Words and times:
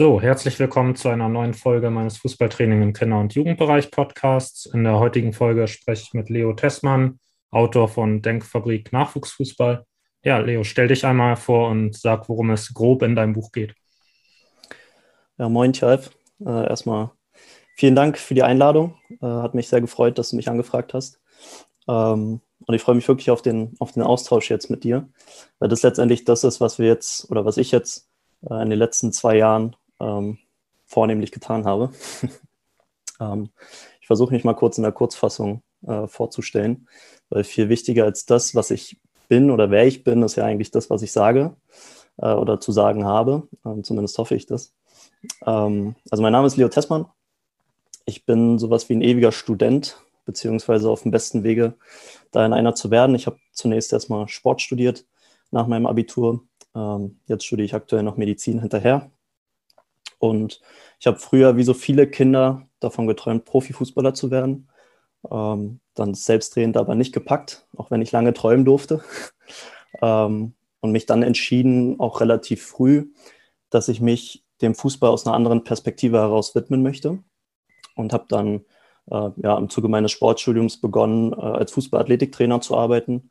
So, 0.00 0.20
herzlich 0.20 0.56
willkommen 0.60 0.94
zu 0.94 1.08
einer 1.08 1.28
neuen 1.28 1.54
Folge 1.54 1.90
meines 1.90 2.18
Fußballtraining 2.18 2.82
im 2.82 2.92
Kinder- 2.92 3.18
und 3.18 3.34
Jugendbereich 3.34 3.90
Podcasts. 3.90 4.66
In 4.66 4.84
der 4.84 5.00
heutigen 5.00 5.32
Folge 5.32 5.66
spreche 5.66 6.04
ich 6.04 6.14
mit 6.14 6.30
Leo 6.30 6.52
Tessmann, 6.52 7.18
Autor 7.50 7.88
von 7.88 8.22
Denkfabrik 8.22 8.92
Nachwuchsfußball. 8.92 9.84
Ja, 10.22 10.38
Leo, 10.38 10.62
stell 10.62 10.86
dich 10.86 11.04
einmal 11.04 11.34
vor 11.34 11.70
und 11.70 11.96
sag, 11.96 12.28
worum 12.28 12.50
es 12.50 12.72
grob 12.74 13.02
in 13.02 13.16
deinem 13.16 13.32
Buch 13.32 13.50
geht. 13.50 13.74
Ja, 15.36 15.48
moin, 15.48 15.72
Chalf. 15.72 16.12
Äh, 16.46 16.68
erstmal 16.68 17.10
vielen 17.74 17.96
Dank 17.96 18.18
für 18.18 18.34
die 18.34 18.44
Einladung. 18.44 18.94
Äh, 19.20 19.26
hat 19.26 19.56
mich 19.56 19.66
sehr 19.66 19.80
gefreut, 19.80 20.16
dass 20.16 20.30
du 20.30 20.36
mich 20.36 20.48
angefragt 20.48 20.94
hast. 20.94 21.20
Ähm, 21.88 22.40
und 22.64 22.72
ich 22.72 22.82
freue 22.82 22.94
mich 22.94 23.08
wirklich 23.08 23.32
auf 23.32 23.42
den, 23.42 23.74
auf 23.80 23.90
den 23.90 24.04
Austausch 24.04 24.48
jetzt 24.48 24.70
mit 24.70 24.84
dir, 24.84 25.08
weil 25.58 25.68
das 25.68 25.82
letztendlich 25.82 26.24
das 26.24 26.44
ist, 26.44 26.60
was 26.60 26.78
wir 26.78 26.86
jetzt 26.86 27.28
oder 27.32 27.44
was 27.44 27.56
ich 27.56 27.72
jetzt 27.72 28.08
äh, 28.48 28.62
in 28.62 28.70
den 28.70 28.78
letzten 28.78 29.10
zwei 29.10 29.36
Jahren 29.36 29.74
ähm, 30.00 30.38
vornehmlich 30.86 31.32
getan 31.32 31.64
habe. 31.64 31.90
ähm, 33.20 33.50
ich 34.00 34.06
versuche 34.06 34.32
mich 34.32 34.44
mal 34.44 34.54
kurz 34.54 34.78
in 34.78 34.82
der 34.82 34.92
Kurzfassung 34.92 35.62
äh, 35.86 36.06
vorzustellen, 36.06 36.88
weil 37.28 37.44
viel 37.44 37.68
wichtiger 37.68 38.04
als 38.04 38.26
das, 38.26 38.54
was 38.54 38.70
ich 38.70 39.00
bin 39.28 39.50
oder 39.50 39.70
wer 39.70 39.86
ich 39.86 40.04
bin, 40.04 40.22
ist 40.22 40.36
ja 40.36 40.44
eigentlich 40.44 40.70
das, 40.70 40.90
was 40.90 41.02
ich 41.02 41.12
sage 41.12 41.54
äh, 42.16 42.32
oder 42.32 42.60
zu 42.60 42.72
sagen 42.72 43.04
habe. 43.04 43.48
Ähm, 43.64 43.84
zumindest 43.84 44.16
hoffe 44.18 44.34
ich 44.34 44.46
das. 44.46 44.74
Ähm, 45.46 45.94
also 46.10 46.22
mein 46.22 46.32
Name 46.32 46.46
ist 46.46 46.56
Leo 46.56 46.68
Tessmann. 46.68 47.06
Ich 48.06 48.24
bin 48.24 48.58
sowas 48.58 48.88
wie 48.88 48.94
ein 48.94 49.02
ewiger 49.02 49.32
Student, 49.32 49.98
beziehungsweise 50.24 50.88
auf 50.88 51.02
dem 51.02 51.10
besten 51.10 51.44
Wege, 51.44 51.74
dahin 52.30 52.54
einer 52.54 52.74
zu 52.74 52.90
werden. 52.90 53.14
Ich 53.14 53.26
habe 53.26 53.38
zunächst 53.52 53.92
erstmal 53.92 54.28
Sport 54.28 54.62
studiert 54.62 55.04
nach 55.50 55.66
meinem 55.66 55.86
Abitur. 55.86 56.44
Ähm, 56.74 57.20
jetzt 57.26 57.44
studiere 57.44 57.66
ich 57.66 57.74
aktuell 57.74 58.02
noch 58.02 58.16
Medizin 58.16 58.60
hinterher 58.60 59.10
und 60.18 60.60
ich 61.00 61.06
habe 61.06 61.18
früher, 61.18 61.56
wie 61.56 61.62
so 61.62 61.74
viele 61.74 62.08
Kinder, 62.08 62.68
davon 62.80 63.06
geträumt, 63.06 63.44
Profifußballer 63.44 64.14
zu 64.14 64.30
werden. 64.30 64.68
Ähm, 65.30 65.80
dann 65.94 66.14
selbstredend 66.14 66.76
aber 66.76 66.94
nicht 66.94 67.12
gepackt, 67.12 67.66
auch 67.76 67.90
wenn 67.90 68.02
ich 68.02 68.12
lange 68.12 68.32
träumen 68.34 68.64
durfte. 68.64 69.02
ähm, 70.02 70.54
und 70.80 70.92
mich 70.92 71.06
dann 71.06 71.22
entschieden, 71.22 71.98
auch 71.98 72.20
relativ 72.20 72.64
früh, 72.64 73.12
dass 73.70 73.88
ich 73.88 74.00
mich 74.00 74.44
dem 74.62 74.74
Fußball 74.74 75.10
aus 75.10 75.26
einer 75.26 75.34
anderen 75.34 75.64
Perspektive 75.64 76.18
heraus 76.18 76.54
widmen 76.54 76.82
möchte. 76.82 77.18
Und 77.96 78.12
habe 78.12 78.26
dann 78.28 78.64
äh, 79.10 79.30
ja, 79.36 79.58
im 79.58 79.68
Zuge 79.70 79.88
meines 79.88 80.12
Sportstudiums 80.12 80.80
begonnen, 80.80 81.32
äh, 81.32 81.36
als 81.36 81.72
Fußballathletiktrainer 81.72 82.60
zu 82.60 82.76
arbeiten. 82.76 83.30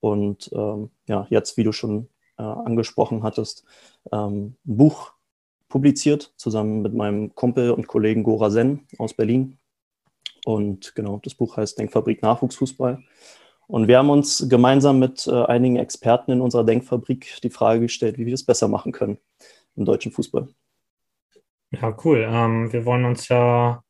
Und 0.00 0.50
ähm, 0.52 0.90
ja, 1.06 1.26
jetzt, 1.30 1.56
wie 1.56 1.64
du 1.64 1.72
schon 1.72 2.08
äh, 2.38 2.42
angesprochen 2.42 3.22
hattest, 3.22 3.64
ähm, 4.12 4.56
ein 4.66 4.76
Buch 4.76 5.12
publiziert, 5.70 6.34
zusammen 6.36 6.82
mit 6.82 6.92
meinem 6.92 7.34
Kumpel 7.34 7.70
und 7.70 7.86
Kollegen 7.86 8.22
Gora 8.22 8.50
Sen 8.50 8.86
aus 8.98 9.14
Berlin. 9.14 9.56
Und 10.44 10.94
genau, 10.94 11.20
das 11.22 11.34
Buch 11.34 11.56
heißt 11.56 11.78
Denkfabrik 11.78 12.22
Nachwuchsfußball. 12.22 13.02
Und 13.66 13.88
wir 13.88 13.98
haben 13.98 14.10
uns 14.10 14.46
gemeinsam 14.48 14.98
mit 14.98 15.26
äh, 15.26 15.44
einigen 15.44 15.76
Experten 15.76 16.32
in 16.32 16.40
unserer 16.40 16.64
Denkfabrik 16.64 17.38
die 17.42 17.50
Frage 17.50 17.80
gestellt, 17.80 18.18
wie 18.18 18.26
wir 18.26 18.32
das 18.32 18.44
besser 18.44 18.68
machen 18.68 18.92
können 18.92 19.18
im 19.76 19.84
deutschen 19.84 20.12
Fußball. 20.12 20.48
Ja, 21.70 21.96
cool. 22.04 22.26
Ähm, 22.28 22.72
wir 22.72 22.84
wollen 22.84 23.04
uns 23.04 23.28
ja 23.28 23.82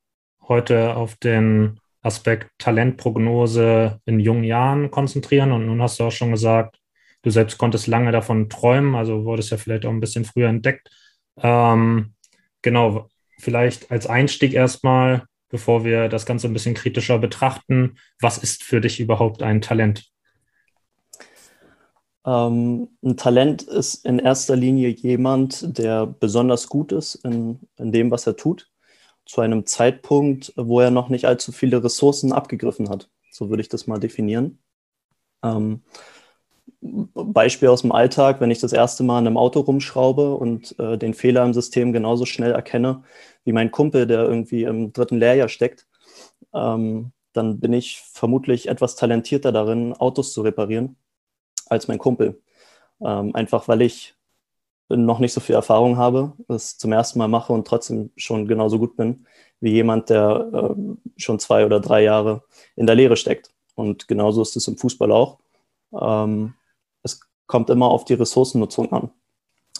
heute 0.46 0.96
auf 0.96 1.16
den 1.16 1.80
Aspekt 2.02 2.50
Talentprognose 2.58 4.00
in 4.04 4.20
jungen 4.20 4.44
Jahren 4.44 4.90
konzentrieren. 4.90 5.52
Und 5.52 5.66
nun 5.66 5.80
hast 5.80 5.98
du 5.98 6.04
auch 6.04 6.12
schon 6.12 6.32
gesagt, 6.32 6.78
du 7.22 7.30
selbst 7.30 7.56
konntest 7.56 7.86
lange 7.86 8.12
davon 8.12 8.50
träumen, 8.50 8.94
also 8.94 9.24
wurdest 9.24 9.50
ja 9.50 9.56
vielleicht 9.56 9.86
auch 9.86 9.90
ein 9.90 10.00
bisschen 10.00 10.24
früher 10.26 10.48
entdeckt. 10.48 10.90
Ähm, 11.36 12.14
genau, 12.62 13.08
vielleicht 13.38 13.90
als 13.90 14.06
Einstieg 14.06 14.52
erstmal, 14.52 15.24
bevor 15.48 15.84
wir 15.84 16.08
das 16.08 16.26
Ganze 16.26 16.46
ein 16.46 16.52
bisschen 16.52 16.74
kritischer 16.74 17.18
betrachten, 17.18 17.96
was 18.20 18.38
ist 18.38 18.62
für 18.62 18.80
dich 18.80 19.00
überhaupt 19.00 19.42
ein 19.42 19.60
Talent? 19.60 20.10
Ähm, 22.24 22.88
ein 23.02 23.16
Talent 23.16 23.62
ist 23.62 24.04
in 24.04 24.18
erster 24.18 24.56
Linie 24.56 24.88
jemand, 24.88 25.78
der 25.78 26.06
besonders 26.06 26.68
gut 26.68 26.92
ist 26.92 27.16
in, 27.16 27.60
in 27.78 27.92
dem, 27.92 28.10
was 28.10 28.26
er 28.26 28.36
tut, 28.36 28.70
zu 29.24 29.40
einem 29.40 29.64
Zeitpunkt, 29.66 30.52
wo 30.56 30.80
er 30.80 30.90
noch 30.90 31.08
nicht 31.08 31.24
allzu 31.24 31.52
viele 31.52 31.82
Ressourcen 31.82 32.32
abgegriffen 32.32 32.90
hat. 32.90 33.08
So 33.30 33.48
würde 33.48 33.62
ich 33.62 33.68
das 33.68 33.86
mal 33.86 33.98
definieren. 33.98 34.58
Ähm, 35.42 35.82
Beispiel 36.80 37.68
aus 37.68 37.82
dem 37.82 37.92
Alltag, 37.92 38.40
wenn 38.40 38.50
ich 38.50 38.60
das 38.60 38.72
erste 38.72 39.02
Mal 39.02 39.20
in 39.20 39.26
einem 39.26 39.36
Auto 39.36 39.60
rumschraube 39.60 40.34
und 40.34 40.78
äh, 40.78 40.96
den 40.98 41.14
Fehler 41.14 41.44
im 41.44 41.54
System 41.54 41.92
genauso 41.92 42.26
schnell 42.26 42.52
erkenne 42.52 43.02
wie 43.44 43.52
mein 43.52 43.70
Kumpel, 43.70 44.06
der 44.06 44.24
irgendwie 44.24 44.64
im 44.64 44.92
dritten 44.92 45.18
Lehrjahr 45.18 45.48
steckt, 45.48 45.86
ähm, 46.54 47.12
dann 47.32 47.60
bin 47.60 47.72
ich 47.72 48.02
vermutlich 48.12 48.68
etwas 48.68 48.96
talentierter 48.96 49.52
darin, 49.52 49.94
Autos 49.94 50.32
zu 50.32 50.42
reparieren 50.42 50.96
als 51.66 51.88
mein 51.88 51.98
Kumpel. 51.98 52.40
Ähm, 53.00 53.34
einfach 53.34 53.68
weil 53.68 53.82
ich 53.82 54.14
noch 54.88 55.20
nicht 55.20 55.32
so 55.32 55.40
viel 55.40 55.54
Erfahrung 55.54 55.96
habe, 55.96 56.32
es 56.48 56.76
zum 56.76 56.92
ersten 56.92 57.18
Mal 57.18 57.28
mache 57.28 57.52
und 57.52 57.66
trotzdem 57.66 58.10
schon 58.16 58.48
genauso 58.48 58.78
gut 58.78 58.96
bin 58.96 59.26
wie 59.60 59.72
jemand, 59.72 60.10
der 60.10 60.50
äh, 60.52 60.96
schon 61.16 61.38
zwei 61.38 61.64
oder 61.66 61.80
drei 61.80 62.02
Jahre 62.02 62.42
in 62.76 62.86
der 62.86 62.96
Lehre 62.96 63.16
steckt. 63.16 63.52
Und 63.74 64.08
genauso 64.08 64.42
ist 64.42 64.56
es 64.56 64.66
im 64.68 64.76
Fußball 64.76 65.12
auch. 65.12 65.38
Ähm, 65.92 66.54
kommt 67.50 67.68
immer 67.68 67.88
auf 67.90 68.04
die 68.04 68.14
Ressourcennutzung 68.14 68.92
an. 68.92 69.10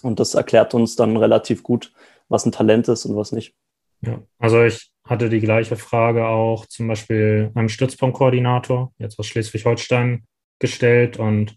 Und 0.03 0.19
das 0.19 0.35
erklärt 0.35 0.75
uns 0.75 0.97
dann 0.97 1.17
relativ 1.17 1.63
gut, 1.63 1.93
was 2.29 2.45
ein 2.45 2.53
Talent 2.53 2.89
ist 2.89 3.07
und 3.07 3.17
was 3.17 3.31
nicht. 3.31 3.55
Ja, 4.01 4.21
also 4.39 4.65
ich 4.65 4.91
hatte 5.05 5.29
die 5.29 5.41
gleiche 5.41 5.77
Frage 5.77 6.27
auch 6.27 6.67
zum 6.67 6.89
Beispiel 6.89 7.53
einem 7.55 7.69
Stützpunktkoordinator, 7.69 8.93
jetzt 8.99 9.19
aus 9.19 9.29
Schleswig-Holstein, 9.29 10.27
gestellt 10.59 11.17
und 11.19 11.57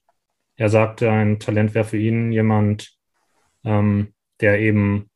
er 0.56 0.70
sagte, 0.70 1.10
ein 1.10 1.40
Talent 1.40 1.74
wäre 1.74 1.84
für 1.84 1.98
ihn 1.98 2.32
jemand, 2.32 2.96
ähm, 3.64 4.14
der 4.40 4.60
eben 4.60 5.10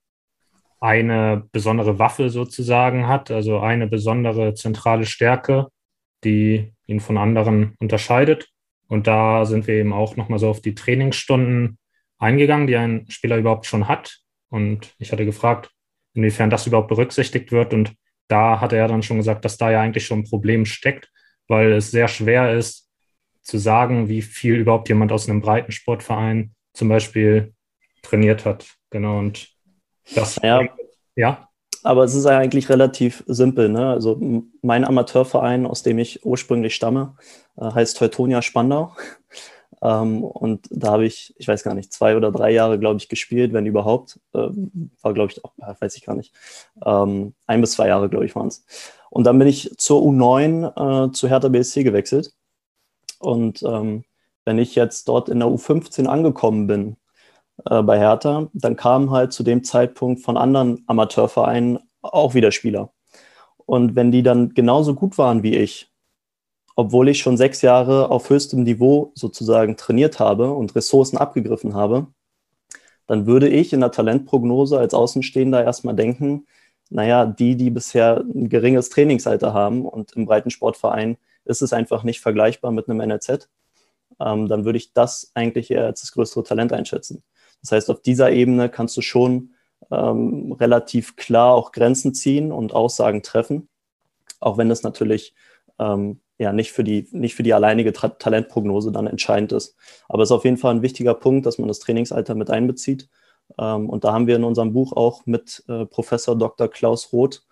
eine 0.79 1.47
besondere 1.51 1.99
Waffe 1.99 2.31
sozusagen 2.31 3.07
hat, 3.07 3.29
also 3.29 3.59
eine 3.59 3.87
besondere 3.87 4.55
zentrale 4.55 5.05
Stärke, 5.05 5.67
die 6.23 6.73
ihn 6.87 6.99
von 6.99 7.17
anderen 7.17 7.75
unterscheidet. 7.79 8.49
Und 8.87 9.07
da 9.07 9.45
sind 9.45 9.67
wir 9.67 9.75
eben 9.75 9.93
auch 9.93 10.15
nochmal 10.15 10.39
so 10.39 10.49
auf 10.49 10.61
die 10.61 10.75
Trainingsstunden 10.75 11.77
eingegangen, 12.17 12.67
die 12.67 12.75
ein 12.75 13.05
Spieler 13.09 13.37
überhaupt 13.37 13.65
schon 13.65 13.87
hat. 13.87 14.19
Und 14.49 14.95
ich 14.97 15.11
hatte 15.11 15.25
gefragt, 15.25 15.71
inwiefern 16.13 16.49
das 16.49 16.67
überhaupt 16.67 16.87
berücksichtigt 16.87 17.51
wird. 17.51 17.73
Und 17.73 17.93
da 18.27 18.59
hatte 18.59 18.77
er 18.77 18.87
dann 18.87 19.03
schon 19.03 19.17
gesagt, 19.17 19.45
dass 19.45 19.57
da 19.57 19.71
ja 19.71 19.81
eigentlich 19.81 20.05
schon 20.05 20.19
ein 20.19 20.29
Problem 20.29 20.65
steckt, 20.65 21.11
weil 21.47 21.73
es 21.73 21.91
sehr 21.91 22.07
schwer 22.07 22.53
ist 22.53 22.89
zu 23.41 23.57
sagen, 23.57 24.09
wie 24.09 24.21
viel 24.21 24.55
überhaupt 24.55 24.89
jemand 24.89 25.11
aus 25.11 25.29
einem 25.29 25.41
Breitensportverein 25.41 26.53
zum 26.73 26.89
Beispiel 26.89 27.53
trainiert 28.01 28.45
hat. 28.45 28.67
Genau. 28.89 29.19
Und 29.19 29.49
das. 30.15 30.37
Ja. 30.43 30.67
ja. 31.15 31.46
Aber 31.87 32.03
es 32.03 32.13
ist 32.15 32.25
eigentlich 32.25 32.67
relativ 32.67 33.23
simpel. 33.27 33.69
Ne? 33.69 33.87
Also 33.87 34.19
mein 34.61 34.83
Amateurverein, 34.83 35.65
aus 35.65 35.83
dem 35.83 35.99
ich 35.99 36.25
ursprünglich 36.25 36.75
stamme, 36.75 37.15
äh, 37.55 37.63
heißt 37.63 37.97
Teutonia 37.97 38.41
Spandau. 38.41 38.91
Ähm, 39.79 40.23
und 40.23 40.65
da 40.71 40.93
habe 40.93 41.05
ich, 41.05 41.35
ich 41.37 41.47
weiß 41.47 41.61
gar 41.61 41.75
nicht, 41.75 41.93
zwei 41.93 42.17
oder 42.17 42.31
drei 42.31 42.49
Jahre, 42.49 42.79
glaube 42.79 42.97
ich, 42.97 43.09
gespielt, 43.09 43.53
wenn 43.53 43.67
überhaupt. 43.67 44.19
Äh, 44.33 44.49
war, 45.03 45.13
glaube 45.13 45.31
ich, 45.31 45.45
auch, 45.45 45.53
weiß 45.55 45.95
ich 45.97 46.03
gar 46.03 46.15
nicht. 46.15 46.33
Ähm, 46.83 47.35
ein 47.45 47.61
bis 47.61 47.73
zwei 47.73 47.87
Jahre, 47.87 48.09
glaube 48.09 48.25
ich, 48.25 48.35
waren 48.35 48.47
es. 48.47 48.65
Und 49.11 49.25
dann 49.25 49.37
bin 49.37 49.47
ich 49.47 49.75
zur 49.77 50.01
U9 50.01 51.09
äh, 51.09 51.11
zu 51.11 51.29
Hertha 51.29 51.49
BSC 51.49 51.83
gewechselt. 51.83 52.33
Und 53.19 53.61
ähm, 53.61 54.03
wenn 54.45 54.57
ich 54.57 54.73
jetzt 54.73 55.07
dort 55.09 55.29
in 55.29 55.41
der 55.41 55.49
U15 55.49 56.07
angekommen 56.07 56.65
bin, 56.65 56.97
äh, 57.65 57.81
bei 57.81 57.97
Hertha, 57.97 58.49
dann 58.53 58.75
kamen 58.75 59.11
halt 59.11 59.33
zu 59.33 59.43
dem 59.43 59.63
Zeitpunkt 59.63 60.21
von 60.21 60.37
anderen 60.37 60.83
Amateurvereinen 60.87 61.79
auch 62.13 62.33
wieder 62.33 62.51
Spieler. 62.51 62.91
Und 63.65 63.95
wenn 63.95 64.11
die 64.11 64.23
dann 64.23 64.53
genauso 64.53 64.95
gut 64.95 65.17
waren 65.17 65.43
wie 65.43 65.55
ich, 65.55 65.91
obwohl 66.75 67.09
ich 67.09 67.19
schon 67.19 67.37
sechs 67.37 67.61
Jahre 67.61 68.11
auf 68.11 68.29
höchstem 68.29 68.63
Niveau 68.63 69.11
sozusagen 69.15 69.77
trainiert 69.77 70.19
habe 70.19 70.51
und 70.53 70.75
Ressourcen 70.75 71.17
abgegriffen 71.17 71.73
habe, 71.73 72.07
dann 73.07 73.25
würde 73.25 73.49
ich 73.49 73.73
in 73.73 73.79
der 73.79 73.91
Talentprognose 73.91 74.77
als 74.77 74.93
Außenstehender 74.93 75.63
erstmal 75.63 75.95
denken, 75.95 76.45
naja, 76.89 77.25
die, 77.25 77.55
die 77.55 77.69
bisher 77.69 78.23
ein 78.33 78.49
geringes 78.49 78.89
Trainingsalter 78.89 79.53
haben 79.53 79.85
und 79.85 80.13
im 80.13 80.25
Breitensportverein 80.25 81.17
ist 81.45 81.61
es 81.61 81.73
einfach 81.73 82.03
nicht 82.03 82.21
vergleichbar 82.21 82.71
mit 82.71 82.89
einem 82.89 82.99
NLZ, 82.99 83.49
ähm, 84.19 84.47
dann 84.47 84.65
würde 84.65 84.77
ich 84.77 84.93
das 84.93 85.31
eigentlich 85.33 85.71
eher 85.71 85.85
als 85.85 86.01
das 86.01 86.11
größere 86.11 86.43
Talent 86.43 86.73
einschätzen. 86.73 87.23
Das 87.61 87.71
heißt, 87.71 87.89
auf 87.89 88.01
dieser 88.01 88.31
Ebene 88.31 88.69
kannst 88.69 88.95
du 88.97 89.01
schon 89.01 89.53
ähm, 89.91 90.53
relativ 90.53 91.15
klar 91.15 91.53
auch 91.53 91.71
Grenzen 91.71 92.13
ziehen 92.13 92.51
und 92.51 92.73
Aussagen 92.73 93.23
treffen, 93.23 93.69
auch 94.39 94.57
wenn 94.57 94.69
das 94.69 94.83
natürlich 94.83 95.33
ähm, 95.79 96.21
ja 96.37 96.53
nicht 96.53 96.71
für 96.71 96.83
die, 96.83 97.07
nicht 97.11 97.35
für 97.35 97.43
die 97.43 97.53
alleinige 97.53 97.93
Tra 97.93 98.09
Talentprognose 98.09 98.91
dann 98.91 99.07
entscheidend 99.07 99.51
ist. 99.51 99.75
Aber 100.07 100.23
es 100.23 100.29
ist 100.29 100.35
auf 100.35 100.45
jeden 100.45 100.57
Fall 100.57 100.75
ein 100.75 100.81
wichtiger 100.81 101.13
Punkt, 101.13 101.45
dass 101.45 101.57
man 101.57 101.67
das 101.67 101.79
Trainingsalter 101.79 102.35
mit 102.35 102.49
einbezieht 102.49 103.09
Ähm, 103.59 103.89
und 103.89 104.03
da 104.03 104.13
haben 104.13 104.27
wir 104.27 104.35
in 104.35 104.43
unserem 104.43 104.73
Buch 104.73 104.93
auch 104.93 105.25
mit 105.25 105.63
äh, 105.69 105.85
Professor 105.85 106.37
Dr. 106.37 106.67
Klaus 106.67 107.13
Roth 107.13 107.43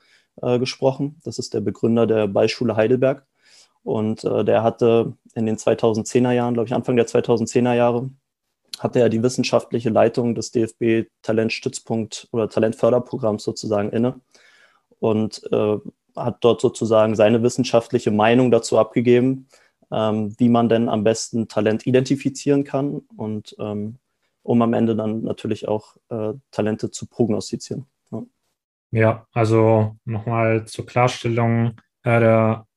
äh, 0.41 0.59
gesprochen. 0.59 1.21
Das 1.23 1.39
ist 1.39 1.53
der 1.53 1.61
Begründer 1.61 2.07
der 2.07 2.27
Beischule 2.27 2.75
Heidelberg. 2.75 3.25
Und 3.83 4.23
äh, 4.23 4.43
der 4.43 4.63
hatte 4.63 5.13
in 5.35 5.45
den 5.45 5.57
2010er 5.57 6.31
Jahren, 6.31 6.53
glaube 6.55 6.67
ich, 6.67 6.73
Anfang 6.73 6.95
der 6.97 7.07
2010er 7.07 7.73
Jahre, 7.75 8.09
hatte 8.79 8.99
er 8.99 9.09
die 9.09 9.23
wissenschaftliche 9.23 9.89
Leitung 9.89 10.35
des 10.35 10.51
DFB 10.51 11.09
Talentstützpunkt 11.21 12.27
oder 12.31 12.49
Talentförderprogramms 12.49 13.43
sozusagen 13.43 13.89
inne 13.89 14.19
und 14.99 15.41
äh, 15.51 15.77
hat 16.15 16.37
dort 16.41 16.61
sozusagen 16.61 17.15
seine 17.15 17.43
wissenschaftliche 17.43 18.11
Meinung 18.11 18.51
dazu 18.51 18.77
abgegeben, 18.77 19.47
ähm, 19.91 20.33
wie 20.39 20.49
man 20.49 20.69
denn 20.69 20.89
am 20.89 21.03
besten 21.03 21.47
Talent 21.47 21.85
identifizieren 21.85 22.63
kann 22.63 23.01
und 23.15 23.55
ähm, 23.59 23.97
um 24.43 24.61
am 24.61 24.73
Ende 24.73 24.95
dann 24.95 25.23
natürlich 25.23 25.67
auch 25.67 25.97
äh, 26.09 26.33
Talente 26.51 26.91
zu 26.91 27.07
prognostizieren. 27.07 27.87
Ja, 28.11 28.23
ja 28.91 29.27
also 29.33 29.95
nochmal 30.05 30.65
zur 30.65 30.85
Klarstellung, 30.85 31.79
äh, 32.03 32.19
der 32.19 32.67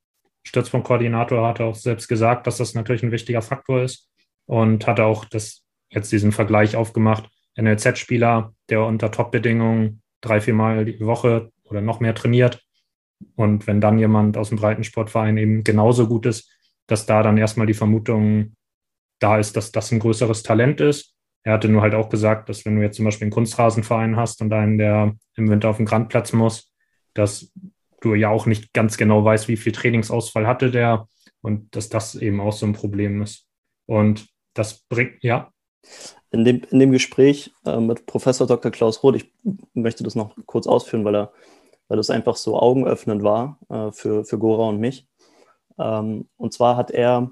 Stützpunktkoordinator 0.44 1.46
hat 1.46 1.60
auch 1.60 1.74
selbst 1.74 2.08
gesagt, 2.08 2.46
dass 2.46 2.56
das 2.56 2.74
natürlich 2.74 3.02
ein 3.02 3.12
wichtiger 3.12 3.42
Faktor 3.42 3.82
ist 3.82 4.08
und 4.46 4.86
hat 4.86 4.98
auch 4.98 5.26
das, 5.26 5.62
jetzt 5.90 6.12
diesen 6.12 6.32
Vergleich 6.32 6.76
aufgemacht. 6.76 7.28
NLZ-Spieler, 7.56 8.54
der 8.68 8.84
unter 8.84 9.10
Top-Bedingungen 9.10 10.02
drei, 10.20 10.40
viermal 10.40 10.84
die 10.84 11.04
Woche 11.04 11.50
oder 11.64 11.80
noch 11.80 12.00
mehr 12.00 12.14
trainiert 12.14 12.62
und 13.34 13.66
wenn 13.66 13.80
dann 13.80 13.98
jemand 13.98 14.36
aus 14.36 14.50
dem 14.50 14.58
Breitensportverein 14.58 15.36
eben 15.36 15.64
genauso 15.64 16.08
gut 16.08 16.26
ist, 16.26 16.50
dass 16.86 17.06
da 17.06 17.22
dann 17.22 17.38
erstmal 17.38 17.66
die 17.66 17.74
Vermutung 17.74 18.54
da 19.18 19.38
ist, 19.38 19.56
dass 19.56 19.72
das 19.72 19.90
ein 19.92 19.98
größeres 19.98 20.42
Talent 20.42 20.80
ist. 20.80 21.14
Er 21.42 21.54
hatte 21.54 21.68
nur 21.68 21.82
halt 21.82 21.94
auch 21.94 22.08
gesagt, 22.08 22.48
dass 22.48 22.64
wenn 22.64 22.76
du 22.76 22.82
jetzt 22.82 22.96
zum 22.96 23.04
Beispiel 23.04 23.26
einen 23.26 23.32
Kunstrasenverein 23.32 24.16
hast 24.16 24.40
und 24.42 24.52
einen, 24.52 24.78
der 24.78 25.14
im 25.36 25.50
Winter 25.50 25.70
auf 25.70 25.78
den 25.78 25.86
Grandplatz 25.86 26.32
muss, 26.32 26.72
dass 27.14 27.52
du 28.00 28.14
ja 28.14 28.28
auch 28.28 28.46
nicht 28.46 28.72
ganz 28.72 28.96
genau 28.96 29.24
weißt, 29.24 29.48
wie 29.48 29.56
viel 29.56 29.72
Trainingsausfall 29.72 30.46
hatte 30.46 30.70
der 30.70 31.08
und 31.40 31.74
dass 31.74 31.88
das 31.88 32.14
eben 32.14 32.40
auch 32.40 32.52
so 32.52 32.66
ein 32.66 32.72
Problem 32.72 33.22
ist. 33.22 33.46
Und 33.86 34.28
das 34.54 34.84
bringt, 34.88 35.22
ja. 35.22 35.52
In 36.30 36.44
dem, 36.44 36.62
in 36.70 36.78
dem 36.78 36.92
Gespräch 36.92 37.52
äh, 37.64 37.80
mit 37.80 38.06
Professor 38.06 38.46
Dr. 38.46 38.70
Klaus 38.70 39.02
Roth, 39.02 39.16
ich 39.16 39.32
möchte 39.72 40.04
das 40.04 40.14
noch 40.14 40.36
kurz 40.46 40.66
ausführen, 40.66 41.04
weil 41.04 41.16
er, 41.16 41.32
weil 41.88 41.96
das 41.96 42.10
einfach 42.10 42.36
so 42.36 42.58
augenöffnend 42.58 43.22
war 43.22 43.58
äh, 43.70 43.90
für, 43.92 44.24
für 44.24 44.38
Gora 44.38 44.68
und 44.68 44.78
mich. 44.78 45.06
Ähm, 45.78 46.28
und 46.36 46.52
zwar 46.52 46.76
hat 46.76 46.90
er 46.90 47.30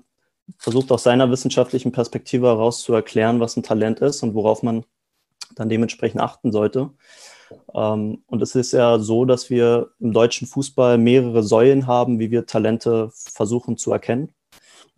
versucht 0.58 0.90
aus 0.92 1.02
seiner 1.02 1.30
wissenschaftlichen 1.30 1.92
Perspektive 1.92 2.46
heraus 2.46 2.82
zu 2.82 2.94
erklären, 2.94 3.40
was 3.40 3.56
ein 3.56 3.62
Talent 3.62 4.00
ist 4.00 4.22
und 4.22 4.34
worauf 4.34 4.62
man 4.62 4.84
dann 5.54 5.68
dementsprechend 5.68 6.20
achten 6.20 6.52
sollte. 6.52 6.90
Ähm, 7.74 8.22
und 8.26 8.42
es 8.42 8.54
ist 8.54 8.72
ja 8.72 8.98
so, 8.98 9.24
dass 9.24 9.50
wir 9.50 9.90
im 10.00 10.12
deutschen 10.12 10.46
Fußball 10.46 10.98
mehrere 10.98 11.42
Säulen 11.42 11.86
haben, 11.86 12.18
wie 12.18 12.30
wir 12.30 12.46
Talente 12.46 13.10
versuchen 13.12 13.76
zu 13.76 13.92
erkennen. 13.92 14.32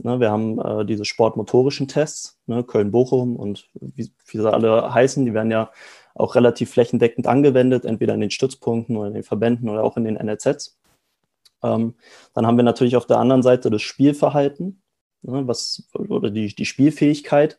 Ne, 0.01 0.21
wir 0.21 0.31
haben 0.31 0.61
äh, 0.61 0.85
diese 0.87 1.05
sportmotorischen 1.05 1.89
Tests, 1.89 2.39
ne, 2.47 2.63
Köln-Bochum 2.63 3.35
und 3.35 3.69
wie, 3.75 4.13
wie 4.27 4.39
sie 4.39 4.53
alle 4.53 4.95
heißen, 4.95 5.25
die 5.25 5.35
werden 5.35 5.51
ja 5.51 5.73
auch 6.15 6.37
relativ 6.37 6.71
flächendeckend 6.71 7.27
angewendet, 7.27 7.85
entweder 7.85 8.15
in 8.15 8.21
den 8.21 8.31
Stützpunkten 8.31 8.97
oder 8.97 9.09
in 9.09 9.15
den 9.15 9.25
Verbänden 9.25 9.69
oder 9.69 9.83
auch 9.83 9.97
in 9.97 10.05
den 10.05 10.15
NLZs. 10.15 10.79
Ähm, 11.65 11.95
dann 12.33 12.47
haben 12.47 12.57
wir 12.57 12.63
natürlich 12.63 12.97
auf 12.97 13.07
der 13.07 13.19
anderen 13.19 13.43
Seite 13.43 13.71
das 13.71 13.83
Spielverhalten, 13.83 14.81
ne, 15.23 15.49
was, 15.49 15.89
oder 15.95 16.31
die, 16.31 16.55
die 16.55 16.67
Spielfähigkeit, 16.67 17.59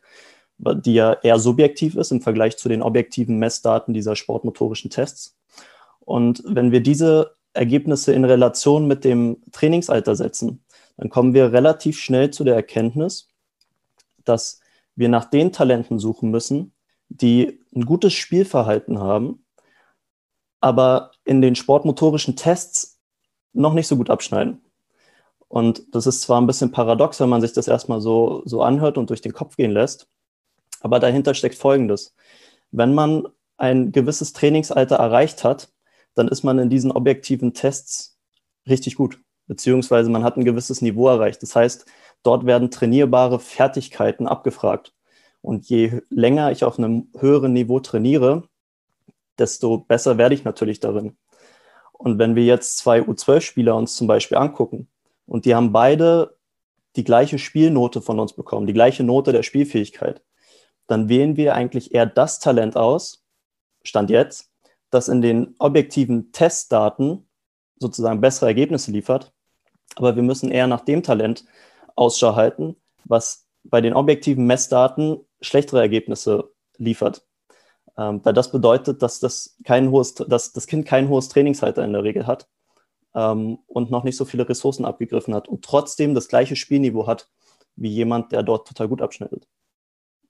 die 0.57 0.93
ja 0.93 1.13
eher 1.13 1.39
subjektiv 1.39 1.95
ist 1.95 2.11
im 2.11 2.21
Vergleich 2.21 2.57
zu 2.57 2.69
den 2.69 2.81
objektiven 2.81 3.37
Messdaten 3.37 3.93
dieser 3.93 4.15
sportmotorischen 4.15 4.89
Tests. 4.89 5.37
Und 5.99 6.41
wenn 6.45 6.71
wir 6.71 6.81
diese 6.81 7.35
Ergebnisse 7.53 8.13
in 8.13 8.23
Relation 8.23 8.87
mit 8.87 9.03
dem 9.03 9.41
Trainingsalter 9.51 10.15
setzen, 10.15 10.63
dann 10.99 11.09
kommen 11.09 11.33
wir 11.33 11.53
relativ 11.53 11.97
schnell 11.97 12.29
zu 12.29 12.43
der 12.43 12.55
Erkenntnis, 12.55 13.29
dass 14.25 14.59
wir 14.95 15.07
nach 15.07 15.23
den 15.23 15.53
Talenten 15.53 15.97
suchen 15.97 16.29
müssen, 16.29 16.73
die 17.07 17.61
ein 17.73 17.85
gutes 17.85 18.11
Spielverhalten 18.11 18.99
haben, 18.99 19.45
aber 20.59 21.11
in 21.23 21.41
den 21.41 21.55
sportmotorischen 21.55 22.35
Tests 22.35 22.99
noch 23.53 23.73
nicht 23.73 23.87
so 23.87 23.95
gut 23.95 24.09
abschneiden. 24.09 24.61
Und 25.47 25.95
das 25.95 26.05
ist 26.05 26.21
zwar 26.21 26.41
ein 26.41 26.47
bisschen 26.47 26.71
paradox, 26.71 27.21
wenn 27.21 27.29
man 27.29 27.39
sich 27.39 27.53
das 27.53 27.69
erstmal 27.69 28.01
so, 28.01 28.41
so 28.43 28.61
anhört 28.61 28.97
und 28.97 29.09
durch 29.09 29.21
den 29.21 29.31
Kopf 29.31 29.55
gehen 29.55 29.71
lässt, 29.71 30.09
aber 30.81 30.99
dahinter 30.99 31.33
steckt 31.33 31.55
Folgendes. 31.55 32.13
Wenn 32.71 32.93
man 32.93 33.25
ein 33.55 33.93
gewisses 33.93 34.33
Trainingsalter 34.33 34.97
erreicht 34.97 35.45
hat, 35.45 35.71
dann 36.13 36.27
ist 36.27 36.43
man 36.43 36.59
in 36.59 36.69
diesen 36.69 36.91
objektiven 36.91 37.53
Tests 37.53 38.19
richtig 38.67 38.95
gut, 38.95 39.21
beziehungsweise 39.49 40.09
man 40.09 40.23
hat 40.23 40.37
ein 40.37 40.45
gewisses 40.45 40.81
Niveau 40.81 41.09
erreicht. 41.09 41.41
Das 41.41 41.55
heißt, 41.55 41.85
dort 42.23 42.45
werden 42.45 42.71
trainierbare 42.71 43.39
Fertigkeiten 43.39 44.27
abgefragt. 44.27 44.93
Und 45.41 45.67
je 45.69 46.01
länger 46.09 46.51
ich 46.51 46.63
auf 46.63 46.77
einem 46.77 47.09
höheren 47.17 47.53
Niveau 47.53 47.79
trainiere, 47.79 48.43
desto 49.39 49.79
besser 49.79 50.17
werde 50.17 50.35
ich 50.35 50.43
natürlich 50.43 50.79
darin. 50.79 51.17
Und 51.91 52.19
wenn 52.19 52.35
wir 52.35 52.45
jetzt 52.45 52.77
zwei 52.77 53.01
U12-Spieler 53.01 53.75
uns 53.75 53.95
zum 53.95 54.07
Beispiel 54.07 54.37
angucken 54.37 54.87
und 55.25 55.45
die 55.45 55.55
haben 55.55 55.71
beide 55.71 56.37
die 56.95 57.03
gleiche 57.03 57.39
Spielnote 57.39 58.01
von 58.01 58.19
uns 58.19 58.33
bekommen, 58.33 58.67
die 58.67 58.73
gleiche 58.73 59.03
Note 59.03 59.31
der 59.31 59.43
Spielfähigkeit, 59.43 60.21
dann 60.87 61.09
wählen 61.09 61.37
wir 61.37 61.55
eigentlich 61.55 61.93
eher 61.93 62.05
das 62.05 62.39
Talent 62.39 62.77
aus, 62.77 63.25
Stand 63.83 64.09
jetzt, 64.11 64.51
das 64.91 65.07
in 65.07 65.21
den 65.21 65.55
objektiven 65.57 66.31
Testdaten 66.31 67.27
sozusagen 67.79 68.21
bessere 68.21 68.47
Ergebnisse 68.47 68.91
liefert. 68.91 69.33
Aber 69.99 70.15
wir 70.15 70.23
müssen 70.23 70.49
eher 70.49 70.65
nach 70.65 70.81
dem 70.81 71.03
Talent 71.03 71.43
Ausschau 71.95 72.35
halten, 72.35 72.77
was 73.03 73.45
bei 73.65 73.81
den 73.81 73.93
objektiven 73.93 74.47
Messdaten 74.47 75.19
schlechtere 75.41 75.81
Ergebnisse 75.81 76.51
liefert. 76.77 77.25
Ähm, 77.97 78.21
weil 78.23 78.33
das 78.33 78.49
bedeutet, 78.49 79.01
dass 79.01 79.19
das, 79.19 79.57
kein 79.65 79.91
hohes, 79.91 80.15
dass 80.15 80.53
das 80.53 80.67
Kind 80.67 80.85
kein 80.85 81.09
hohes 81.09 81.27
Trainingsalter 81.27 81.83
in 81.83 81.91
der 81.91 82.03
Regel 82.03 82.27
hat 82.27 82.47
ähm, 83.13 83.59
und 83.67 83.91
noch 83.91 84.05
nicht 84.05 84.15
so 84.15 84.23
viele 84.23 84.47
Ressourcen 84.47 84.85
abgegriffen 84.85 85.35
hat 85.35 85.49
und 85.49 85.65
trotzdem 85.65 86.15
das 86.15 86.29
gleiche 86.29 86.55
Spielniveau 86.55 87.05
hat 87.05 87.29
wie 87.75 87.89
jemand, 87.89 88.31
der 88.31 88.43
dort 88.43 88.69
total 88.69 88.87
gut 88.87 89.01
abschneidet. 89.01 89.49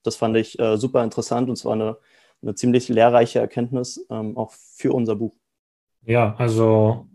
Das 0.02 0.16
fand 0.16 0.36
ich 0.36 0.58
äh, 0.58 0.78
super 0.78 1.04
interessant 1.04 1.48
und 1.48 1.58
zwar 1.58 1.74
eine, 1.74 1.98
eine 2.42 2.56
ziemlich 2.56 2.90
lehrreiche 2.90 3.38
Erkenntnis 3.38 4.04
ähm, 4.10 4.36
auch 4.36 4.52
für 4.52 4.94
unser 4.94 5.16
Buch. 5.16 5.36
Ja, 6.02 6.34
also 6.38 7.09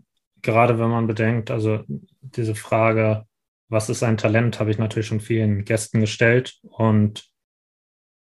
gerade 0.45 0.79
wenn 0.79 0.89
man 0.89 1.07
bedenkt, 1.07 1.51
also 1.51 1.83
diese 2.21 2.55
Frage, 2.55 3.25
was 3.67 3.89
ist 3.89 4.03
ein 4.03 4.17
Talent, 4.17 4.59
habe 4.59 4.71
ich 4.71 4.77
natürlich 4.77 5.07
schon 5.07 5.19
vielen 5.19 5.65
Gästen 5.65 5.99
gestellt 5.99 6.59
und 6.61 7.27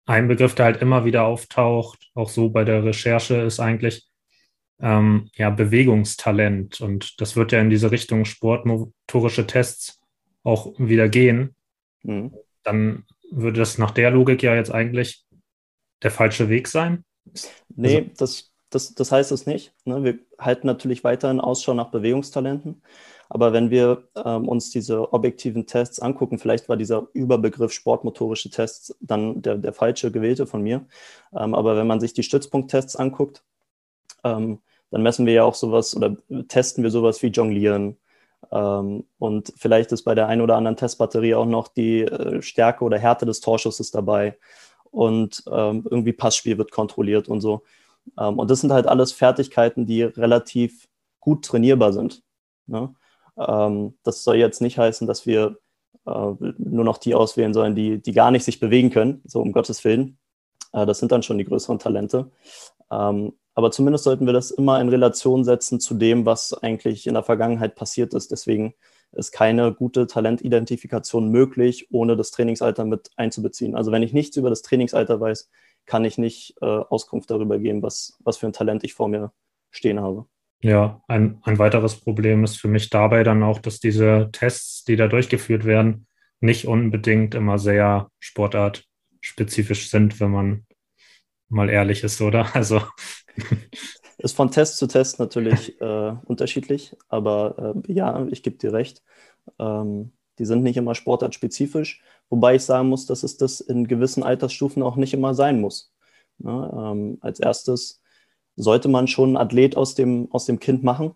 ein 0.06 0.28
Begriff, 0.28 0.56
der 0.56 0.66
halt 0.66 0.82
immer 0.82 1.06
wieder 1.06 1.26
auftaucht, 1.26 2.10
auch 2.16 2.30
so 2.30 2.50
bei 2.50 2.64
der 2.64 2.84
Recherche, 2.84 3.36
ist 3.36 3.60
eigentlich 3.60 4.08
ähm, 4.80 5.30
ja 5.36 5.50
Bewegungstalent 5.50 6.80
und 6.82 7.20
das 7.20 7.36
wird 7.36 7.52
ja 7.52 7.60
in 7.60 7.70
diese 7.70 7.92
Richtung 7.92 8.24
sportmotorische 8.24 9.46
Tests 9.46 10.02
auch 10.44 10.74
wieder 10.78 11.10
gehen. 11.10 11.56
Mhm. 12.04 12.34
Dann 12.64 13.06
würde 13.32 13.60
das 13.60 13.78
nach 13.78 13.92
der 13.92 14.12
Logik 14.12 14.44
ja 14.44 14.56
jetzt 14.56 14.72
eigentlich 14.72 15.26
der 16.04 16.12
falsche 16.12 16.48
Weg 16.48 16.70
sein? 16.70 17.04
Nee, 17.76 17.98
also, 17.98 18.12
das, 18.18 18.54
das, 18.70 18.94
das 18.96 19.12
heißt 19.12 19.32
es 19.32 19.46
nicht. 19.46 19.74
Ne? 19.86 20.04
Wir 20.04 20.20
halten 20.40 20.68
natürlich 20.68 21.04
weiterhin 21.04 21.40
Ausschau 21.40 21.74
nach 21.74 21.92
Bewegungstalenten. 21.92 22.82
Aber 23.30 23.52
wenn 23.52 23.70
wir 23.70 24.08
ähm, 24.24 24.48
uns 24.48 24.70
diese 24.70 25.12
objektiven 25.14 25.68
Tests 25.68 26.00
angucken, 26.00 26.40
vielleicht 26.40 26.70
war 26.70 26.78
dieser 26.78 27.08
Überbegriff 27.14 27.74
sportmotorische 27.74 28.50
Tests 28.50 28.96
dann 29.02 29.42
der, 29.42 29.58
der 29.58 29.74
falsche 29.74 30.12
gewählte 30.12 30.48
von 30.48 30.62
mir. 30.62 30.86
Ähm, 31.34 31.54
aber 31.54 31.76
wenn 31.76 31.88
man 31.88 32.00
sich 32.00 32.14
die 32.14 32.24
Stützpunkttests 32.24 32.96
anguckt, 32.96 33.44
ähm, 34.24 34.60
dann 34.92 35.04
messen 35.04 35.26
wir 35.26 35.34
ja 35.34 35.44
auch 35.44 35.56
sowas 35.56 35.96
oder 35.96 36.16
testen 36.48 36.84
wir 36.84 36.92
sowas 36.92 37.22
wie 37.22 37.28
Jonglieren, 37.28 37.98
ähm, 38.52 39.06
und 39.20 39.54
vielleicht 39.58 39.92
ist 39.92 40.04
bei 40.04 40.16
der 40.16 40.28
einen 40.28 40.42
oder 40.42 40.56
anderen 40.56 40.78
Testbatterie 40.78 41.36
auch 41.36 41.46
noch 41.46 41.68
die 41.68 42.02
äh, 42.02 42.42
Stärke 42.42 42.84
oder 42.84 42.98
Härte 42.98 43.26
des 43.26 43.42
Torschusses 43.42 43.92
dabei. 43.92 44.38
Und 44.92 45.44
ähm, 45.52 45.86
irgendwie 45.90 46.14
Passspiel 46.14 46.58
wird 46.58 46.72
kontrolliert 46.72 47.28
und 47.28 47.42
so. 47.42 47.64
Ähm, 48.18 48.40
und 48.40 48.50
das 48.50 48.62
sind 48.62 48.72
halt 48.72 48.88
alles 48.88 49.12
Fertigkeiten, 49.12 49.86
die 49.86 50.04
relativ 50.04 50.88
gut 51.20 51.46
trainierbar 51.46 51.94
sind. 51.94 52.24
Ne? 52.68 52.94
das 54.04 54.24
soll 54.24 54.38
jetzt 54.38 54.62
nicht 54.62 54.80
heißen, 54.80 55.06
dass 55.06 55.28
wir 55.28 55.60
äh, 56.08 56.34
nur 56.58 56.84
noch 56.84 56.98
die 56.98 57.14
auswählen 57.14 57.54
sollen, 57.54 57.76
die, 57.76 58.02
die 58.02 58.12
gar 58.12 58.32
nicht 58.32 58.44
sich 58.44 58.60
bewegen 58.60 58.90
können, 58.90 59.22
so 59.26 59.42
um 59.42 59.52
Gottes 59.52 59.84
Willen. 59.84 60.18
Äh, 60.74 60.88
das 60.88 60.98
sind 60.98 61.12
dann 61.12 61.22
schon 61.22 61.38
die 61.38 61.46
größeren 61.46 61.78
Talente. 61.78 62.32
Aber 63.58 63.72
zumindest 63.72 64.04
sollten 64.04 64.28
wir 64.28 64.34
das 64.34 64.52
immer 64.52 64.80
in 64.80 64.88
Relation 64.88 65.44
setzen 65.44 65.80
zu 65.80 65.96
dem, 65.96 66.28
was 66.28 66.54
eigentlich 66.54 67.08
in 67.08 67.16
der 67.16 67.24
Vergangenheit 67.24 67.74
passiert 67.74 68.14
ist. 68.14 68.32
Deswegen 68.32 68.76
ist 69.14 69.32
keine 69.32 69.74
gute 69.74 70.06
Talentidentifikation 70.06 71.30
möglich, 71.30 71.88
ohne 71.92 72.16
das 72.16 72.30
Trainingsalter 72.30 72.86
mit 72.86 73.10
einzubeziehen. 73.16 73.76
Also 73.76 73.92
wenn 73.92 74.04
ich 74.04 74.14
nichts 74.14 74.38
über 74.38 74.52
das 74.52 74.62
Trainingsalter 74.62 75.20
weiß, 75.20 75.50
kann 75.88 76.06
ich 76.06 76.20
nicht 76.20 76.56
äh, 76.62 76.66
Auskunft 76.66 77.32
darüber 77.32 77.58
geben, 77.58 77.82
was, 77.82 78.20
was 78.24 78.38
für 78.38 78.46
ein 78.46 78.54
Talent 78.54 78.84
ich 78.84 78.94
vor 78.94 79.08
mir 79.08 79.32
stehen 79.72 80.00
habe. 80.00 80.26
Ja, 80.62 81.02
ein, 81.08 81.40
ein 81.44 81.58
weiteres 81.58 82.00
Problem 82.00 82.44
ist 82.44 82.58
für 82.58 82.68
mich 82.68 82.90
dabei 82.90 83.24
dann 83.24 83.44
auch, 83.44 83.60
dass 83.60 83.80
diese 83.80 84.30
Tests, 84.32 84.84
die 84.84 84.96
da 84.96 85.08
durchgeführt 85.08 85.66
werden, 85.66 86.08
nicht 86.40 86.68
unbedingt 86.68 87.36
immer 87.36 87.58
sehr 87.58 88.10
sportartspezifisch 88.20 89.90
sind, 89.90 90.20
wenn 90.20 90.32
man 90.32 90.66
mal 91.50 91.70
ehrlich 91.70 92.04
ist, 92.04 92.22
oder? 92.22 92.48
Also. 92.56 92.82
Ist 94.18 94.36
von 94.36 94.50
Test 94.50 94.78
zu 94.78 94.88
Test 94.88 95.20
natürlich 95.20 95.80
äh, 95.82 96.14
unterschiedlich, 96.26 96.96
aber 97.08 97.76
äh, 97.88 97.94
ja, 97.94 98.26
ich 98.32 98.42
gebe 98.42 98.58
dir 98.58 98.74
recht. 98.74 99.04
Ähm, 99.60 100.12
die 100.40 100.46
sind 100.46 100.64
nicht 100.64 100.78
immer 100.78 100.96
sportartspezifisch, 100.96 102.02
wobei 102.30 102.56
ich 102.56 102.64
sagen 102.64 102.90
muss, 102.90 103.06
dass 103.06 103.24
es 103.24 103.38
das 103.38 103.60
in 103.60 103.88
gewissen 103.88 104.24
Altersstufen 104.24 104.84
auch 104.84 104.96
nicht 104.96 105.14
immer 105.14 105.34
sein 105.34 105.62
muss. 105.62 105.94
Ja, 106.40 106.52
ne, 106.52 106.92
ähm, 106.92 107.18
als 107.22 107.40
erstes 107.40 108.02
sollte 108.56 108.90
man 108.90 109.08
schon 109.08 109.30
einen 109.30 109.38
Athlet 109.38 109.78
aus 109.78 109.96
dem, 109.96 110.32
aus 110.32 110.46
dem 110.46 110.60
Kind 110.60 110.84
machen, 110.84 111.14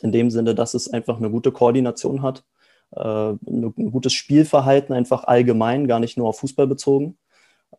in 0.00 0.12
dem 0.12 0.30
Sinne, 0.30 0.54
dass 0.54 0.74
es 0.74 0.92
einfach 0.92 1.18
eine 1.18 1.30
gute 1.30 1.52
Koordination 1.52 2.22
hat, 2.22 2.44
äh, 2.92 3.30
ein 3.32 3.90
gutes 3.90 4.12
Spielverhalten 4.12 4.94
einfach 4.94 5.24
allgemein, 5.24 5.86
gar 5.86 6.00
nicht 6.00 6.16
nur 6.16 6.28
auf 6.28 6.40
Fußball 6.40 6.66
bezogen. 6.66 7.18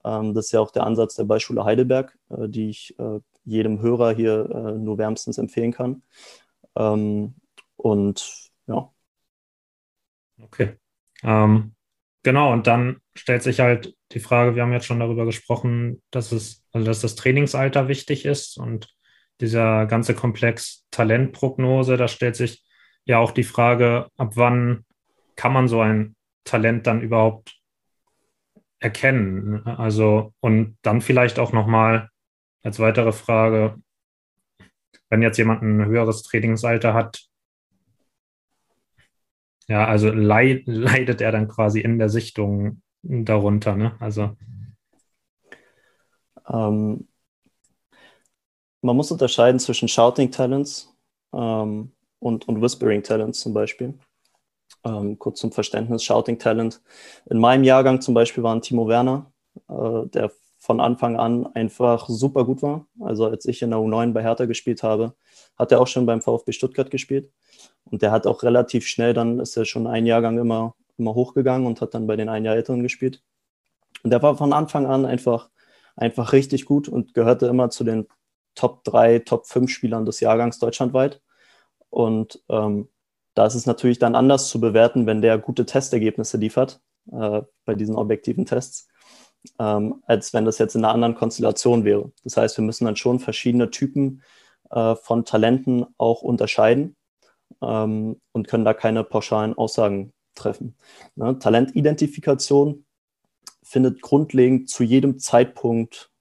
Ähm, 0.04 0.34
das 0.34 0.48
ist 0.48 0.52
ja 0.52 0.60
auch 0.60 0.72
der 0.72 0.86
Ansatz 0.86 1.16
der 1.16 1.26
Beispiele 1.26 1.66
Heidelberg, 1.66 2.18
äh, 2.30 2.48
die 2.48 2.70
ich 2.70 2.98
äh, 3.00 3.20
jedem 3.46 3.82
Hörer 3.82 4.14
hier 4.14 4.50
äh, 4.50 4.72
nur 4.78 4.98
wärmstens 4.98 5.38
empfehlen 5.38 5.72
kann. 5.72 6.04
Ähm, 6.76 7.36
und 7.76 8.52
ja. 8.68 8.92
Okay. 10.42 10.78
Ähm, 11.24 11.74
genau, 12.24 12.54
und 12.54 12.68
dann 12.68 12.98
stellt 13.16 13.44
sich 13.44 13.60
halt 13.60 13.96
die 14.12 14.20
Frage, 14.20 14.56
wir 14.56 14.64
haben 14.64 14.74
jetzt 14.74 14.86
schon 14.86 15.00
darüber 15.00 15.26
gesprochen, 15.26 16.02
dass 16.12 16.32
es, 16.32 16.66
also 16.72 16.86
dass 16.86 17.02
das 17.02 17.16
Trainingsalter 17.16 17.88
wichtig 17.88 18.26
ist 18.26 18.58
und 18.58 18.94
dieser 19.42 19.86
ganze 19.86 20.16
Komplex 20.16 20.86
Talentprognose, 20.92 21.98
da 21.98 22.08
stellt 22.08 22.36
sich 22.36 22.64
ja 23.06 23.20
auch 23.20 23.32
die 23.32 23.44
Frage, 23.44 24.08
ab 24.18 24.34
wann 24.36 24.86
kann 25.36 25.54
man 25.54 25.68
so 25.68 25.82
ein 25.82 26.16
Talent 26.44 26.88
dann 26.88 27.02
überhaupt 27.02 27.60
erkennen? 28.80 29.66
Also, 29.66 30.34
und 30.40 30.78
dann 30.82 31.02
vielleicht 31.02 31.40
auch 31.40 31.54
nochmal 31.54 32.10
als 32.64 32.80
weitere 32.80 33.12
Frage, 33.12 33.78
wenn 35.10 35.22
jetzt 35.22 35.38
jemand 35.38 35.62
ein 35.62 35.86
höheres 35.86 36.24
Trainingsalter 36.24 36.94
hat, 36.94 37.29
ja, 39.70 39.86
also 39.86 40.10
leid, 40.10 40.64
leidet 40.66 41.22
er 41.22 41.32
dann 41.32 41.48
quasi 41.48 41.80
in 41.80 42.00
der 42.00 42.10
Sichtung 42.10 42.82
darunter, 43.04 43.76
ne? 43.76 43.96
Also. 44.00 44.36
Ähm, 46.48 47.08
man 48.82 48.96
muss 48.96 49.12
unterscheiden 49.12 49.60
zwischen 49.60 49.88
Shouting 49.88 50.32
Talents 50.32 50.92
ähm, 51.34 51.92
und, 52.20 52.48
und 52.48 52.62
Whispering 52.62 53.04
Talents 53.04 53.42
zum 53.42 53.54
Beispiel. 53.54 53.94
Ähm, 54.84 55.20
kurz 55.20 55.40
zum 55.40 55.52
Verständnis, 55.52 56.04
Shouting 56.04 56.40
Talent. 56.40 56.82
In 57.30 57.40
meinem 57.40 57.64
Jahrgang 57.64 58.02
zum 58.02 58.14
Beispiel 58.16 58.44
war 58.44 58.56
ein 58.56 58.62
Timo 58.62 58.88
Werner, 58.88 59.32
äh, 59.70 60.08
der 60.08 60.32
von 60.58 60.80
Anfang 60.80 61.18
an 61.18 61.46
einfach 61.56 62.08
super 62.10 62.44
gut 62.44 62.64
war. 62.64 62.88
Also 63.00 63.28
als 63.28 63.46
ich 63.46 63.62
in 63.62 63.70
der 63.70 63.80
U9 63.80 64.14
bei 64.14 64.24
Hertha 64.24 64.46
gespielt 64.46 64.82
habe, 64.82 65.14
hat 65.60 65.72
er 65.72 65.82
auch 65.82 65.88
schon 65.88 66.06
beim 66.06 66.22
VfB 66.22 66.54
Stuttgart 66.54 66.90
gespielt. 66.90 67.32
Und 67.84 68.02
der 68.02 68.12
hat 68.12 68.26
auch 68.26 68.44
relativ 68.44 68.88
schnell, 68.88 69.14
dann 69.14 69.40
ist 69.40 69.58
er 69.58 69.66
schon 69.66 69.88
ein 69.88 70.06
Jahrgang 70.06 70.40
immer, 70.40 70.76
immer 70.98 71.14
hochgegangen 71.14 71.68
und 71.68 71.82
hat 71.82 71.94
dann 71.94 72.08
bei 72.08 72.16
den 72.16 72.30
ein 72.30 72.46
Jahr 72.46 72.56
Älteren 72.56 72.82
gespielt. 72.82 73.22
Und 74.04 74.12
der 74.12 74.22
war 74.22 74.38
von 74.38 74.54
Anfang 74.54 74.86
an 74.86 75.06
einfach, 75.06 75.50
einfach 75.96 76.34
richtig 76.34 76.66
gut 76.66 76.88
und 76.88 77.14
gehörte 77.14 77.48
immer 77.48 77.70
zu 77.70 77.84
den 77.84 78.08
Top 78.56 78.84
3, 78.86 79.20
Top 79.20 79.46
5 79.46 79.70
Spielern 79.70 80.06
des 80.06 80.20
Jahrgangs 80.22 80.60
deutschlandweit. 80.60 81.22
Und 81.90 82.42
ähm, 82.50 82.90
da 83.34 83.46
ist 83.46 83.56
es 83.56 83.66
natürlich 83.66 84.00
dann 84.00 84.16
anders 84.16 84.50
zu 84.50 84.60
bewerten, 84.60 85.06
wenn 85.06 85.22
der 85.22 85.38
gute 85.38 85.66
Testergebnisse 85.66 86.38
liefert 86.38 86.82
äh, 87.12 87.42
bei 87.66 87.76
diesen 87.76 87.96
objektiven 87.96 88.46
Tests 88.46 88.90
ähm, 89.60 90.04
als 90.06 90.34
wenn 90.34 90.46
das 90.46 90.58
jetzt 90.58 90.76
in 90.76 90.84
einer 90.84 90.94
anderen 90.94 91.16
Konstellation 91.16 91.86
wäre. 91.86 92.12
Das 92.24 92.38
heißt, 92.38 92.58
wir 92.58 92.64
müssen 92.64 92.86
dann 92.86 92.96
schon 92.96 93.20
verschiedene 93.20 93.70
Typen 93.70 94.22
von 94.72 95.26
Talenten 95.26 95.86
auch 95.98 96.22
unterscheiden 96.22 96.96
ähm, 97.62 98.20
und 98.32 98.48
können 98.48 98.66
da 98.66 98.74
keine 98.74 99.04
pauschalen 99.04 99.58
Aussagen 99.58 100.14
treffen. 100.36 100.76
Ne? 101.16 101.40
Talentidentifikation 101.40 102.86
findet 103.64 104.02
grundlegend 104.02 104.70
zu 104.70 104.84
jedem 104.84 105.20
Zeitpunkt 105.20 106.12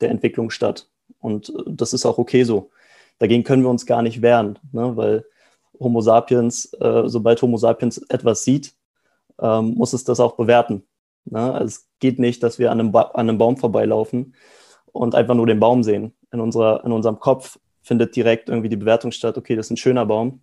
der 0.00 0.10
Entwicklung 0.10 0.50
statt. 0.50 0.88
Und 1.20 1.50
äh, 1.50 1.62
das 1.66 1.92
ist 1.92 2.06
auch 2.06 2.18
okay 2.18 2.44
so. 2.44 2.70
Dagegen 3.18 3.44
können 3.44 3.62
wir 3.62 3.70
uns 3.70 3.86
gar 3.86 4.02
nicht 4.02 4.22
wehren, 4.22 4.58
ne? 4.72 4.96
weil 4.96 5.24
Homo 5.78 6.00
sapiens, 6.00 6.72
äh, 6.74 7.02
sobald 7.06 7.40
Homo 7.42 7.58
sapiens 7.58 7.98
etwas 8.08 8.44
sieht, 8.44 8.74
ähm, 9.40 9.74
muss 9.74 9.92
es 9.92 10.04
das 10.04 10.20
auch 10.20 10.36
bewerten. 10.36 10.86
Ne? 11.24 11.52
Also 11.52 11.66
es 11.66 11.88
geht 12.00 12.18
nicht, 12.18 12.42
dass 12.42 12.58
wir 12.58 12.70
an 12.70 12.80
einem, 12.80 12.94
an 12.94 13.10
einem 13.14 13.38
Baum 13.38 13.56
vorbeilaufen 13.56 14.34
und 14.92 15.14
einfach 15.14 15.34
nur 15.34 15.46
den 15.46 15.60
Baum 15.60 15.82
sehen. 15.82 16.14
In, 16.32 16.40
unserer, 16.40 16.84
in 16.84 16.92
unserem 16.92 17.20
Kopf 17.20 17.58
findet 17.86 18.16
direkt 18.16 18.48
irgendwie 18.48 18.68
die 18.68 18.76
Bewertung 18.76 19.12
statt, 19.12 19.38
okay, 19.38 19.56
das 19.56 19.66
ist 19.66 19.72
ein 19.72 19.76
schöner 19.76 20.06
Baum, 20.06 20.40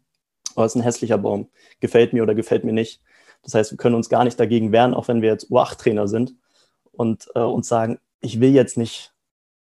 aber 0.55 0.65
es 0.65 0.73
ist 0.73 0.81
ein 0.81 0.83
hässlicher 0.83 1.17
Baum. 1.17 1.49
Gefällt 1.79 2.13
mir 2.13 2.23
oder 2.23 2.35
gefällt 2.35 2.63
mir 2.63 2.73
nicht. 2.73 3.01
Das 3.41 3.53
heißt, 3.53 3.71
wir 3.71 3.77
können 3.77 3.95
uns 3.95 4.09
gar 4.09 4.23
nicht 4.23 4.39
dagegen 4.39 4.71
wehren, 4.71 4.93
auch 4.93 5.07
wenn 5.07 5.21
wir 5.21 5.29
jetzt 5.29 5.51
U8-Trainer 5.51 6.07
sind 6.07 6.35
und 6.91 7.27
äh, 7.35 7.39
uns 7.39 7.67
sagen, 7.67 7.99
ich 8.21 8.39
will 8.39 8.53
jetzt 8.53 8.77
nicht 8.77 9.13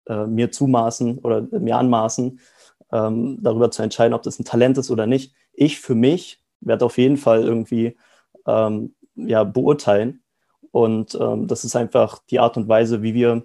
äh, 0.06 0.26
mir 0.26 0.50
zumaßen 0.50 1.18
oder 1.18 1.42
mir 1.50 1.78
anmaßen, 1.78 2.40
ähm, 2.92 3.38
darüber 3.40 3.70
zu 3.70 3.82
entscheiden, 3.82 4.12
ob 4.12 4.22
das 4.22 4.38
ein 4.38 4.44
Talent 4.44 4.76
ist 4.76 4.90
oder 4.90 5.06
nicht. 5.06 5.34
Ich 5.54 5.80
für 5.80 5.94
mich 5.94 6.42
werde 6.60 6.84
auf 6.84 6.98
jeden 6.98 7.16
Fall 7.16 7.42
irgendwie 7.42 7.96
ähm, 8.46 8.94
ja, 9.14 9.44
beurteilen, 9.44 10.22
und 10.72 11.14
ähm, 11.20 11.46
das 11.46 11.64
ist 11.64 11.76
einfach 11.76 12.20
die 12.30 12.40
Art 12.40 12.56
und 12.56 12.66
Weise, 12.66 13.02
wie 13.02 13.14
wir 13.14 13.44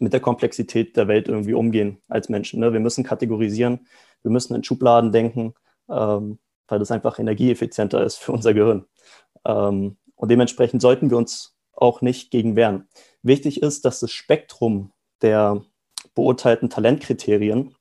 mit 0.00 0.12
der 0.12 0.20
Komplexität 0.20 0.96
der 0.96 1.08
Welt 1.08 1.28
irgendwie 1.28 1.54
umgehen 1.54 2.00
als 2.08 2.28
Menschen. 2.28 2.60
Ne? 2.60 2.72
Wir 2.72 2.80
müssen 2.80 3.04
kategorisieren, 3.04 3.86
wir 4.22 4.30
müssen 4.30 4.54
in 4.54 4.64
Schubladen 4.64 5.12
denken, 5.12 5.54
ähm, 5.88 6.38
weil 6.68 6.78
das 6.78 6.90
einfach 6.90 7.18
energieeffizienter 7.18 8.02
ist 8.04 8.16
für 8.16 8.32
unser 8.32 8.54
Gehirn. 8.54 8.86
Ähm, 9.44 9.96
und 10.16 10.30
dementsprechend 10.30 10.82
sollten 10.82 11.10
wir 11.10 11.16
uns 11.16 11.56
auch 11.72 12.00
nicht 12.00 12.30
gegen 12.30 12.56
wehren. 12.56 12.88
Wichtig 13.22 13.62
ist, 13.62 13.84
dass 13.84 14.00
das 14.00 14.12
Spektrum 14.12 14.92
der 15.22 15.62
beurteilten 16.14 16.70
Talentkriterien 16.70 17.74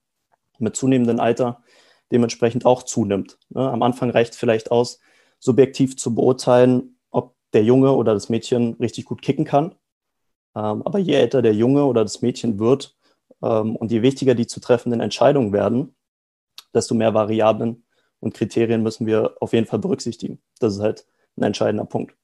mit 0.60 0.76
zunehmendem 0.76 1.20
Alter 1.20 1.64
dementsprechend 2.12 2.66
auch 2.66 2.84
zunimmt. 2.84 3.38
Ne? 3.50 3.70
Am 3.70 3.84
Anfang 3.84 4.10
reicht 4.10 4.36
vielleicht 4.36 4.72
aus, 4.72 5.00
subjektiv 5.40 5.98
zu 5.98 6.16
beurteilen, 6.16 6.94
der 7.54 7.64
Junge 7.64 7.94
oder 7.94 8.14
das 8.14 8.30
Mädchen 8.30 8.74
richtig 8.80 9.06
gut 9.06 9.22
kicken 9.22 9.46
kann. 9.46 9.76
Ähm, 10.56 10.82
aber 10.84 11.00
je 11.00 11.14
älter 11.14 11.42
der 11.42 11.54
Junge 11.54 11.86
oder 11.86 12.04
das 12.04 12.22
Mädchen 12.22 12.60
wird 12.60 12.96
ähm, 13.42 13.76
und 13.76 13.92
je 13.92 14.02
wichtiger 14.02 14.36
die 14.36 14.48
zu 14.48 14.60
treffenden 14.60 15.02
Entscheidungen 15.02 15.54
werden, 15.54 15.96
desto 16.74 16.96
mehr 16.96 17.14
Variablen 17.14 17.86
und 18.20 18.34
Kriterien 18.34 18.84
müssen 18.84 19.06
wir 19.06 19.36
auf 19.40 19.54
jeden 19.54 19.68
Fall 19.68 19.80
berücksichtigen. 19.80 20.42
Das 20.60 20.76
ist 20.76 20.82
halt 20.82 21.06
ein 21.38 21.44
entscheidender 21.44 21.86
Punkt. 21.86 22.16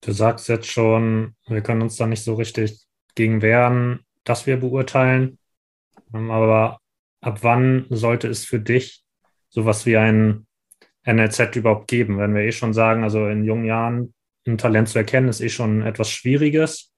Du 0.00 0.12
sagst 0.12 0.48
jetzt 0.48 0.66
schon, 0.66 1.34
wir 1.46 1.60
können 1.60 1.82
uns 1.82 1.96
da 1.96 2.06
nicht 2.06 2.22
so 2.22 2.34
richtig 2.34 2.86
gegen 3.14 3.42
wehren, 3.42 4.04
dass 4.24 4.46
wir 4.46 4.58
beurteilen. 4.58 5.38
Ähm, 6.14 6.30
aber 6.30 6.78
ab 7.20 7.38
wann 7.42 7.86
sollte 7.90 8.28
es 8.28 8.44
für 8.44 8.60
dich 8.60 9.04
sowas 9.48 9.86
wie 9.86 9.96
ein 9.96 10.46
NLZ 11.04 11.56
überhaupt 11.56 11.88
geben? 11.88 12.18
Wenn 12.18 12.34
wir 12.34 12.42
eh 12.42 12.52
schon 12.52 12.74
sagen, 12.74 13.02
also 13.02 13.26
in 13.26 13.44
jungen 13.44 13.64
Jahren 13.64 14.14
ein 14.46 14.58
Talent 14.58 14.88
zu 14.88 14.98
erkennen, 14.98 15.28
ist 15.28 15.40
eh 15.40 15.48
schon 15.48 15.82
etwas 15.82 16.10
Schwieriges. 16.10 16.92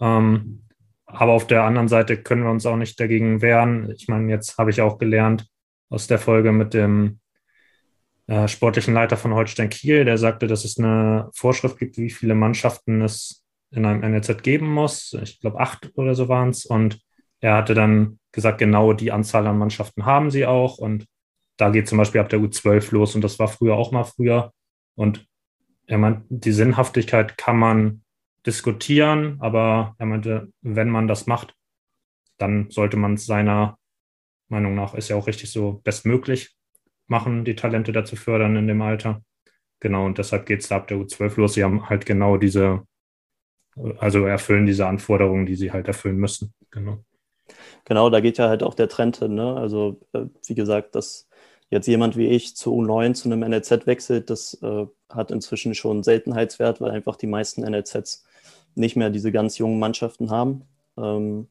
Ähm, 0.00 0.64
aber 1.06 1.32
auf 1.32 1.46
der 1.46 1.64
anderen 1.64 1.88
Seite 1.88 2.16
können 2.16 2.44
wir 2.44 2.50
uns 2.50 2.66
auch 2.66 2.76
nicht 2.76 2.98
dagegen 3.00 3.42
wehren. 3.42 3.90
Ich 3.96 4.08
meine, 4.08 4.30
jetzt 4.30 4.58
habe 4.58 4.70
ich 4.70 4.80
auch 4.80 4.98
gelernt 4.98 5.46
aus 5.88 6.06
der 6.06 6.18
Folge 6.18 6.52
mit 6.52 6.72
dem 6.72 7.20
äh, 8.28 8.46
sportlichen 8.46 8.94
Leiter 8.94 9.16
von 9.16 9.34
Holstein 9.34 9.70
Kiel, 9.70 10.04
der 10.04 10.16
sagte, 10.16 10.46
dass 10.46 10.64
es 10.64 10.78
eine 10.78 11.30
Vorschrift 11.34 11.78
gibt, 11.78 11.98
wie 11.98 12.10
viele 12.10 12.36
Mannschaften 12.36 13.02
es 13.02 13.44
in 13.72 13.84
einem 13.84 14.02
NLZ 14.08 14.42
geben 14.42 14.68
muss. 14.68 15.16
Ich 15.20 15.40
glaube, 15.40 15.58
acht 15.58 15.90
oder 15.94 16.14
so 16.14 16.28
waren 16.28 16.50
es. 16.50 16.64
Und 16.64 17.00
er 17.40 17.56
hatte 17.56 17.74
dann 17.74 18.18
gesagt, 18.32 18.58
genau 18.58 18.92
die 18.92 19.12
Anzahl 19.12 19.46
an 19.46 19.58
Mannschaften 19.58 20.04
haben 20.04 20.30
sie 20.30 20.46
auch. 20.46 20.78
Und 20.78 21.06
da 21.56 21.70
geht 21.70 21.88
zum 21.88 21.98
Beispiel 21.98 22.20
ab 22.20 22.28
der 22.28 22.38
U12 22.40 22.94
los. 22.94 23.14
Und 23.14 23.22
das 23.22 23.38
war 23.38 23.48
früher 23.48 23.74
auch 23.74 23.90
mal 23.90 24.04
früher. 24.04 24.52
Und 24.94 25.26
er 25.86 25.98
meint, 25.98 26.24
die 26.28 26.52
Sinnhaftigkeit 26.52 27.36
kann 27.36 27.58
man 27.58 28.02
diskutieren, 28.46 29.36
aber 29.40 29.94
er 29.98 30.06
meinte, 30.06 30.52
wenn 30.62 30.88
man 30.88 31.08
das 31.08 31.26
macht, 31.26 31.54
dann 32.38 32.70
sollte 32.70 32.96
man 32.96 33.14
es 33.14 33.26
seiner 33.26 33.78
Meinung 34.48 34.74
nach, 34.74 34.94
ist 34.94 35.08
ja 35.08 35.16
auch 35.16 35.26
richtig 35.26 35.52
so, 35.52 35.80
bestmöglich 35.84 36.56
machen, 37.06 37.44
die 37.44 37.54
Talente 37.54 37.92
dazu 37.92 38.16
fördern 38.16 38.56
in 38.56 38.66
dem 38.66 38.80
Alter. 38.82 39.22
Genau, 39.80 40.06
und 40.06 40.18
deshalb 40.18 40.46
geht 40.46 40.60
es 40.60 40.68
da 40.68 40.76
ab 40.76 40.88
der 40.88 40.98
U12 40.98 41.40
los. 41.40 41.54
Sie 41.54 41.64
haben 41.64 41.88
halt 41.88 42.06
genau 42.06 42.36
diese 42.36 42.86
also 43.98 44.26
erfüllen 44.26 44.66
diese 44.66 44.86
Anforderungen, 44.86 45.46
die 45.46 45.56
sie 45.56 45.72
halt 45.72 45.86
erfüllen 45.88 46.16
müssen. 46.16 46.52
Genau. 46.70 47.04
Genau, 47.84 48.10
da 48.10 48.20
geht 48.20 48.38
ja 48.38 48.48
halt 48.48 48.62
auch 48.62 48.74
der 48.74 48.88
Trend 48.88 49.16
hin. 49.16 49.34
Ne? 49.34 49.56
Also, 49.56 50.00
äh, 50.12 50.26
wie 50.46 50.54
gesagt, 50.54 50.94
dass 50.94 51.28
jetzt 51.70 51.86
jemand 51.86 52.16
wie 52.16 52.26
ich 52.26 52.56
zu 52.56 52.72
U9 52.74 53.14
zu 53.14 53.30
einem 53.30 53.48
NLZ 53.48 53.86
wechselt, 53.86 54.28
das 54.28 54.54
äh, 54.62 54.86
hat 55.08 55.30
inzwischen 55.30 55.74
schon 55.74 56.02
Seltenheitswert, 56.02 56.80
weil 56.80 56.90
einfach 56.90 57.16
die 57.16 57.28
meisten 57.28 57.62
NLZs 57.62 58.24
nicht 58.74 58.96
mehr 58.96 59.10
diese 59.10 59.32
ganz 59.32 59.58
jungen 59.58 59.78
Mannschaften 59.78 60.30
haben. 60.30 60.64
Ähm, 60.96 61.48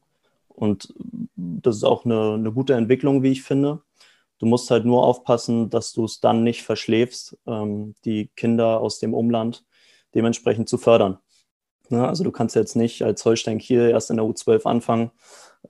und 0.48 0.94
das 1.36 1.76
ist 1.76 1.84
auch 1.84 2.04
eine, 2.04 2.34
eine, 2.34 2.52
gute 2.52 2.74
Entwicklung, 2.74 3.22
wie 3.22 3.32
ich 3.32 3.42
finde. 3.42 3.82
Du 4.38 4.46
musst 4.46 4.70
halt 4.70 4.84
nur 4.84 5.04
aufpassen, 5.04 5.70
dass 5.70 5.92
du 5.92 6.04
es 6.04 6.20
dann 6.20 6.44
nicht 6.44 6.62
verschläfst, 6.62 7.38
ähm, 7.46 7.94
die 8.04 8.30
Kinder 8.36 8.80
aus 8.80 8.98
dem 8.98 9.14
Umland 9.14 9.64
dementsprechend 10.14 10.68
zu 10.68 10.76
fördern. 10.76 11.18
Ne? 11.88 12.06
Also 12.06 12.24
du 12.24 12.30
kannst 12.30 12.56
jetzt 12.56 12.76
nicht 12.76 13.02
als 13.02 13.24
Holstein 13.24 13.58
Kiel 13.58 13.88
erst 13.90 14.10
in 14.10 14.16
der 14.16 14.26
U12 14.26 14.64
anfangen, 14.64 15.10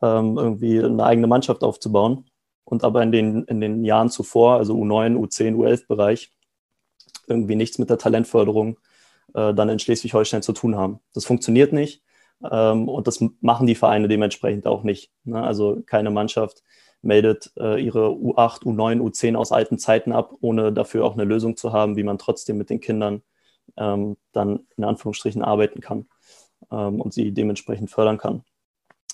ähm, 0.03 0.37
irgendwie 0.39 0.83
eine 0.83 1.05
eigene 1.05 1.27
Mannschaft 1.27 1.63
aufzubauen 1.63 2.30
und 2.71 2.85
aber 2.85 3.03
in 3.03 3.13
den, 3.13 3.45
in 3.45 3.61
den 3.61 3.85
Jahren 3.85 4.11
zuvor, 4.11 4.57
also 4.57 4.75
U9, 4.75 5.17
U10, 5.17 5.57
U11-Bereich, 5.57 6.33
irgendwie 7.27 7.57
nichts 7.57 7.79
mit 7.79 7.91
der 7.91 7.99
Talentförderung 7.99 8.79
äh, 9.35 9.53
dann 9.53 9.69
in 9.69 9.79
Schleswig-Holstein 9.79 10.43
zu 10.43 10.53
tun 10.53 10.77
haben. 10.77 11.01
Das 11.13 11.25
funktioniert 11.25 11.73
nicht 11.73 12.03
ähm, 12.49 12.89
und 12.89 13.07
das 13.07 13.23
machen 13.41 13.67
die 13.67 13.75
Vereine 13.75 14.09
dementsprechend 14.09 14.67
auch 14.67 14.85
nicht. 14.85 15.11
Ne? 15.25 15.43
Also 15.43 15.83
keine 15.85 16.11
Mannschaft 16.11 16.63
meldet 17.03 17.53
äh, 17.59 17.83
ihre 17.83 18.09
U8, 18.09 18.63
U9, 18.63 19.01
U10 19.01 19.37
aus 19.37 19.53
alten 19.53 19.79
Zeiten 19.79 20.13
ab, 20.13 20.35
ohne 20.41 20.73
dafür 20.73 21.05
auch 21.05 21.15
eine 21.15 21.25
Lösung 21.25 21.57
zu 21.57 21.73
haben, 21.73 21.97
wie 21.97 22.05
man 22.05 22.19
trotzdem 22.19 22.57
mit 22.57 22.71
den 22.71 22.81
Kindern 22.81 23.23
ähm, 23.77 24.17
dann 24.33 24.61
in 24.77 24.85
Anführungsstrichen 24.85 25.43
arbeiten 25.43 25.81
kann 25.81 26.07
ähm, 26.71 27.01
und 27.01 27.13
sie 27.13 27.33
dementsprechend 27.33 27.91
fördern 27.91 28.19
kann. 28.19 28.45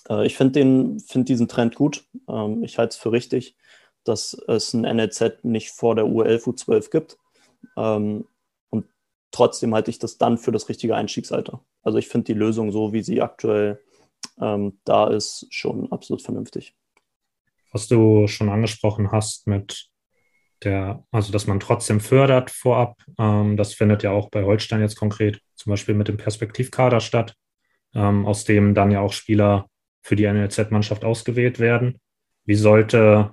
Äh, 0.09 0.25
ich 0.25 0.35
finde 0.35 0.97
find 1.05 1.29
diesen 1.29 1.47
Trend 1.47 1.75
gut. 1.75 2.05
Ähm, 2.27 2.63
ich 2.63 2.77
halte 2.77 2.91
es 2.91 2.97
für 2.97 3.11
richtig, 3.11 3.55
dass 4.03 4.33
es 4.47 4.73
ein 4.73 4.81
NLZ 4.81 5.43
nicht 5.43 5.71
vor 5.71 5.95
der 5.95 6.05
U11, 6.05 6.45
U12 6.45 6.91
gibt. 6.91 7.17
Ähm, 7.75 8.25
und 8.69 8.85
trotzdem 9.31 9.73
halte 9.73 9.91
ich 9.91 9.99
das 9.99 10.17
dann 10.17 10.37
für 10.37 10.51
das 10.51 10.69
richtige 10.69 10.95
Einstiegsalter. 10.95 11.63
Also 11.83 11.97
ich 11.97 12.07
finde 12.07 12.25
die 12.25 12.39
Lösung 12.39 12.71
so, 12.71 12.93
wie 12.93 13.03
sie 13.03 13.21
aktuell 13.21 13.81
ähm, 14.39 14.79
da 14.83 15.07
ist, 15.07 15.47
schon 15.49 15.91
absolut 15.91 16.21
vernünftig. 16.21 16.75
Was 17.71 17.87
du 17.87 18.27
schon 18.27 18.49
angesprochen 18.49 19.11
hast 19.11 19.47
mit 19.47 19.89
der, 20.63 21.03
also 21.11 21.31
dass 21.31 21.45
man 21.45 21.59
trotzdem 21.59 21.99
fördert 21.99 22.49
vorab, 22.49 22.97
das 23.17 23.75
findet 23.75 24.01
ja 24.01 24.09
auch 24.09 24.31
bei 24.31 24.43
Holstein 24.43 24.81
jetzt 24.81 24.95
konkret 24.95 25.39
zum 25.53 25.69
Beispiel 25.71 25.93
mit 25.93 26.07
dem 26.07 26.17
Perspektivkader 26.17 26.99
statt, 26.99 27.35
aus 27.93 28.45
dem 28.45 28.73
dann 28.73 28.89
ja 28.89 29.01
auch 29.01 29.13
Spieler 29.13 29.69
für 30.07 30.15
die 30.15 30.25
NLZ-Mannschaft 30.25 31.03
ausgewählt 31.03 31.59
werden. 31.59 31.99
Wie 32.45 32.55
sollte 32.55 33.31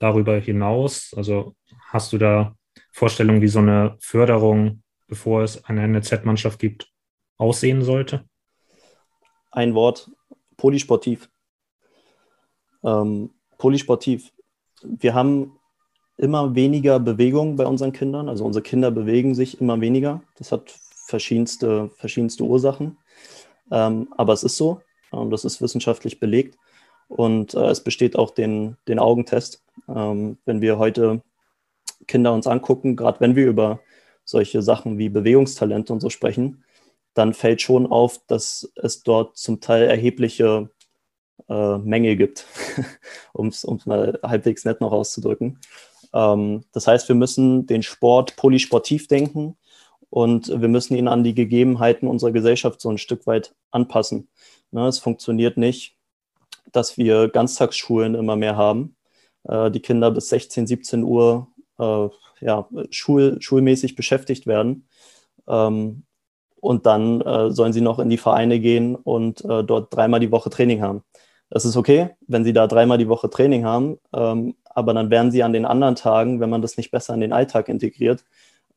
darüber 0.00 0.36
hinaus, 0.38 1.14
also 1.16 1.54
hast 1.88 2.12
du 2.12 2.18
da 2.18 2.56
Vorstellungen, 2.90 3.42
wie 3.42 3.48
so 3.48 3.60
eine 3.60 3.96
Förderung, 4.00 4.82
bevor 5.06 5.44
es 5.44 5.64
eine 5.66 5.86
NLZ-Mannschaft 5.86 6.58
gibt, 6.58 6.90
aussehen 7.36 7.82
sollte? 7.82 8.24
Ein 9.52 9.74
Wort, 9.74 10.10
polysportiv. 10.56 11.30
Ähm, 12.82 13.30
polysportiv. 13.56 14.32
Wir 14.82 15.14
haben 15.14 15.52
immer 16.16 16.56
weniger 16.56 16.98
Bewegung 16.98 17.54
bei 17.54 17.66
unseren 17.66 17.92
Kindern. 17.92 18.28
Also 18.28 18.44
unsere 18.44 18.64
Kinder 18.64 18.90
bewegen 18.90 19.36
sich 19.36 19.60
immer 19.60 19.80
weniger. 19.80 20.24
Das 20.38 20.50
hat 20.50 20.74
verschiedenste, 21.06 21.88
verschiedenste 21.90 22.42
Ursachen. 22.42 22.98
Ähm, 23.70 24.08
aber 24.16 24.32
es 24.32 24.42
ist 24.42 24.56
so. 24.56 24.80
Das 25.10 25.44
ist 25.44 25.62
wissenschaftlich 25.62 26.20
belegt. 26.20 26.58
Und 27.08 27.54
äh, 27.54 27.68
es 27.68 27.82
besteht 27.82 28.16
auch 28.16 28.30
den, 28.30 28.76
den 28.88 28.98
Augentest. 28.98 29.62
Ähm, 29.88 30.38
wenn 30.44 30.60
wir 30.60 30.78
heute 30.78 31.22
Kinder 32.06 32.32
uns 32.32 32.46
angucken, 32.46 32.96
gerade 32.96 33.20
wenn 33.20 33.36
wir 33.36 33.46
über 33.46 33.80
solche 34.24 34.62
Sachen 34.62 34.98
wie 34.98 35.08
Bewegungstalente 35.08 35.92
und 35.92 36.00
so 36.00 36.10
sprechen, 36.10 36.64
dann 37.14 37.32
fällt 37.32 37.62
schon 37.62 37.86
auf, 37.86 38.20
dass 38.26 38.70
es 38.74 39.02
dort 39.02 39.36
zum 39.36 39.60
Teil 39.60 39.84
erhebliche 39.84 40.68
äh, 41.48 41.78
Mängel 41.78 42.16
gibt, 42.16 42.46
um 43.32 43.48
es 43.48 43.64
mal 43.86 44.18
halbwegs 44.22 44.64
nett 44.64 44.80
noch 44.80 44.92
auszudrücken. 44.92 45.60
Ähm, 46.12 46.64
das 46.72 46.86
heißt, 46.86 47.08
wir 47.08 47.16
müssen 47.16 47.66
den 47.66 47.82
Sport 47.82 48.36
polysportiv 48.36 49.06
denken 49.06 49.56
und 50.16 50.48
wir 50.48 50.68
müssen 50.68 50.96
ihn 50.96 51.08
an 51.08 51.24
die 51.24 51.34
Gegebenheiten 51.34 52.08
unserer 52.08 52.32
Gesellschaft 52.32 52.80
so 52.80 52.88
ein 52.88 52.96
Stück 52.96 53.26
weit 53.26 53.54
anpassen. 53.70 54.30
Ne, 54.70 54.86
es 54.86 54.98
funktioniert 54.98 55.58
nicht, 55.58 55.94
dass 56.72 56.96
wir 56.96 57.28
Ganztagsschulen 57.28 58.14
immer 58.14 58.34
mehr 58.34 58.56
haben, 58.56 58.96
äh, 59.46 59.70
die 59.70 59.80
Kinder 59.80 60.10
bis 60.10 60.30
16, 60.30 60.66
17 60.66 61.02
Uhr 61.02 61.48
äh, 61.78 62.08
ja, 62.40 62.66
schul, 62.88 63.36
schulmäßig 63.42 63.94
beschäftigt 63.94 64.46
werden. 64.46 64.88
Ähm, 65.46 66.04
und 66.62 66.86
dann 66.86 67.20
äh, 67.20 67.50
sollen 67.50 67.74
sie 67.74 67.82
noch 67.82 67.98
in 67.98 68.08
die 68.08 68.16
Vereine 68.16 68.58
gehen 68.58 68.96
und 68.96 69.44
dort 69.44 69.94
dreimal 69.94 70.20
die 70.20 70.32
Woche 70.32 70.48
Training 70.48 70.80
haben. 70.80 71.02
Das 71.50 71.66
ist 71.66 71.76
okay, 71.76 72.16
wenn 72.26 72.42
sie 72.42 72.54
da 72.54 72.66
dreimal 72.66 72.96
die 72.96 73.08
Woche 73.08 73.28
Training 73.28 73.66
haben, 73.66 73.98
ähm, 74.14 74.56
aber 74.64 74.94
dann 74.94 75.10
werden 75.10 75.30
sie 75.30 75.42
an 75.42 75.52
den 75.52 75.66
anderen 75.66 75.94
Tagen, 75.94 76.40
wenn 76.40 76.48
man 76.48 76.62
das 76.62 76.78
nicht 76.78 76.90
besser 76.90 77.12
in 77.12 77.20
den 77.20 77.34
Alltag 77.34 77.68
integriert, 77.68 78.24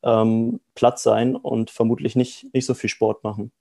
ähm, 0.03 0.59
platt 0.75 0.99
sein 0.99 1.35
und 1.35 1.71
vermutlich 1.71 2.15
nicht, 2.15 2.53
nicht 2.53 2.65
so 2.65 2.73
viel 2.73 2.89
Sport 2.89 3.23
machen. 3.23 3.51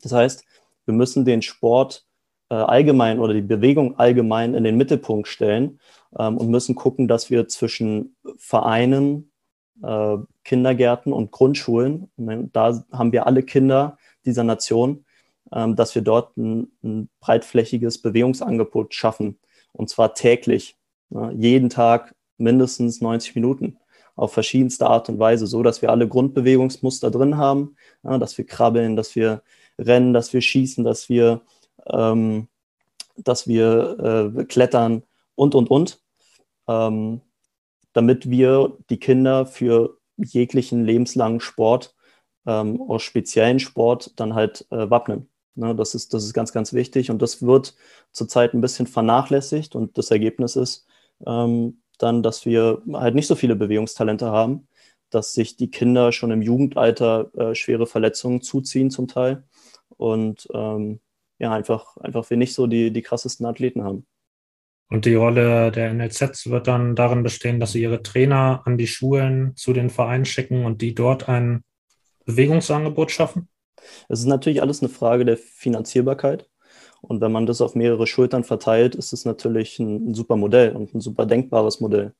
Das 0.00 0.12
heißt, 0.12 0.44
wir 0.84 0.94
müssen 0.94 1.24
den 1.24 1.42
Sport 1.42 2.06
äh, 2.50 2.54
allgemein 2.54 3.18
oder 3.18 3.34
die 3.34 3.40
Bewegung 3.40 3.98
allgemein 3.98 4.54
in 4.54 4.64
den 4.64 4.76
Mittelpunkt 4.76 5.28
stellen 5.28 5.80
ähm, 6.18 6.38
und 6.38 6.48
müssen 6.48 6.74
gucken, 6.74 7.08
dass 7.08 7.30
wir 7.30 7.48
zwischen 7.48 8.16
Vereinen, 8.36 9.30
äh, 9.82 10.16
Kindergärten 10.44 11.12
und 11.12 11.30
Grundschulen, 11.30 12.10
und 12.16 12.50
da 12.52 12.84
haben 12.92 13.12
wir 13.12 13.26
alle 13.26 13.42
Kinder 13.42 13.96
dieser 14.24 14.44
Nation, 14.44 15.04
ähm, 15.52 15.76
dass 15.76 15.94
wir 15.94 16.02
dort 16.02 16.36
ein, 16.36 16.72
ein, 16.82 17.08
breitflächiges 17.20 18.00
Bewegungsangebot 18.00 18.94
schaffen. 18.94 19.38
Und 19.72 19.88
zwar 19.88 20.14
täglich, 20.14 20.76
ne, 21.10 21.32
jeden 21.36 21.70
Tag 21.70 22.14
mindestens 22.38 23.00
90 23.00 23.34
Minuten 23.34 23.78
auf 24.16 24.32
verschiedenste 24.32 24.86
Art 24.86 25.08
und 25.08 25.18
Weise, 25.18 25.46
so 25.46 25.62
dass 25.62 25.82
wir 25.82 25.90
alle 25.90 26.08
Grundbewegungsmuster 26.08 27.10
drin 27.10 27.36
haben, 27.36 27.76
ja, 28.02 28.18
dass 28.18 28.36
wir 28.38 28.46
krabbeln, 28.46 28.96
dass 28.96 29.16
wir 29.16 29.42
rennen, 29.78 30.12
dass 30.12 30.32
wir 30.32 30.40
schießen, 30.40 30.84
dass 30.84 31.08
wir, 31.08 31.42
ähm, 31.86 32.48
dass 33.16 33.46
wir 33.46 34.34
äh, 34.38 34.44
klettern 34.44 35.02
und, 35.34 35.54
und, 35.54 35.70
und, 35.70 36.00
ähm, 36.68 37.20
damit 37.92 38.30
wir 38.30 38.76
die 38.90 38.98
Kinder 38.98 39.46
für 39.46 39.98
jeglichen 40.16 40.84
lebenslangen 40.84 41.40
Sport, 41.40 41.94
ähm, 42.46 42.80
aus 42.82 43.02
speziellen 43.02 43.60
Sport 43.60 44.12
dann 44.16 44.34
halt 44.34 44.66
äh, 44.70 44.90
wappnen. 44.90 45.28
Ne, 45.54 45.74
das, 45.74 45.94
ist, 45.94 46.14
das 46.14 46.24
ist 46.24 46.32
ganz, 46.32 46.52
ganz 46.52 46.72
wichtig 46.72 47.10
und 47.10 47.20
das 47.20 47.42
wird 47.42 47.74
zurzeit 48.10 48.54
ein 48.54 48.62
bisschen 48.62 48.86
vernachlässigt 48.86 49.74
und 49.74 49.98
das 49.98 50.10
Ergebnis 50.10 50.56
ist 50.56 50.86
ähm, 51.26 51.81
dann, 52.02 52.22
dass 52.22 52.46
wir 52.46 52.82
halt 52.92 53.14
nicht 53.14 53.26
so 53.26 53.34
viele 53.34 53.56
Bewegungstalente 53.56 54.26
haben, 54.26 54.68
dass 55.10 55.34
sich 55.34 55.56
die 55.56 55.70
Kinder 55.70 56.12
schon 56.12 56.30
im 56.30 56.42
Jugendalter 56.42 57.30
äh, 57.36 57.54
schwere 57.54 57.86
Verletzungen 57.86 58.42
zuziehen 58.42 58.90
zum 58.90 59.08
Teil 59.08 59.44
und 59.96 60.48
ähm, 60.54 61.00
ja, 61.38 61.52
einfach, 61.52 61.96
einfach 61.98 62.28
wir 62.30 62.36
nicht 62.36 62.54
so 62.54 62.66
die, 62.66 62.92
die 62.92 63.02
krassesten 63.02 63.46
Athleten 63.46 63.82
haben. 63.82 64.06
Und 64.88 65.06
die 65.06 65.14
Rolle 65.14 65.72
der 65.72 65.92
NLZs 65.94 66.50
wird 66.50 66.66
dann 66.66 66.94
darin 66.94 67.22
bestehen, 67.22 67.60
dass 67.60 67.72
sie 67.72 67.82
ihre 67.82 68.02
Trainer 68.02 68.62
an 68.66 68.76
die 68.76 68.86
Schulen 68.86 69.56
zu 69.56 69.72
den 69.72 69.88
Vereinen 69.88 70.26
schicken 70.26 70.66
und 70.66 70.82
die 70.82 70.94
dort 70.94 71.28
ein 71.28 71.64
Bewegungsangebot 72.26 73.10
schaffen? 73.10 73.48
Es 74.08 74.20
ist 74.20 74.26
natürlich 74.26 74.60
alles 74.60 74.80
eine 74.80 74.90
Frage 74.90 75.24
der 75.24 75.36
Finanzierbarkeit. 75.36 76.48
Und 77.02 77.20
wenn 77.20 77.32
man 77.32 77.46
das 77.46 77.60
auf 77.60 77.74
mehrere 77.74 78.06
Schultern 78.06 78.44
verteilt, 78.44 78.94
ist 78.94 79.12
es 79.12 79.24
natürlich 79.24 79.78
ein, 79.78 80.10
ein 80.10 80.14
super 80.14 80.36
Modell 80.36 80.74
und 80.74 80.94
ein 80.94 81.00
super 81.00 81.26
denkbares 81.26 81.80
Modell. 81.80 82.14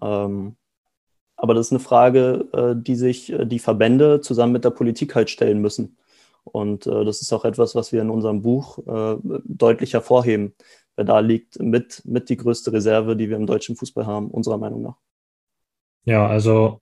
Ähm, 0.00 0.56
aber 1.36 1.54
das 1.54 1.68
ist 1.68 1.72
eine 1.72 1.80
Frage, 1.80 2.48
äh, 2.52 2.74
die 2.76 2.96
sich 2.96 3.32
äh, 3.32 3.46
die 3.46 3.58
Verbände 3.58 4.20
zusammen 4.20 4.52
mit 4.52 4.64
der 4.64 4.70
Politik 4.70 5.14
halt 5.14 5.30
stellen 5.30 5.60
müssen. 5.60 5.96
Und 6.44 6.86
äh, 6.86 7.04
das 7.04 7.22
ist 7.22 7.32
auch 7.32 7.46
etwas, 7.46 7.74
was 7.74 7.92
wir 7.92 8.02
in 8.02 8.10
unserem 8.10 8.42
Buch 8.42 8.78
äh, 8.86 9.16
deutlich 9.44 9.94
hervorheben. 9.94 10.54
Weil 10.96 11.06
da 11.06 11.20
liegt 11.20 11.58
mit, 11.58 12.02
mit 12.04 12.28
die 12.28 12.36
größte 12.36 12.72
Reserve, 12.74 13.16
die 13.16 13.30
wir 13.30 13.36
im 13.36 13.46
deutschen 13.46 13.74
Fußball 13.74 14.06
haben, 14.06 14.30
unserer 14.30 14.58
Meinung 14.58 14.82
nach. 14.82 14.96
Ja, 16.04 16.26
also 16.26 16.80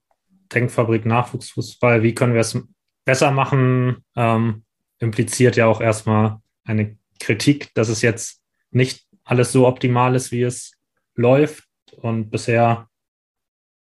Denkfabrik 0.52 1.06
Nachwuchsfußball, 1.06 2.02
wie 2.02 2.14
können 2.14 2.34
wir 2.34 2.40
es 2.40 2.58
besser 3.04 3.30
machen, 3.30 4.04
ähm, 4.16 4.64
impliziert 4.98 5.56
ja 5.56 5.66
auch 5.66 5.80
erstmal 5.80 6.40
eine 6.64 6.97
Kritik, 7.18 7.72
dass 7.74 7.88
es 7.88 8.02
jetzt 8.02 8.42
nicht 8.70 9.06
alles 9.24 9.52
so 9.52 9.66
optimal 9.66 10.14
ist, 10.14 10.32
wie 10.32 10.42
es 10.42 10.72
läuft. 11.14 11.64
Und 11.96 12.30
bisher 12.30 12.88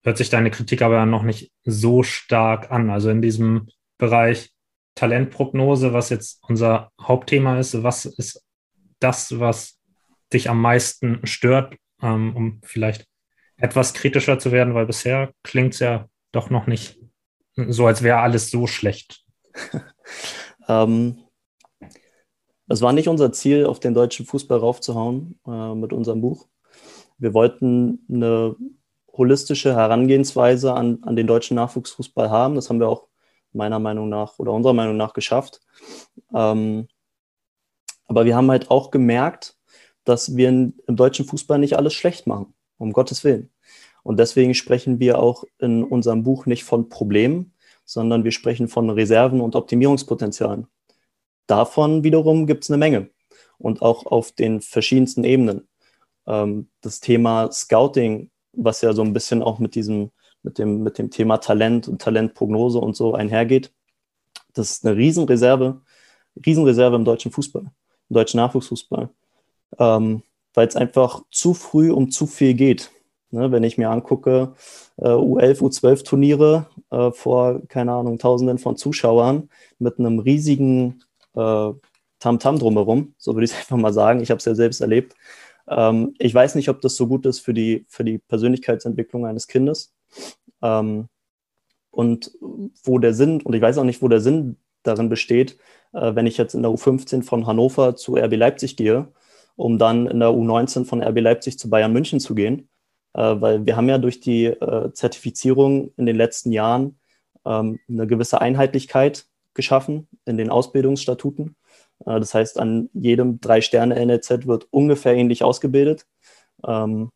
hört 0.04 0.18
sich 0.18 0.30
deine 0.30 0.52
Kritik 0.52 0.82
aber 0.82 1.06
noch 1.06 1.24
nicht 1.24 1.52
so 1.64 2.04
stark 2.04 2.72
an. 2.72 2.90
Also 2.90 3.10
in 3.10 3.22
diesem 3.22 3.68
Bereich 3.98 4.52
Talentprognose, 4.96 5.94
was 5.94 6.10
jetzt 6.10 6.44
unser 6.48 6.92
Hauptthema 7.02 7.60
ist, 7.60 7.84
was 7.84 8.06
ist 8.06 8.44
das, 9.00 9.40
was 9.40 9.80
dich 10.34 10.50
am 10.50 10.62
meisten 10.62 11.26
stört, 11.26 11.76
ähm, 12.02 12.36
um 12.36 12.62
vielleicht 12.64 13.08
etwas 13.58 13.94
kritischer 13.94 14.40
zu 14.40 14.52
werden, 14.52 14.74
weil 14.74 14.86
bisher 14.86 15.34
klingt 15.44 15.74
es 15.74 15.80
ja 15.80 16.08
doch 16.32 16.50
noch 16.50 16.68
nicht 16.68 17.00
so, 17.56 17.88
als 17.88 18.04
wäre 18.04 18.20
alles 18.20 18.50
so 18.50 18.68
schlecht. 18.68 19.26
ähm, 20.68 21.24
es 22.70 22.82
war 22.82 22.94
nicht 22.94 23.10
unser 23.10 23.32
Ziel, 23.32 23.66
auf 23.66 23.80
den 23.80 23.94
deutschen 23.94 24.26
Fußball 24.26 24.60
raufzuhauen 24.60 25.40
äh, 25.48 25.74
mit 25.74 25.92
unserem 25.92 26.22
Buch. 26.22 26.48
Wir 27.18 27.34
wollten 27.34 28.06
eine 28.10 28.56
holistische 29.12 29.76
Herangehensweise 29.76 30.74
an, 30.74 31.00
an 31.02 31.16
den 31.16 31.28
deutschen 31.28 31.56
Nachwuchsfußball 31.56 32.30
haben. 32.30 32.56
Das 32.56 32.70
haben 32.70 32.80
wir 32.80 32.88
auch 32.88 33.08
meiner 33.52 33.80
Meinung 33.80 34.08
nach 34.08 34.38
oder 34.38 34.54
unserer 34.54 34.74
Meinung 34.74 34.98
nach 34.98 35.14
geschafft. 35.14 35.62
Ähm, 36.34 36.88
aber 38.06 38.26
wir 38.26 38.36
haben 38.36 38.50
halt 38.52 38.70
auch 38.70 38.92
gemerkt, 38.92 39.58
dass 40.04 40.36
wir 40.36 40.50
im 40.50 40.76
deutschen 40.88 41.26
Fußball 41.26 41.60
nicht 41.60 41.76
alles 41.76 41.94
schlecht 41.94 42.28
machen, 42.28 42.54
um 42.78 42.94
Gottes 42.94 43.24
Willen. 43.24 43.52
Und 44.04 44.20
deswegen 44.20 44.54
sprechen 44.54 45.00
wir 45.00 45.20
auch 45.20 45.44
in 45.58 45.84
unserem 45.84 46.24
Buch 46.24 46.46
nicht 46.46 46.64
von 46.64 46.88
Problemen, 46.90 47.54
sondern 47.84 48.24
wir 48.24 48.32
sprechen 48.32 48.68
von 48.68 48.90
Reserven 48.90 49.42
und 49.42 49.56
Optimierungspotenzialen. 49.56 50.68
Davon 51.50 52.04
wiederum 52.04 52.46
gibt 52.46 52.64
es 52.64 52.70
eine 52.70 52.78
Menge 52.78 53.10
und 53.58 53.82
auch 53.82 54.06
auf 54.06 54.32
den 54.32 54.62
verschiedensten 54.62 55.24
Ebenen. 55.24 55.68
Ähm, 56.28 56.70
das 56.82 57.00
Thema 57.00 57.52
Scouting, 57.52 58.30
was 58.54 58.82
ja 58.82 58.94
so 58.94 59.02
ein 59.02 59.14
bisschen 59.14 59.42
auch 59.42 59.58
mit 59.58 59.74
diesem, 59.74 60.12
mit 60.44 60.60
dem, 60.60 60.84
mit 60.84 61.00
dem 61.00 61.10
Thema 61.10 61.40
Talent 61.40 61.88
und 61.88 62.00
Talentprognose 62.04 62.78
und 62.78 62.96
so 62.96 63.16
einhergeht, 63.16 63.74
das 64.54 64.70
ist 64.70 64.86
eine 64.86 64.96
Riesenreserve, 64.96 65.82
Riesenreserve 66.46 66.96
im 66.96 67.04
deutschen 67.04 67.32
Fußball, 67.32 67.64
im 67.64 68.14
deutschen 68.14 68.38
Nachwuchsfußball, 68.38 69.10
ähm, 69.80 70.22
weil 70.54 70.68
es 70.68 70.76
einfach 70.76 71.24
zu 71.32 71.56
früh 71.56 71.92
um 71.92 72.12
zu 72.12 72.28
viel 72.28 72.54
geht. 72.54 72.92
Ne, 73.32 73.52
wenn 73.52 73.64
ich 73.64 73.78
mir 73.78 73.90
angucke, 73.90 74.54
äh, 74.98 75.08
U11, 75.10 75.62
U12 75.62 76.04
Turniere 76.04 76.68
äh, 76.92 77.12
vor, 77.12 77.62
keine 77.68 77.94
Ahnung, 77.94 78.20
Tausenden 78.20 78.58
von 78.60 78.76
Zuschauern 78.76 79.50
mit 79.80 80.00
einem 80.00 80.20
riesigen 80.20 81.04
Tamtam 81.34 81.80
-Tam 82.20 82.60
drumherum, 82.60 83.14
so 83.18 83.36
würde 83.36 83.46
ich 83.46 83.52
es 83.52 83.58
einfach 83.60 83.78
mal 83.78 83.94
sagen. 83.94 84.22
Ich 84.22 84.32
habe 84.32 84.40
es 84.40 84.46
ja 84.46 84.56
selbst 84.56 84.82
erlebt. 84.82 85.16
Ähm, 85.68 86.16
ich 86.20 86.34
weiß 86.34 86.56
nicht, 86.56 86.70
ob 86.70 86.82
das 86.82 86.96
so 86.96 87.08
gut 87.08 87.26
ist 87.26 87.40
für 87.40 87.54
die, 87.54 87.86
für 87.88 88.04
die 88.04 88.18
Persönlichkeitsentwicklung 88.18 89.26
eines 89.26 89.48
Kindes. 89.48 89.94
Ähm, 90.62 91.08
und 91.92 92.32
wo 92.84 93.00
der 93.00 93.14
Sinn, 93.14 93.42
und 93.42 93.54
ich 93.54 93.62
weiß 93.62 93.78
auch 93.78 93.84
nicht, 93.84 94.02
wo 94.02 94.08
der 94.08 94.22
Sinn 94.22 94.58
darin 94.84 95.10
besteht, 95.10 95.58
äh, 95.94 96.16
wenn 96.16 96.28
ich 96.28 96.38
jetzt 96.38 96.56
in 96.56 96.64
der 96.64 96.72
U15 96.72 97.24
von 97.24 97.48
Hannover 97.48 97.96
zu 97.96 98.16
RB 98.16 98.36
Leipzig 98.36 98.78
gehe, 98.78 99.12
um 99.56 99.78
dann 99.78 100.08
in 100.08 100.20
der 100.20 100.30
U19 100.30 100.86
von 100.86 101.02
RB 101.04 101.20
Leipzig 101.20 101.60
zu 101.60 101.70
Bayern 101.70 101.94
München 101.94 102.20
zu 102.20 102.36
gehen 102.36 102.70
äh, 103.14 103.42
weil 103.42 103.66
wir 103.66 103.76
haben 103.76 103.90
ja 103.90 103.98
durch 103.98 104.20
die 104.20 104.46
äh, 104.46 104.94
Zertifizierung 104.94 105.92
in 105.98 106.06
den 106.06 106.16
letzten 106.16 106.52
Jahren 106.52 107.00
ähm, 107.46 107.80
eine 107.90 108.08
gewisse 108.08 108.42
Einheitlichkeit 108.42 109.26
geschaffen 109.60 110.08
in 110.24 110.38
den 110.38 110.50
Ausbildungsstatuten. 110.50 111.58
Äh, 112.06 112.20
das 112.20 112.34
heißt, 112.34 112.60
an 112.60 112.90
jedem 112.94 113.42
Drei-Sterne-NLZ 113.42 114.48
wird 114.48 114.68
ungefähr 114.72 115.16
ähnlich 115.16 115.44
ausgebildet. 115.44 116.08
Ähm, 116.66 117.10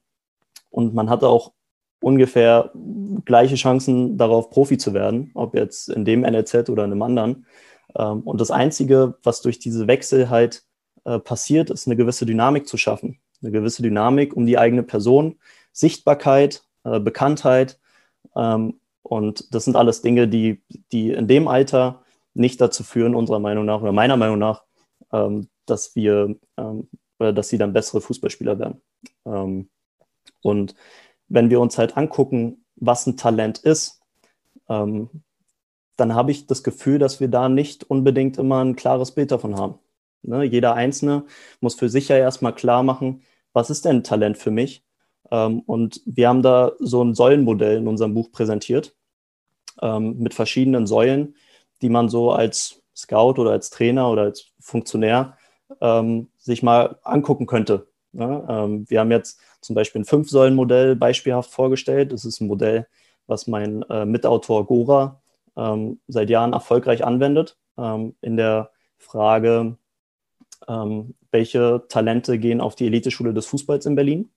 und 0.69 0.93
man 0.93 1.09
hatte 1.09 1.29
auch 1.29 1.53
ungefähr 2.01 2.71
gleiche 3.23 3.55
Chancen 3.55 4.17
darauf, 4.17 4.49
Profi 4.49 4.77
zu 4.77 4.93
werden, 4.93 5.31
ob 5.35 5.55
jetzt 5.55 5.87
in 5.87 6.03
dem 6.03 6.21
NLZ 6.21 6.69
oder 6.69 6.83
in 6.83 6.91
einem 6.91 7.01
anderen. 7.01 7.45
Ähm, 7.95 8.21
und 8.21 8.41
das 8.41 8.51
Einzige, 8.51 9.15
was 9.23 9.41
durch 9.41 9.59
diese 9.59 9.87
Wechsel 9.87 10.29
halt 10.29 10.63
äh, 11.05 11.19
passiert, 11.19 11.69
ist 11.69 11.87
eine 11.87 11.95
gewisse 11.95 12.25
Dynamik 12.25 12.67
zu 12.67 12.77
schaffen. 12.77 13.19
Eine 13.41 13.51
gewisse 13.51 13.83
Dynamik 13.83 14.35
um 14.35 14.45
die 14.45 14.57
eigene 14.57 14.83
Person, 14.83 15.39
Sichtbarkeit, 15.71 16.65
äh, 16.83 16.99
Bekanntheit. 16.99 17.79
Ähm, 18.35 18.79
und 19.01 19.53
das 19.53 19.65
sind 19.65 19.75
alles 19.75 20.01
Dinge, 20.01 20.27
die, 20.27 20.61
die 20.91 21.11
in 21.11 21.27
dem 21.27 21.47
Alter 21.47 22.02
nicht 22.33 22.59
dazu 22.61 22.83
führen, 22.83 23.15
unserer 23.15 23.39
Meinung 23.39 23.65
nach 23.65 23.81
oder 23.81 23.91
meiner 23.91 24.17
Meinung 24.17 24.39
nach, 24.39 24.63
ähm, 25.11 25.49
dass 25.65 25.95
wir, 25.95 26.35
ähm, 26.57 26.89
dass 27.19 27.49
sie 27.49 27.57
dann 27.57 27.73
bessere 27.73 28.01
Fußballspieler 28.01 28.59
werden. 28.59 28.81
Ähm, 29.25 29.69
und 30.41 30.75
wenn 31.27 31.49
wir 31.49 31.59
uns 31.59 31.77
halt 31.77 31.97
angucken, 31.97 32.65
was 32.75 33.07
ein 33.07 33.17
Talent 33.17 33.59
ist, 33.59 34.01
ähm, 34.69 35.09
dann 35.95 36.15
habe 36.15 36.31
ich 36.31 36.47
das 36.47 36.63
Gefühl, 36.63 36.99
dass 36.99 37.19
wir 37.19 37.27
da 37.27 37.49
nicht 37.49 37.83
unbedingt 37.83 38.37
immer 38.37 38.63
ein 38.63 38.75
klares 38.75 39.11
Bild 39.11 39.31
davon 39.31 39.57
haben. 39.57 39.79
Ne? 40.23 40.43
Jeder 40.43 40.73
Einzelne 40.73 41.25
muss 41.61 41.75
für 41.75 41.89
sich 41.89 42.07
ja 42.07 42.17
erstmal 42.17 42.55
klar 42.55 42.83
machen, 42.83 43.21
was 43.53 43.69
ist 43.69 43.85
denn 43.85 43.97
ein 43.97 44.03
Talent 44.03 44.37
für 44.37 44.51
mich 44.51 44.83
ähm, 45.31 45.61
und 45.61 46.01
wir 46.05 46.29
haben 46.29 46.41
da 46.41 46.73
so 46.79 47.03
ein 47.03 47.15
Säulenmodell 47.15 47.77
in 47.77 47.87
unserem 47.87 48.13
Buch 48.13 48.31
präsentiert 48.31 48.95
ähm, 49.81 50.19
mit 50.19 50.33
verschiedenen 50.33 50.87
Säulen, 50.87 51.35
die 51.83 51.89
man 51.89 52.09
so 52.09 52.31
als 52.31 52.81
Scout 52.95 53.39
oder 53.39 53.51
als 53.51 53.69
Trainer 53.69 54.09
oder 54.09 54.23
als 54.23 54.51
Funktionär 54.59 55.37
ähm, 55.81 56.29
sich 56.37 56.63
mal 56.63 56.97
angucken 57.03 57.45
könnte. 57.45 57.87
wir 58.11 58.99
haben 58.99 59.11
jetzt 59.11 59.39
zum 59.61 59.75
Beispiel 59.75 60.01
ein 60.01 60.05
Fünf-Säulen-Modell 60.05 60.95
beispielhaft 60.95 61.51
vorgestellt. 61.51 62.11
Das 62.11 62.25
ist 62.25 62.41
ein 62.41 62.47
Modell, 62.47 62.87
was 63.25 63.47
mein 63.47 63.81
äh, 63.83 64.05
Mitautor 64.05 64.65
Gora 64.65 65.19
seit 66.07 66.31
Jahren 66.31 66.53
erfolgreich 66.53 67.05
anwendet 67.05 67.59
in 67.77 68.37
der 68.37 68.71
Frage, 68.97 69.77
welche 71.29 71.83
Talente 71.89 72.39
gehen 72.39 72.59
auf 72.59 72.73
die 72.73 72.87
Eliteschule 72.87 73.35
des 73.35 73.45
Fußballs 73.45 73.85
in 73.85 73.93
Berlin. 73.93 74.31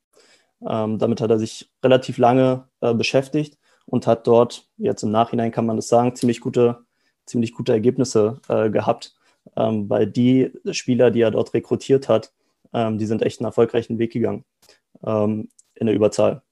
Ähm, 0.66 0.98
damit 0.98 1.20
hat 1.20 1.30
er 1.30 1.38
sich 1.38 1.70
relativ 1.82 2.18
lange 2.18 2.68
äh, 2.80 2.94
beschäftigt 2.94 3.59
und 3.85 4.06
hat 4.06 4.26
dort, 4.26 4.68
jetzt 4.78 5.02
im 5.02 5.11
Nachhinein 5.11 5.52
kann 5.52 5.66
man 5.66 5.76
das 5.76 5.88
sagen, 5.88 6.16
ziemlich 6.16 6.40
gute, 6.40 6.86
ziemlich 7.27 7.53
gute 7.53 7.73
Ergebnisse 7.73 8.41
äh, 8.49 8.71
gehabt, 8.71 9.15
ähm, 9.57 9.89
weil 9.89 10.07
die 10.07 10.53
Spieler, 10.71 11.11
die 11.11 11.21
er 11.21 11.31
dort 11.31 11.55
rekrutiert 11.55 12.09
hat, 12.09 12.33
ähm, 12.73 12.99
die 12.99 13.07
sind 13.07 13.23
echt 13.23 13.41
einen 13.41 13.47
erfolgreichen 13.47 13.99
Weg 13.99 14.12
gegangen 14.12 14.45
ähm, 15.05 15.49
in 15.75 15.87
der 15.87 15.95
Überzahl. 15.95 16.43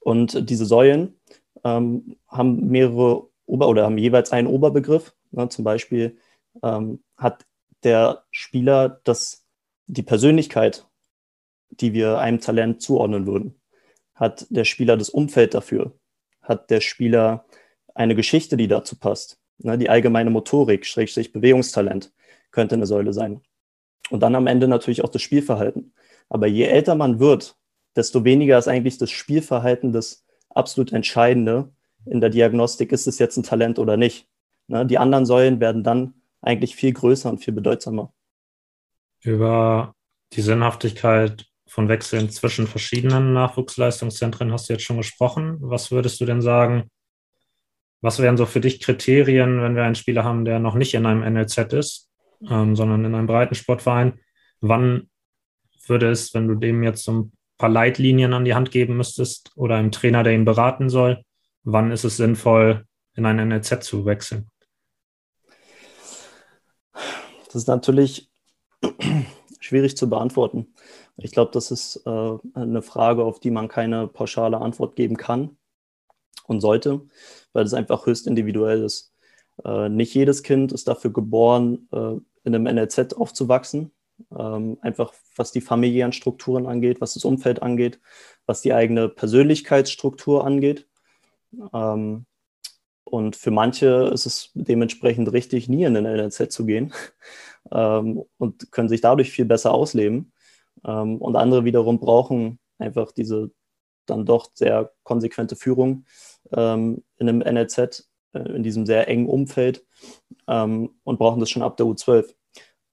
Und 0.00 0.48
diese 0.48 0.66
Säulen 0.66 1.18
ähm, 1.64 2.16
haben 2.28 2.68
mehrere 2.68 3.28
Ober- 3.46 3.68
oder 3.68 3.84
haben 3.84 3.98
jeweils 3.98 4.32
einen 4.32 4.48
Oberbegriff. 4.48 5.14
Ne? 5.32 5.48
Zum 5.48 5.64
Beispiel 5.64 6.16
ähm, 6.62 7.02
hat 7.16 7.44
der 7.82 8.24
Spieler 8.30 9.00
das, 9.04 9.44
die 9.86 10.02
Persönlichkeit 10.02 10.86
die 11.70 11.92
wir 11.92 12.18
einem 12.18 12.40
Talent 12.40 12.82
zuordnen 12.82 13.26
würden? 13.26 13.60
Hat 14.14 14.46
der 14.50 14.64
Spieler 14.64 14.96
das 14.96 15.10
Umfeld 15.10 15.54
dafür? 15.54 15.98
Hat 16.40 16.70
der 16.70 16.80
Spieler 16.80 17.46
eine 17.94 18.14
Geschichte, 18.14 18.56
die 18.56 18.68
dazu 18.68 18.96
passt? 18.98 19.38
Ne, 19.58 19.78
die 19.78 19.88
allgemeine 19.88 20.30
Motorik, 20.30 20.84
Schrägstrich 20.86 21.32
Bewegungstalent 21.32 22.12
könnte 22.50 22.74
eine 22.74 22.86
Säule 22.86 23.12
sein. 23.12 23.40
Und 24.10 24.20
dann 24.22 24.34
am 24.34 24.46
Ende 24.46 24.68
natürlich 24.68 25.02
auch 25.02 25.08
das 25.08 25.22
Spielverhalten. 25.22 25.94
Aber 26.28 26.46
je 26.46 26.64
älter 26.64 26.94
man 26.94 27.18
wird, 27.18 27.56
desto 27.94 28.24
weniger 28.24 28.58
ist 28.58 28.68
eigentlich 28.68 28.98
das 28.98 29.10
Spielverhalten 29.10 29.92
das 29.92 30.24
absolut 30.50 30.92
Entscheidende 30.92 31.72
in 32.04 32.20
der 32.20 32.30
Diagnostik, 32.30 32.92
ist 32.92 33.06
es 33.06 33.18
jetzt 33.18 33.36
ein 33.36 33.42
Talent 33.42 33.78
oder 33.78 33.96
nicht. 33.96 34.28
Ne, 34.68 34.84
die 34.86 34.98
anderen 34.98 35.26
Säulen 35.26 35.60
werden 35.60 35.82
dann 35.82 36.14
eigentlich 36.40 36.76
viel 36.76 36.92
größer 36.92 37.30
und 37.30 37.38
viel 37.38 37.54
bedeutsamer. 37.54 38.12
Über 39.22 39.94
die 40.32 40.42
Sinnhaftigkeit 40.42 41.46
von 41.66 41.88
Wechseln 41.88 42.30
zwischen 42.30 42.66
verschiedenen 42.66 43.32
Nachwuchsleistungszentren 43.32 44.52
hast 44.52 44.68
du 44.68 44.74
jetzt 44.74 44.84
schon 44.84 44.98
gesprochen. 44.98 45.56
Was 45.60 45.90
würdest 45.90 46.20
du 46.20 46.24
denn 46.24 46.42
sagen? 46.42 46.90
Was 48.00 48.18
wären 48.20 48.36
so 48.36 48.46
für 48.46 48.60
dich 48.60 48.80
Kriterien, 48.80 49.62
wenn 49.62 49.74
wir 49.74 49.84
einen 49.84 49.94
Spieler 49.94 50.24
haben, 50.24 50.44
der 50.44 50.58
noch 50.58 50.74
nicht 50.74 50.94
in 50.94 51.06
einem 51.06 51.22
NLZ 51.22 51.72
ist, 51.72 52.10
ähm, 52.48 52.76
sondern 52.76 53.04
in 53.04 53.14
einem 53.14 53.26
breiten 53.26 53.54
Sportverein? 53.54 54.20
Wann 54.60 55.08
würde 55.86 56.10
es, 56.10 56.34
wenn 56.34 56.48
du 56.48 56.54
dem 56.54 56.82
jetzt 56.82 57.04
so 57.04 57.12
ein 57.12 57.32
paar 57.58 57.70
Leitlinien 57.70 58.34
an 58.34 58.44
die 58.44 58.54
Hand 58.54 58.70
geben 58.70 58.96
müsstest 58.96 59.52
oder 59.56 59.76
einem 59.76 59.92
Trainer, 59.92 60.22
der 60.22 60.34
ihn 60.34 60.44
beraten 60.44 60.88
soll, 60.88 61.22
wann 61.62 61.90
ist 61.90 62.04
es 62.04 62.16
sinnvoll, 62.16 62.84
in 63.14 63.26
ein 63.26 63.48
NLZ 63.48 63.82
zu 63.82 64.04
wechseln? 64.04 64.50
Das 67.46 67.54
ist 67.54 67.68
natürlich 67.68 68.30
schwierig 69.60 69.96
zu 69.96 70.08
beantworten. 70.08 70.74
Ich 71.16 71.32
glaube, 71.32 71.50
das 71.52 71.70
ist 71.70 72.02
äh, 72.04 72.38
eine 72.54 72.82
Frage, 72.82 73.24
auf 73.24 73.40
die 73.40 73.50
man 73.50 73.68
keine 73.68 74.06
pauschale 74.06 74.58
Antwort 74.58 74.96
geben 74.96 75.16
kann 75.16 75.56
und 76.46 76.60
sollte, 76.60 77.06
weil 77.56 77.64
es 77.64 77.74
einfach 77.74 78.06
höchst 78.06 78.26
individuell 78.28 78.84
ist. 78.84 79.12
Äh, 79.64 79.88
nicht 79.88 80.14
jedes 80.14 80.42
Kind 80.42 80.72
ist 80.72 80.88
dafür 80.88 81.12
geboren, 81.12 81.88
äh, 81.92 82.16
in 82.44 82.54
einem 82.54 82.66
NLZ 82.66 83.14
aufzuwachsen. 83.14 83.92
Ähm, 84.36 84.78
einfach 84.82 85.12
was 85.36 85.52
die 85.52 85.60
familiären 85.60 86.12
Strukturen 86.12 86.66
angeht, 86.66 87.00
was 87.00 87.14
das 87.14 87.24
Umfeld 87.24 87.62
angeht, 87.62 88.00
was 88.46 88.62
die 88.62 88.72
eigene 88.72 89.08
Persönlichkeitsstruktur 89.08 90.44
angeht. 90.44 90.86
Ähm, 91.74 92.26
Und 93.04 93.36
für 93.36 93.52
manche 93.52 94.10
ist 94.12 94.26
es 94.26 94.50
dementsprechend 94.54 95.32
richtig, 95.32 95.68
nie 95.68 95.84
in 95.84 95.94
den 95.94 96.04
NLZ 96.04 96.50
zu 96.52 96.66
gehen 96.66 96.92
ähm, 97.72 98.22
und 98.38 98.72
können 98.72 98.88
sich 98.88 99.00
dadurch 99.00 99.30
viel 99.30 99.44
besser 99.46 99.72
ausleben. 99.72 100.32
Ähm, 100.84 101.18
und 101.18 101.36
andere 101.36 101.64
wiederum 101.64 102.00
brauchen 102.00 102.58
einfach 102.78 103.12
diese 103.12 103.50
dann 104.06 104.26
doch 104.26 104.50
sehr 104.54 104.92
konsequente 105.04 105.56
Führung 105.56 106.04
ähm, 106.52 107.04
in 107.18 107.28
einem 107.28 107.40
NLZ, 107.40 108.08
äh, 108.32 108.38
in 108.38 108.62
diesem 108.62 108.86
sehr 108.86 109.08
engen 109.08 109.28
Umfeld 109.28 109.84
ähm, 110.48 110.90
und 111.04 111.18
brauchen 111.18 111.40
das 111.40 111.50
schon 111.50 111.62
ab 111.62 111.76
der 111.76 111.86
U12. 111.86 112.34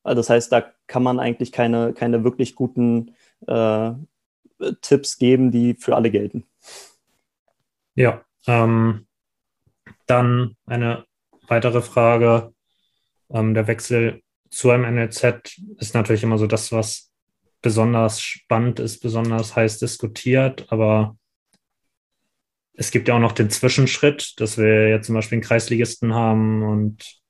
Also 0.03 0.19
das 0.19 0.29
heißt, 0.29 0.51
da 0.51 0.71
kann 0.87 1.03
man 1.03 1.19
eigentlich 1.19 1.51
keine, 1.51 1.93
keine 1.93 2.23
wirklich 2.23 2.55
guten 2.55 3.15
äh, 3.47 3.91
Tipps 4.81 5.17
geben, 5.17 5.51
die 5.51 5.73
für 5.75 5.95
alle 5.95 6.11
gelten. 6.11 6.45
Ja, 7.95 8.23
ähm, 8.47 9.07
dann 10.05 10.55
eine 10.65 11.05
weitere 11.47 11.81
Frage. 11.81 12.53
Ähm, 13.29 13.53
der 13.53 13.67
Wechsel 13.67 14.21
zu 14.49 14.69
einem 14.69 14.95
NLZ 14.95 15.59
ist 15.77 15.93
natürlich 15.93 16.23
immer 16.23 16.37
so 16.37 16.47
das, 16.47 16.71
was 16.71 17.11
besonders 17.61 18.21
spannend 18.21 18.79
ist, 18.79 18.99
besonders 18.99 19.55
heiß 19.55 19.79
diskutiert, 19.79 20.71
aber 20.71 21.17
es 22.75 22.91
gibt 22.91 23.07
ja 23.07 23.15
auch 23.15 23.19
noch 23.19 23.33
den 23.33 23.49
Zwischenschritt, 23.49 24.39
dass 24.39 24.57
wir 24.57 24.89
jetzt 24.89 25.07
zum 25.07 25.15
Beispiel 25.15 25.37
einen 25.37 25.43
Kreisligisten 25.43 26.13
haben 26.13 26.63
und 26.63 27.21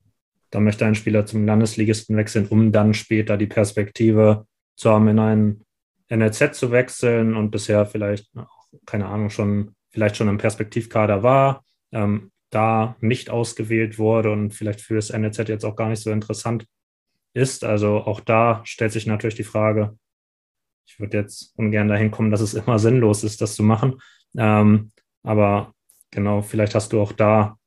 da 0.50 0.60
möchte 0.60 0.86
ein 0.86 0.96
Spieler 0.96 1.26
zum 1.26 1.46
Landesligisten 1.46 2.16
wechseln, 2.16 2.48
um 2.48 2.72
dann 2.72 2.94
später 2.94 3.38
die 3.38 3.48
Perspektive 3.48 4.46
zu 4.76 4.92
haben, 4.92 5.08
in 5.08 5.20
einen 5.20 5.66
NLZ 6.10 6.54
zu 6.54 6.72
wechseln 6.72 7.36
und 7.36 7.52
bisher 7.52 7.86
vielleicht, 7.86 8.32
keine 8.86 9.08
Ahnung, 9.08 9.30
schon, 9.30 9.76
vielleicht 9.90 10.16
schon 10.16 10.30
im 10.30 10.38
Perspektivkader 10.38 11.24
war, 11.24 11.64
ähm, 11.92 12.32
da 12.52 12.96
nicht 13.00 13.30
ausgewählt 13.32 13.98
wurde 13.98 14.32
und 14.32 14.52
vielleicht 14.52 14.82
für 14.82 14.96
das 14.96 15.12
NLZ 15.12 15.50
jetzt 15.50 15.66
auch 15.66 15.76
gar 15.76 15.90
nicht 15.90 16.04
so 16.04 16.12
interessant 16.12 16.68
ist. 17.34 17.64
Also 17.64 17.98
auch 17.98 18.20
da 18.20 18.62
stellt 18.64 18.92
sich 18.92 19.08
natürlich 19.08 19.36
die 19.36 19.44
Frage, 19.44 19.98
ich 20.86 21.00
würde 21.00 21.18
jetzt 21.18 21.54
ungern 21.58 21.88
dahin 21.88 22.12
kommen, 22.12 22.30
dass 22.30 22.42
es 22.42 22.54
immer 22.54 22.78
sinnlos 22.78 23.24
ist, 23.24 23.42
das 23.42 23.56
zu 23.56 23.64
machen. 23.64 24.00
Ähm, 24.38 24.92
aber 25.24 25.74
genau, 26.12 26.42
vielleicht 26.42 26.76
hast 26.76 26.94
du 26.94 27.02
auch 27.02 27.12
da 27.12 27.58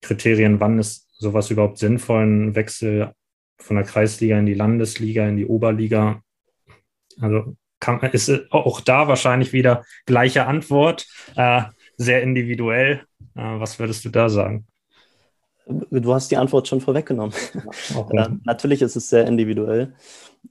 Kriterien, 0.00 0.60
wann 0.60 0.78
ist 0.78 1.08
sowas 1.18 1.50
überhaupt 1.50 1.78
sinnvoll, 1.78 2.24
ein 2.24 2.54
Wechsel 2.54 3.12
von 3.58 3.76
der 3.76 3.84
Kreisliga 3.84 4.38
in 4.38 4.46
die 4.46 4.54
Landesliga, 4.54 5.26
in 5.28 5.36
die 5.36 5.46
Oberliga. 5.46 6.22
Also 7.20 7.56
kann, 7.80 8.00
ist 8.12 8.30
auch 8.50 8.80
da 8.80 9.08
wahrscheinlich 9.08 9.52
wieder 9.52 9.84
gleiche 10.06 10.46
Antwort, 10.46 11.06
äh, 11.36 11.62
sehr 11.96 12.22
individuell. 12.22 13.02
Äh, 13.34 13.60
was 13.60 13.78
würdest 13.78 14.04
du 14.04 14.10
da 14.10 14.28
sagen? 14.28 14.66
Du 15.66 16.14
hast 16.14 16.30
die 16.30 16.36
Antwort 16.36 16.66
schon 16.66 16.80
vorweggenommen. 16.80 17.34
Okay. 17.94 18.16
Ja, 18.16 18.30
natürlich 18.44 18.80
ist 18.80 18.96
es 18.96 19.10
sehr 19.10 19.26
individuell. 19.26 19.94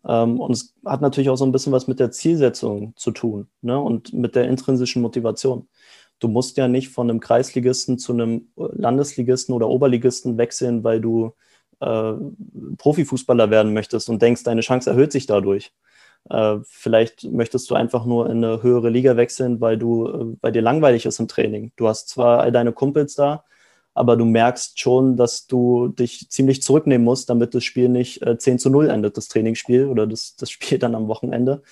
Ähm, 0.07 0.39
und 0.39 0.51
es 0.51 0.75
hat 0.85 1.01
natürlich 1.01 1.29
auch 1.29 1.37
so 1.37 1.45
ein 1.45 1.51
bisschen 1.51 1.73
was 1.73 1.87
mit 1.87 1.99
der 1.99 2.11
Zielsetzung 2.11 2.93
zu 2.95 3.11
tun 3.11 3.47
ne? 3.61 3.79
und 3.79 4.13
mit 4.13 4.35
der 4.35 4.47
intrinsischen 4.47 5.01
Motivation. 5.01 5.67
Du 6.19 6.27
musst 6.27 6.57
ja 6.57 6.67
nicht 6.67 6.89
von 6.89 7.09
einem 7.09 7.19
Kreisligisten 7.19 7.99
zu 7.99 8.13
einem 8.13 8.49
Landesligisten 8.55 9.53
oder 9.53 9.67
Oberligisten 9.69 10.37
wechseln, 10.37 10.83
weil 10.83 11.01
du 11.01 11.33
äh, 11.79 12.13
Profifußballer 12.77 13.49
werden 13.49 13.73
möchtest 13.73 14.09
und 14.09 14.21
denkst, 14.21 14.43
deine 14.43 14.61
Chance 14.61 14.89
erhöht 14.89 15.11
sich 15.11 15.27
dadurch. 15.27 15.73
Äh, 16.29 16.57
vielleicht 16.63 17.23
möchtest 17.25 17.69
du 17.69 17.75
einfach 17.75 18.05
nur 18.05 18.29
in 18.29 18.43
eine 18.43 18.63
höhere 18.63 18.89
Liga 18.89 19.15
wechseln, 19.17 19.61
weil 19.61 19.77
du, 19.77 20.07
äh, 20.07 20.37
weil 20.41 20.51
dir 20.51 20.61
langweilig 20.61 21.05
ist 21.05 21.19
im 21.19 21.27
Training. 21.27 21.71
Du 21.75 21.87
hast 21.87 22.09
zwar 22.09 22.39
all 22.39 22.51
deine 22.51 22.73
Kumpels 22.73 23.15
da, 23.15 23.43
aber 23.93 24.17
du 24.17 24.25
merkst 24.25 24.79
schon, 24.79 25.17
dass 25.17 25.47
du 25.47 25.87
dich 25.89 26.29
ziemlich 26.29 26.61
zurücknehmen 26.61 27.05
musst, 27.05 27.29
damit 27.29 27.55
das 27.55 27.63
Spiel 27.63 27.89
nicht 27.89 28.21
äh, 28.23 28.37
10 28.37 28.59
zu 28.59 28.69
0 28.69 28.89
endet, 28.89 29.17
das 29.17 29.27
Trainingsspiel 29.27 29.85
oder 29.87 30.05
das, 30.07 30.35
das 30.35 30.51
Spiel 30.51 30.79
dann 30.79 30.95
am 30.95 31.07
Wochenende. 31.07 31.63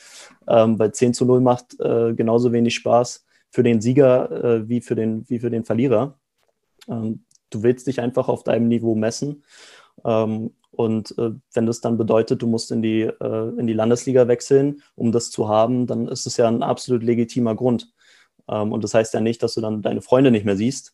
Ähm, 0.47 0.79
weil 0.79 0.93
10 0.93 1.13
zu 1.13 1.25
0 1.25 1.41
macht 1.41 1.79
äh, 1.79 2.13
genauso 2.13 2.51
wenig 2.53 2.75
Spaß 2.75 3.25
für 3.51 3.63
den 3.63 3.81
Sieger 3.81 4.31
äh, 4.31 4.69
wie, 4.69 4.81
für 4.81 4.95
den, 4.95 5.29
wie 5.29 5.39
für 5.39 5.49
den 5.49 5.65
Verlierer. 5.65 6.19
Ähm, 6.87 7.25
du 7.49 7.63
willst 7.63 7.87
dich 7.87 8.01
einfach 8.01 8.27
auf 8.27 8.43
deinem 8.43 8.67
Niveau 8.67 8.95
messen. 8.95 9.43
Ähm, 10.03 10.51
und 10.71 11.17
äh, 11.17 11.31
wenn 11.53 11.65
das 11.65 11.79
dann 11.79 11.97
bedeutet, 11.97 12.41
du 12.41 12.47
musst 12.47 12.71
in 12.71 12.81
die, 12.81 13.01
äh, 13.03 13.59
in 13.59 13.67
die 13.67 13.73
Landesliga 13.73 14.27
wechseln, 14.27 14.81
um 14.95 15.11
das 15.11 15.31
zu 15.31 15.47
haben, 15.47 15.87
dann 15.87 16.07
ist 16.07 16.25
es 16.25 16.37
ja 16.37 16.47
ein 16.47 16.63
absolut 16.63 17.01
legitimer 17.03 17.55
Grund. 17.55 17.93
Ähm, 18.49 18.71
und 18.71 18.83
das 18.83 18.93
heißt 18.93 19.13
ja 19.13 19.21
nicht, 19.21 19.41
dass 19.41 19.53
du 19.53 19.61
dann 19.61 19.81
deine 19.81 20.01
Freunde 20.01 20.31
nicht 20.31 20.45
mehr 20.45 20.57
siehst. 20.57 20.93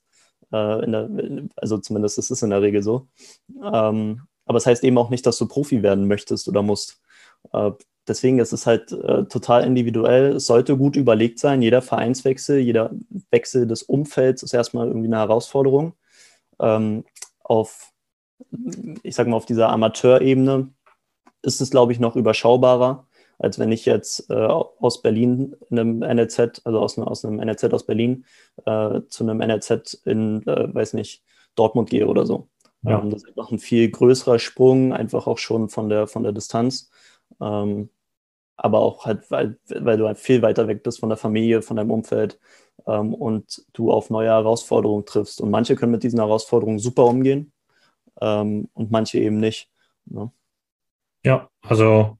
Äh, 0.51 0.87
der, 0.87 1.09
also 1.55 1.77
zumindest 1.79 2.19
ist 2.19 2.29
es 2.31 2.43
in 2.43 2.51
der 2.51 2.61
Regel 2.61 2.83
so. 2.83 3.07
Ähm, 3.61 4.21
aber 4.45 4.57
es 4.57 4.63
das 4.63 4.71
heißt 4.71 4.83
eben 4.83 4.97
auch 4.97 5.09
nicht, 5.09 5.25
dass 5.25 5.37
du 5.37 5.47
Profi 5.47 5.81
werden 5.81 6.07
möchtest 6.07 6.47
oder 6.47 6.61
musst. 6.61 7.01
Deswegen 8.07 8.39
ist 8.39 8.51
es 8.51 8.65
halt 8.65 8.91
äh, 8.91 9.25
total 9.25 9.63
individuell. 9.63 10.35
Es 10.35 10.47
sollte 10.47 10.75
gut 10.75 10.95
überlegt 10.95 11.39
sein. 11.39 11.61
Jeder 11.61 11.81
Vereinswechsel, 11.81 12.59
jeder 12.59 12.91
Wechsel 13.29 13.67
des 13.67 13.83
Umfelds 13.83 14.41
ist 14.43 14.53
erstmal 14.53 14.87
irgendwie 14.87 15.07
eine 15.07 15.17
Herausforderung. 15.17 15.93
Ähm, 16.59 17.05
auf, 17.43 17.91
ich 19.03 19.15
sag 19.15 19.27
mal, 19.27 19.35
auf 19.35 19.45
dieser 19.45 19.69
Amateurebene 19.69 20.69
ist 21.43 21.61
es, 21.61 21.69
glaube 21.69 21.91
ich, 21.91 21.99
noch 21.99 22.15
überschaubarer, 22.15 23.07
als 23.37 23.59
wenn 23.59 23.71
ich 23.71 23.85
jetzt 23.85 24.29
äh, 24.29 24.33
aus 24.33 25.01
Berlin 25.01 25.55
in 25.69 25.79
einem 25.79 25.99
NLZ, 25.99 26.61
also 26.63 26.79
aus, 26.79 26.97
aus 26.97 27.23
einem 27.23 27.37
NLZ 27.37 27.65
aus 27.65 27.85
Berlin, 27.85 28.25
äh, 28.65 29.01
zu 29.09 29.23
einem 29.23 29.39
NLZ 29.39 30.01
in, 30.05 30.45
äh, 30.47 30.73
weiß 30.73 30.93
nicht, 30.93 31.23
Dortmund 31.55 31.89
gehe 31.89 32.07
oder 32.07 32.25
so. 32.25 32.47
Ja. 32.83 32.99
Ähm, 32.99 33.09
das 33.09 33.23
ist 33.23 33.37
noch 33.37 33.51
ein 33.51 33.59
viel 33.59 33.89
größerer 33.89 34.39
Sprung, 34.39 34.93
einfach 34.93 35.27
auch 35.27 35.37
schon 35.37 35.69
von 35.69 35.89
der, 35.89 36.07
von 36.07 36.23
der 36.23 36.31
Distanz. 36.31 36.89
Ähm, 37.41 37.89
aber 38.56 38.80
auch 38.80 39.06
halt, 39.06 39.30
weil, 39.32 39.58
weil 39.69 39.97
du 39.97 40.08
halt 40.08 40.19
viel 40.19 40.41
weiter 40.41 40.67
weg 40.67 40.84
bist 40.84 40.99
von 40.99 41.10
der 41.10 41.17
Familie, 41.17 41.62
von 41.62 41.77
deinem 41.77 41.91
Umfeld 41.91 42.39
ähm, 42.86 43.13
und 43.13 43.65
du 43.73 43.91
auf 43.91 44.10
neue 44.10 44.30
Herausforderungen 44.30 45.06
triffst. 45.06 45.41
Und 45.41 45.49
manche 45.49 45.75
können 45.75 45.91
mit 45.91 46.04
diesen 46.04 46.19
Herausforderungen 46.19 46.80
super 46.80 47.06
umgehen 47.06 47.51
ähm, 48.21 48.69
und 48.73 48.91
manche 48.91 49.19
eben 49.19 49.39
nicht. 49.39 49.69
Ne? 50.06 50.32
Ja, 51.23 51.49
also 51.62 52.17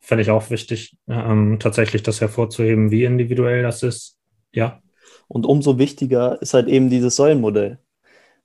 fände 0.00 0.22
ich 0.22 0.30
auch 0.30 0.50
wichtig, 0.50 0.96
ähm, 1.08 1.58
tatsächlich 1.60 2.02
das 2.02 2.20
hervorzuheben, 2.20 2.90
wie 2.90 3.04
individuell 3.04 3.62
das 3.62 3.82
ist. 3.82 4.18
Ja. 4.52 4.80
Und 5.28 5.46
umso 5.46 5.78
wichtiger 5.78 6.40
ist 6.42 6.54
halt 6.54 6.68
eben 6.68 6.90
dieses 6.90 7.16
Säulenmodell, 7.16 7.78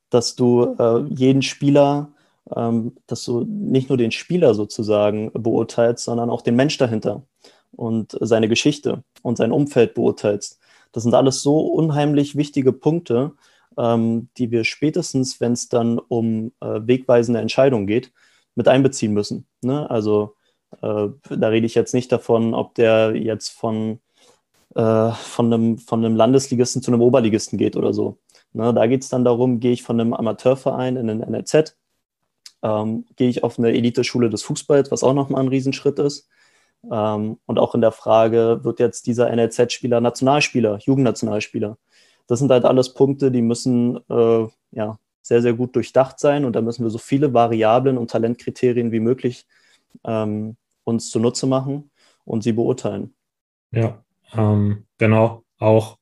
dass 0.09 0.35
du 0.35 0.75
äh, 0.79 1.01
jeden 1.13 1.41
Spieler 1.41 2.13
dass 2.49 3.25
du 3.25 3.43
nicht 3.43 3.89
nur 3.89 3.97
den 3.97 4.11
Spieler 4.11 4.53
sozusagen 4.53 5.31
beurteilst, 5.33 6.05
sondern 6.05 6.29
auch 6.29 6.41
den 6.41 6.55
Mensch 6.55 6.77
dahinter 6.77 7.23
und 7.71 8.17
seine 8.21 8.47
Geschichte 8.47 9.03
und 9.21 9.37
sein 9.37 9.51
Umfeld 9.51 9.93
beurteilst. 9.93 10.59
Das 10.91 11.03
sind 11.03 11.13
alles 11.13 11.41
so 11.41 11.59
unheimlich 11.59 12.35
wichtige 12.35 12.73
Punkte, 12.73 13.33
ähm, 13.77 14.29
die 14.37 14.51
wir 14.51 14.63
spätestens, 14.63 15.39
wenn 15.39 15.53
es 15.53 15.69
dann 15.69 15.99
um 15.99 16.51
äh, 16.61 16.79
wegweisende 16.81 17.39
Entscheidungen 17.39 17.87
geht, 17.87 18.11
mit 18.55 18.67
einbeziehen 18.67 19.13
müssen. 19.13 19.45
Ne? 19.61 19.89
Also 19.89 20.35
äh, 20.81 21.07
da 21.29 21.47
rede 21.47 21.65
ich 21.65 21.75
jetzt 21.75 21.93
nicht 21.93 22.11
davon, 22.11 22.53
ob 22.53 22.75
der 22.75 23.15
jetzt 23.15 23.49
von, 23.49 23.99
äh, 24.75 25.11
von, 25.11 25.53
einem, 25.53 25.77
von 25.77 26.03
einem 26.03 26.15
Landesligisten 26.15 26.81
zu 26.81 26.91
einem 26.91 27.01
Oberligisten 27.01 27.57
geht 27.57 27.75
oder 27.75 27.93
so. 27.93 28.17
Ne? 28.53 28.73
Da 28.73 28.87
geht 28.87 29.03
es 29.03 29.09
dann 29.09 29.25
darum, 29.25 29.59
gehe 29.59 29.73
ich 29.73 29.83
von 29.83 29.99
einem 29.99 30.13
Amateurverein 30.13 30.95
in 30.95 31.07
den 31.07 31.19
NLZ 31.19 31.77
ähm, 32.63 33.05
gehe 33.15 33.29
ich 33.29 33.43
auf 33.43 33.59
eine 33.59 33.69
Eliteschule 33.69 34.29
des 34.29 34.43
Fußballs, 34.43 34.91
was 34.91 35.03
auch 35.03 35.13
nochmal 35.13 35.41
ein 35.41 35.47
Riesenschritt 35.47 35.99
ist. 35.99 36.27
Ähm, 36.91 37.37
und 37.45 37.59
auch 37.59 37.75
in 37.75 37.81
der 37.81 37.91
Frage, 37.91 38.59
wird 38.63 38.79
jetzt 38.79 39.07
dieser 39.07 39.29
NLZ-Spieler 39.35 40.01
Nationalspieler, 40.01 40.79
Jugendnationalspieler? 40.79 41.77
Das 42.27 42.39
sind 42.39 42.51
halt 42.51 42.65
alles 42.65 42.93
Punkte, 42.93 43.31
die 43.31 43.41
müssen 43.41 43.99
äh, 44.09 44.47
ja, 44.71 44.99
sehr, 45.21 45.41
sehr 45.41 45.53
gut 45.53 45.75
durchdacht 45.75 46.19
sein 46.19 46.45
und 46.45 46.55
da 46.55 46.61
müssen 46.61 46.83
wir 46.83 46.89
so 46.89 46.97
viele 46.97 47.33
Variablen 47.33 47.97
und 47.97 48.11
Talentkriterien 48.11 48.91
wie 48.91 48.99
möglich 48.99 49.45
ähm, 50.05 50.55
uns 50.83 51.09
zunutze 51.09 51.47
machen 51.47 51.91
und 52.25 52.43
sie 52.43 52.53
beurteilen. 52.53 53.13
Ja, 53.71 54.03
ähm, 54.33 54.85
genau. 54.97 55.43
Auch 55.59 55.97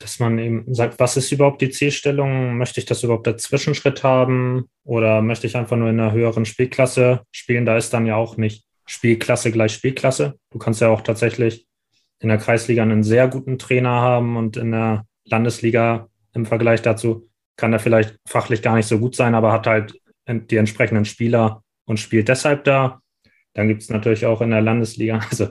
dass 0.00 0.18
man 0.18 0.38
eben 0.38 0.74
sagt, 0.74 0.98
was 0.98 1.16
ist 1.18 1.30
überhaupt 1.30 1.60
die 1.60 1.70
Zielstellung? 1.70 2.56
Möchte 2.56 2.80
ich 2.80 2.86
das 2.86 3.02
überhaupt 3.04 3.28
als 3.28 3.42
Zwischenschritt 3.42 4.02
haben 4.02 4.64
oder 4.82 5.20
möchte 5.20 5.46
ich 5.46 5.56
einfach 5.56 5.76
nur 5.76 5.90
in 5.90 6.00
einer 6.00 6.12
höheren 6.12 6.46
Spielklasse 6.46 7.20
spielen? 7.30 7.66
Da 7.66 7.76
ist 7.76 7.92
dann 7.92 8.06
ja 8.06 8.16
auch 8.16 8.38
nicht 8.38 8.64
Spielklasse 8.86 9.52
gleich 9.52 9.74
Spielklasse. 9.74 10.38
Du 10.50 10.58
kannst 10.58 10.80
ja 10.80 10.88
auch 10.88 11.02
tatsächlich 11.02 11.66
in 12.18 12.28
der 12.28 12.38
Kreisliga 12.38 12.82
einen 12.82 13.02
sehr 13.02 13.28
guten 13.28 13.58
Trainer 13.58 13.90
haben 13.90 14.36
und 14.36 14.56
in 14.56 14.72
der 14.72 15.06
Landesliga 15.24 16.08
im 16.32 16.46
Vergleich 16.46 16.80
dazu 16.80 17.28
kann 17.56 17.72
er 17.74 17.78
vielleicht 17.78 18.16
fachlich 18.26 18.62
gar 18.62 18.76
nicht 18.76 18.86
so 18.86 18.98
gut 18.98 19.14
sein, 19.14 19.34
aber 19.34 19.52
hat 19.52 19.66
halt 19.66 20.00
die 20.26 20.56
entsprechenden 20.56 21.04
Spieler 21.04 21.62
und 21.84 22.00
spielt 22.00 22.28
deshalb 22.28 22.64
da. 22.64 23.02
Dann 23.52 23.68
gibt 23.68 23.82
es 23.82 23.90
natürlich 23.90 24.24
auch 24.24 24.40
in 24.40 24.50
der 24.50 24.62
Landesliga, 24.62 25.20
also 25.30 25.48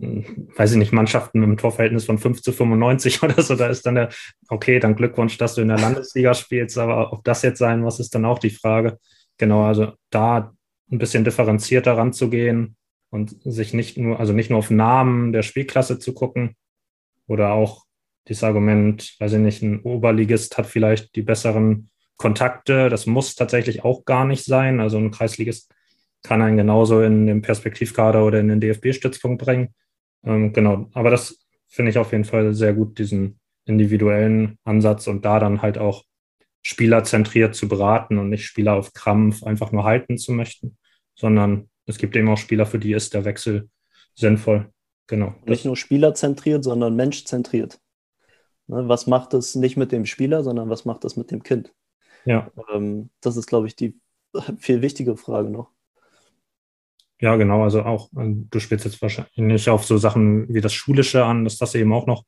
weiß 0.00 0.72
ich 0.72 0.78
nicht, 0.78 0.92
Mannschaften 0.92 1.42
einem 1.42 1.56
Torverhältnis 1.56 2.04
von 2.04 2.18
5 2.18 2.40
zu 2.42 2.52
95 2.52 3.22
oder 3.22 3.42
so, 3.42 3.56
da 3.56 3.66
ist 3.66 3.84
dann 3.84 3.96
der, 3.96 4.10
okay, 4.48 4.78
dann 4.78 4.94
Glückwunsch, 4.94 5.38
dass 5.38 5.54
du 5.54 5.62
in 5.62 5.68
der 5.68 5.78
Landesliga 5.78 6.34
spielst, 6.34 6.78
aber 6.78 7.12
ob 7.12 7.24
das 7.24 7.42
jetzt 7.42 7.58
sein 7.58 7.80
muss, 7.80 8.00
ist 8.00 8.14
dann 8.14 8.24
auch 8.24 8.38
die 8.38 8.50
Frage. 8.50 8.98
Genau, 9.38 9.64
also 9.64 9.92
da 10.10 10.52
ein 10.90 10.98
bisschen 10.98 11.24
differenzierter 11.24 11.96
ranzugehen 11.96 12.76
und 13.10 13.36
sich 13.42 13.74
nicht 13.74 13.98
nur, 13.98 14.20
also 14.20 14.32
nicht 14.32 14.50
nur 14.50 14.58
auf 14.58 14.70
Namen 14.70 15.32
der 15.32 15.42
Spielklasse 15.42 15.98
zu 15.98 16.14
gucken 16.14 16.54
oder 17.26 17.52
auch 17.52 17.84
dieses 18.28 18.44
Argument, 18.44 19.16
weiß 19.18 19.34
ich 19.34 19.38
nicht, 19.38 19.62
ein 19.62 19.80
Oberligist 19.80 20.58
hat 20.58 20.66
vielleicht 20.66 21.14
die 21.16 21.22
besseren 21.22 21.88
Kontakte. 22.16 22.88
Das 22.88 23.06
muss 23.06 23.34
tatsächlich 23.34 23.84
auch 23.84 24.04
gar 24.04 24.24
nicht 24.24 24.44
sein. 24.44 24.80
Also 24.80 24.98
ein 24.98 25.10
Kreisligist 25.10 25.72
kann 26.22 26.42
einen 26.42 26.56
genauso 26.56 27.02
in 27.02 27.26
den 27.26 27.42
Perspektivkader 27.42 28.24
oder 28.24 28.40
in 28.40 28.48
den 28.48 28.60
DFB-Stützpunkt 28.60 29.42
bringen. 29.42 29.74
Ähm, 30.24 30.52
genau, 30.52 30.88
aber 30.92 31.10
das 31.10 31.38
finde 31.68 31.90
ich 31.90 31.98
auf 31.98 32.12
jeden 32.12 32.24
Fall 32.24 32.54
sehr 32.54 32.74
gut, 32.74 32.98
diesen 32.98 33.38
individuellen 33.64 34.58
Ansatz 34.64 35.06
und 35.06 35.24
da 35.24 35.38
dann 35.38 35.62
halt 35.62 35.78
auch 35.78 36.04
spielerzentriert 36.62 37.54
zu 37.54 37.68
beraten 37.68 38.18
und 38.18 38.28
nicht 38.30 38.44
Spieler 38.44 38.74
auf 38.74 38.92
Krampf 38.92 39.42
einfach 39.42 39.72
nur 39.72 39.84
halten 39.84 40.18
zu 40.18 40.32
möchten, 40.32 40.76
sondern 41.14 41.68
es 41.86 41.98
gibt 41.98 42.16
eben 42.16 42.28
auch 42.28 42.38
Spieler, 42.38 42.66
für 42.66 42.78
die 42.78 42.92
ist 42.92 43.14
der 43.14 43.24
Wechsel 43.24 43.68
sinnvoll. 44.14 44.70
Genau. 45.06 45.34
Nicht 45.46 45.64
nur 45.64 45.76
spielerzentriert, 45.76 46.64
sondern 46.64 46.96
menschzentriert. 46.96 47.80
Ne, 48.66 48.88
was 48.88 49.06
macht 49.06 49.32
es 49.34 49.54
nicht 49.54 49.76
mit 49.76 49.92
dem 49.92 50.04
Spieler, 50.04 50.42
sondern 50.42 50.68
was 50.68 50.84
macht 50.84 51.04
es 51.04 51.16
mit 51.16 51.30
dem 51.30 51.42
Kind? 51.42 51.72
Ja. 52.26 52.50
Ähm, 52.72 53.08
das 53.22 53.36
ist, 53.36 53.46
glaube 53.46 53.66
ich, 53.66 53.76
die 53.76 53.98
viel 54.58 54.82
wichtigere 54.82 55.16
Frage 55.16 55.48
noch. 55.48 55.70
Ja, 57.20 57.36
genau. 57.36 57.62
Also 57.64 57.82
auch, 57.82 58.10
äh, 58.12 58.34
du 58.50 58.60
spielst 58.60 58.84
jetzt 58.84 59.02
wahrscheinlich 59.02 59.36
nicht 59.36 59.68
auf 59.68 59.84
so 59.84 59.98
Sachen 59.98 60.52
wie 60.52 60.60
das 60.60 60.72
Schulische 60.72 61.24
an, 61.24 61.44
dass 61.44 61.58
das 61.58 61.74
eben 61.74 61.92
auch 61.92 62.06
noch 62.06 62.24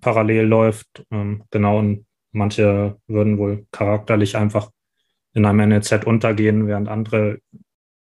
parallel 0.00 0.46
läuft. 0.46 1.04
Ähm, 1.10 1.44
genau. 1.50 1.78
Und 1.78 2.06
manche 2.32 2.96
würden 3.06 3.38
wohl 3.38 3.66
charakterlich 3.70 4.36
einfach 4.36 4.70
in 5.32 5.44
einem 5.44 5.68
NLZ 5.68 6.04
untergehen, 6.04 6.66
während 6.66 6.88
andere, 6.88 7.38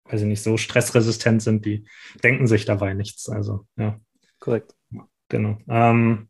weiß 0.06 0.22
ich 0.22 0.28
nicht, 0.28 0.42
so 0.42 0.58
stressresistent 0.58 1.42
sind, 1.42 1.66
die 1.66 1.86
denken 2.24 2.48
sich 2.48 2.66
dabei 2.66 2.94
nichts. 2.94 3.30
Also, 3.30 3.66
ja. 3.76 4.00
Korrekt. 4.40 4.74
Genau. 5.28 5.58
Ähm, 5.68 6.30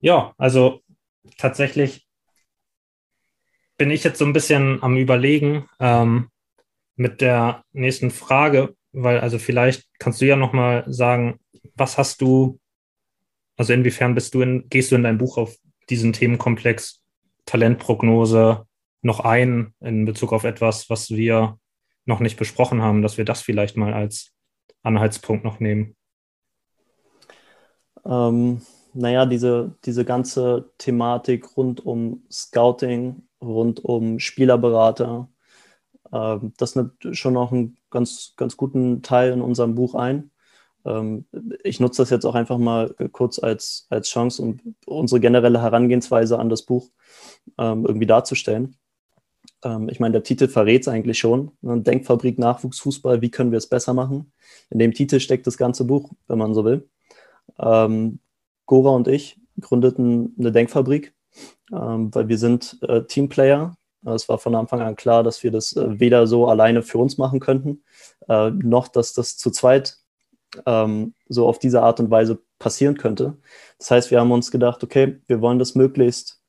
ja, 0.00 0.34
also 0.36 0.80
tatsächlich 1.38 2.08
bin 3.76 3.90
ich 3.90 4.02
jetzt 4.02 4.18
so 4.18 4.24
ein 4.24 4.32
bisschen 4.32 4.82
am 4.82 4.96
Überlegen 4.96 5.68
ähm, 5.78 6.28
mit 6.96 7.20
der 7.20 7.64
nächsten 7.72 8.10
Frage, 8.10 8.74
weil 8.92 9.20
also 9.20 9.38
vielleicht 9.38 9.88
kannst 9.98 10.20
du 10.20 10.26
ja 10.26 10.36
noch 10.36 10.52
mal 10.52 10.84
sagen, 10.86 11.40
was 11.74 11.98
hast 11.98 12.20
du, 12.20 12.60
also 13.56 13.72
inwiefern 13.72 14.14
bist 14.14 14.34
du 14.34 14.42
in, 14.42 14.68
gehst 14.68 14.90
du 14.90 14.96
in 14.96 15.02
dein 15.02 15.18
Buch 15.18 15.38
auf 15.38 15.56
diesen 15.88 16.12
Themenkomplex 16.12 17.02
Talentprognose 17.46 18.66
noch 19.02 19.20
ein 19.20 19.74
in 19.80 20.04
Bezug 20.04 20.32
auf 20.32 20.44
etwas, 20.44 20.88
was 20.90 21.10
wir 21.10 21.58
noch 22.04 22.20
nicht 22.20 22.38
besprochen 22.38 22.82
haben, 22.82 23.02
dass 23.02 23.18
wir 23.18 23.24
das 23.24 23.42
vielleicht 23.42 23.76
mal 23.76 23.92
als 23.92 24.32
Anhaltspunkt 24.82 25.44
noch 25.44 25.60
nehmen? 25.60 25.96
Ähm, 28.04 28.62
naja, 28.94 29.26
diese, 29.26 29.76
diese 29.84 30.04
ganze 30.04 30.70
Thematik 30.78 31.56
rund 31.56 31.84
um 31.84 32.24
Scouting, 32.30 33.22
rund 33.40 33.84
um 33.84 34.18
Spielerberater, 34.18 35.28
das 36.12 36.76
nimmt 36.76 36.92
schon 37.12 37.32
noch 37.32 37.52
einen 37.52 37.78
ganz, 37.90 38.34
ganz 38.36 38.56
guten 38.56 39.02
Teil 39.02 39.32
in 39.32 39.40
unserem 39.40 39.74
Buch 39.74 39.94
ein. 39.94 40.30
Ähm, 40.84 41.26
ich 41.64 41.80
nutze 41.80 42.02
das 42.02 42.10
jetzt 42.10 42.26
auch 42.26 42.34
einfach 42.34 42.58
mal 42.58 42.94
kurz 43.12 43.38
als, 43.38 43.86
als 43.88 44.08
Chance, 44.08 44.42
um 44.42 44.60
unsere 44.86 45.20
generelle 45.20 45.62
Herangehensweise 45.62 46.38
an 46.38 46.48
das 46.48 46.62
Buch 46.62 46.90
ähm, 47.58 47.86
irgendwie 47.86 48.06
darzustellen. 48.06 48.76
Ähm, 49.64 49.88
ich 49.88 50.00
meine, 50.00 50.12
der 50.12 50.22
Titel 50.22 50.48
verrät 50.48 50.82
es 50.82 50.88
eigentlich 50.88 51.18
schon. 51.18 51.52
Ne? 51.60 51.80
Denkfabrik 51.80 52.38
Nachwuchsfußball, 52.38 53.22
wie 53.22 53.30
können 53.30 53.52
wir 53.52 53.58
es 53.58 53.68
besser 53.68 53.94
machen? 53.94 54.32
In 54.70 54.78
dem 54.78 54.92
Titel 54.92 55.20
steckt 55.20 55.46
das 55.46 55.56
ganze 55.56 55.84
Buch, 55.84 56.12
wenn 56.28 56.38
man 56.38 56.54
so 56.54 56.64
will. 56.64 56.88
Ähm, 57.58 58.20
Gora 58.66 58.90
und 58.90 59.08
ich 59.08 59.38
gründeten 59.60 60.34
eine 60.38 60.52
Denkfabrik, 60.52 61.14
ähm, 61.72 62.14
weil 62.14 62.28
wir 62.28 62.38
sind 62.38 62.78
äh, 62.82 63.04
Teamplayer. 63.04 63.76
Es 64.04 64.28
war 64.28 64.38
von 64.38 64.54
Anfang 64.54 64.80
an 64.80 64.96
klar, 64.96 65.22
dass 65.22 65.42
wir 65.42 65.50
das 65.50 65.76
äh, 65.76 66.00
weder 66.00 66.26
so 66.26 66.48
alleine 66.48 66.82
für 66.82 66.98
uns 66.98 67.18
machen 67.18 67.40
könnten, 67.40 67.82
äh, 68.28 68.50
noch 68.50 68.88
dass 68.88 69.12
das 69.12 69.36
zu 69.36 69.50
zweit 69.50 69.98
ähm, 70.66 71.14
so 71.28 71.46
auf 71.46 71.58
diese 71.58 71.82
Art 71.82 72.00
und 72.00 72.10
Weise 72.10 72.40
passieren 72.58 72.96
könnte. 72.96 73.36
Das 73.78 73.90
heißt, 73.90 74.10
wir 74.10 74.20
haben 74.20 74.32
uns 74.32 74.50
gedacht, 74.50 74.82
okay, 74.84 75.20
wir 75.26 75.40
wollen 75.40 75.58
das 75.58 75.74
möglichst 75.74 76.40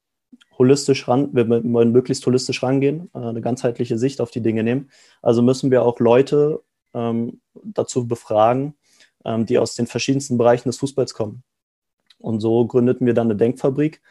holistisch 0.57 1.07
ran, 1.07 1.29
wir 1.33 1.49
wollen 1.49 1.91
möglichst 1.91 2.25
holistisch 2.25 2.63
rangehen, 2.63 3.09
äh, 3.13 3.19
eine 3.19 3.41
ganzheitliche 3.41 3.97
Sicht 3.97 4.21
auf 4.21 4.31
die 4.31 4.41
Dinge 4.41 4.63
nehmen. 4.63 4.89
Also 5.21 5.41
müssen 5.41 5.71
wir 5.71 5.83
auch 5.83 5.99
Leute 5.99 6.61
ähm, 6.93 7.41
dazu 7.63 8.07
befragen, 8.07 8.75
ähm, 9.25 9.45
die 9.45 9.57
aus 9.57 9.75
den 9.75 9.87
verschiedensten 9.87 10.37
Bereichen 10.37 10.69
des 10.69 10.77
Fußballs 10.77 11.13
kommen. 11.13 11.43
Und 12.19 12.39
so 12.39 12.65
gründeten 12.65 13.05
wir 13.05 13.13
dann 13.13 13.27
eine 13.27 13.35
Denkfabrik 13.35 14.01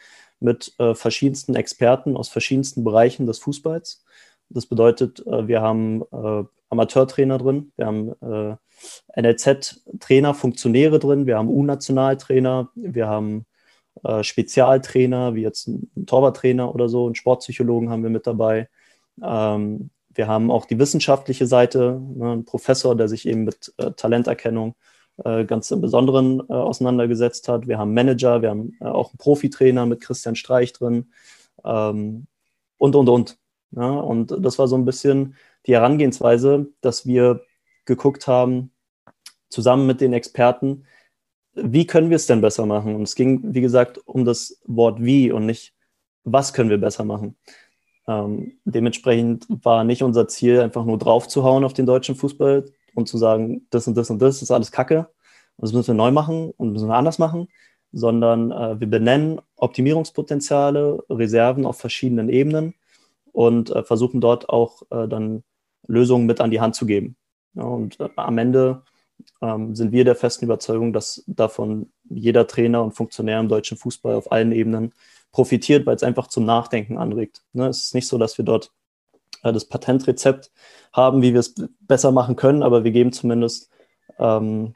mit 0.43 0.75
äh, 0.79 0.95
verschiedensten 0.95 1.55
Experten 1.55 2.17
aus 2.17 2.29
verschiedensten 2.29 2.85
Bereichen 2.85 3.27
des 3.27 3.39
Fußballs. 3.39 4.05
Das 4.49 4.67
bedeutet, 4.67 5.25
äh, 5.27 5.49
wir 5.49 5.63
haben 5.63 6.03
äh, 6.13 6.45
Amateurtrainer 6.69 7.39
drin, 7.39 7.73
wir 7.77 7.87
haben 7.87 8.13
äh, 8.23 9.21
NLZ-Trainer, 9.21 10.35
Funktionäre 10.35 10.99
drin, 10.99 11.27
wir 11.27 11.39
haben 11.39 11.49
U-Nationaltrainer, 11.49 12.71
wir 12.75 13.09
haben 13.09 13.47
äh, 14.05 14.23
Spezialtrainer, 14.23 15.35
wie 15.35 15.43
jetzt 15.43 15.69
ein 15.69 16.07
Torwarttrainer 16.07 16.75
oder 16.75 16.89
so, 16.89 17.07
einen 17.07 17.15
Sportpsychologen 17.15 17.91
haben 17.91 18.03
wir 18.03 18.11
mit 18.11 18.27
dabei. 18.27 18.69
Ähm, 19.23 19.91
wir 20.15 20.29
haben 20.29 20.51
auch 20.51 20.67
die 20.67 20.79
wissenschaftliche 20.79 21.47
Seite, 21.47 22.01
ne, 22.15 22.33
einen 22.33 22.45
Professor, 22.45 22.97
der 22.97 23.09
sich 23.09 23.27
eben 23.27 23.45
mit 23.45 23.73
äh, 23.79 23.93
Talenterkennung 23.93 24.71
äh, 24.71 24.92
ganz 25.47 25.71
im 25.71 25.81
Besonderen 25.81 26.41
äh, 26.49 26.53
auseinandergesetzt 26.53 27.49
hat. 27.49 27.69
Wir 27.69 27.79
haben 27.79 27.95
Manager, 27.95 28.43
wir 28.43 28.51
haben 28.51 28.77
äh, 28.81 28.85
auch 28.85 29.11
einen 29.11 29.19
Profitrainer 29.19 29.87
mit 29.87 30.01
Christian 30.01 30.37
Streich 30.37 30.73
drin 30.73 31.13
ähm, 31.65 32.27
und, 32.79 32.97
und, 32.97 33.09
und. 33.09 33.39
Ja, 33.73 33.89
und 33.89 34.37
das 34.39 34.59
war 34.59 34.69
so 34.69 34.77
ein 34.77 34.85
bisschen 34.85 35.37
die 35.67 35.75
Herangehensweise, 35.75 36.67
dass 36.81 37.07
wir 37.07 37.43
geguckt 37.85 38.27
haben, 38.27 38.71
zusammen 39.49 39.87
mit 39.87 40.01
den 40.01 40.13
Experten, 40.13 40.85
wie 41.55 41.87
können 41.87 42.11
wir 42.11 42.17
es 42.17 42.27
denn 42.27 42.41
besser 42.41 42.67
machen? 42.67 42.95
Und 42.95 43.03
es 43.03 43.15
ging, 43.15 43.55
wie 43.55 43.61
gesagt, 43.61 43.99
um 44.07 44.25
das 44.25 44.61
Wort 44.65 45.03
wie 45.03 45.31
und 45.31 45.47
nicht, 45.47 45.75
was 46.25 46.53
können 46.53 46.71
wir 46.71 46.79
besser 46.79 47.05
machen. 47.05 47.37
Ähm, 48.09 48.59
dementsprechend 48.65 49.47
war 49.49 49.85
nicht 49.85 50.03
unser 50.03 50.29
Ziel, 50.29 50.61
einfach 50.61 50.85
nur 50.85 50.99
draufzuhauen 50.99 51.65
auf 51.65 51.75
den 51.75 51.87
deutschen 51.87 52.17
Fußball 52.17 52.65
und 52.95 53.09
zu 53.09 53.19
sagen, 53.19 53.67
das 53.71 53.87
und 53.87 53.97
das 53.97 54.11
und 54.11 54.21
das 54.21 54.43
ist 54.43 54.51
alles 54.51 54.73
Kacke 54.73 55.09
und 55.57 55.67
das 55.67 55.73
müssen 55.73 55.89
wir 55.89 55.95
neu 55.95 56.11
machen 56.11 56.53
und 56.57 56.73
müssen 56.73 56.89
wir 56.89 56.95
anders 56.95 57.19
machen, 57.19 57.49
sondern 57.93 58.51
äh, 58.51 58.81
wir 58.81 58.89
benennen 58.89 59.41
Optimierungspotenziale, 59.57 61.05
Reserven 61.11 61.67
auf 61.67 61.79
verschiedenen 61.79 62.29
Ebenen 62.29 62.75
und 63.33 63.71
äh, 63.71 63.83
versuchen 63.83 64.21
dort 64.21 64.49
auch 64.49 64.83
äh, 64.91 65.09
dann 65.09 65.45
Lösungen 65.87 66.27
mit 66.27 66.41
an 66.41 66.51
die 66.51 66.61
Hand 66.61 66.75
zu 66.75 66.87
geben. 66.87 67.17
Ja, 67.55 67.65
und 67.65 68.01
äh, 68.01 68.09
am 68.17 68.39
Ende 68.39 68.83
ähm, 69.41 69.75
sind 69.75 69.93
wir 69.93 70.05
der 70.05 70.17
festen 70.17 70.47
Überzeugung, 70.47 70.93
dass 70.93 71.23
davon 71.27 71.93
jeder 72.09 72.47
Trainer 72.47 72.83
und 72.83 72.93
Funktionär 72.93 73.41
im 73.41 73.49
deutschen 73.49 73.77
Fußball 73.77 74.15
auf 74.15 74.33
allen 74.33 74.53
Ebenen 74.53 74.93
profitiert, 75.33 75.87
weil 75.87 75.97
es 75.97 76.03
einfach 76.03 76.29
zum 76.29 76.45
Nachdenken 76.45 76.99
anregt. 76.99 77.43
Ne? 77.53 77.69
Es 77.69 77.85
ist 77.85 77.95
nicht 77.95 78.09
so, 78.09 78.19
dass 78.19 78.39
wir 78.39 78.45
dort 78.45 78.73
das 79.51 79.65
Patentrezept 79.65 80.53
haben, 80.93 81.23
wie 81.23 81.33
wir 81.33 81.41
es 81.41 81.55
besser 81.81 82.13
machen 82.13 82.37
können, 82.37 82.63
aber 82.63 82.85
wir 82.85 82.93
geben 82.93 83.13
zumindest 83.13 83.71
ähm, 84.19 84.75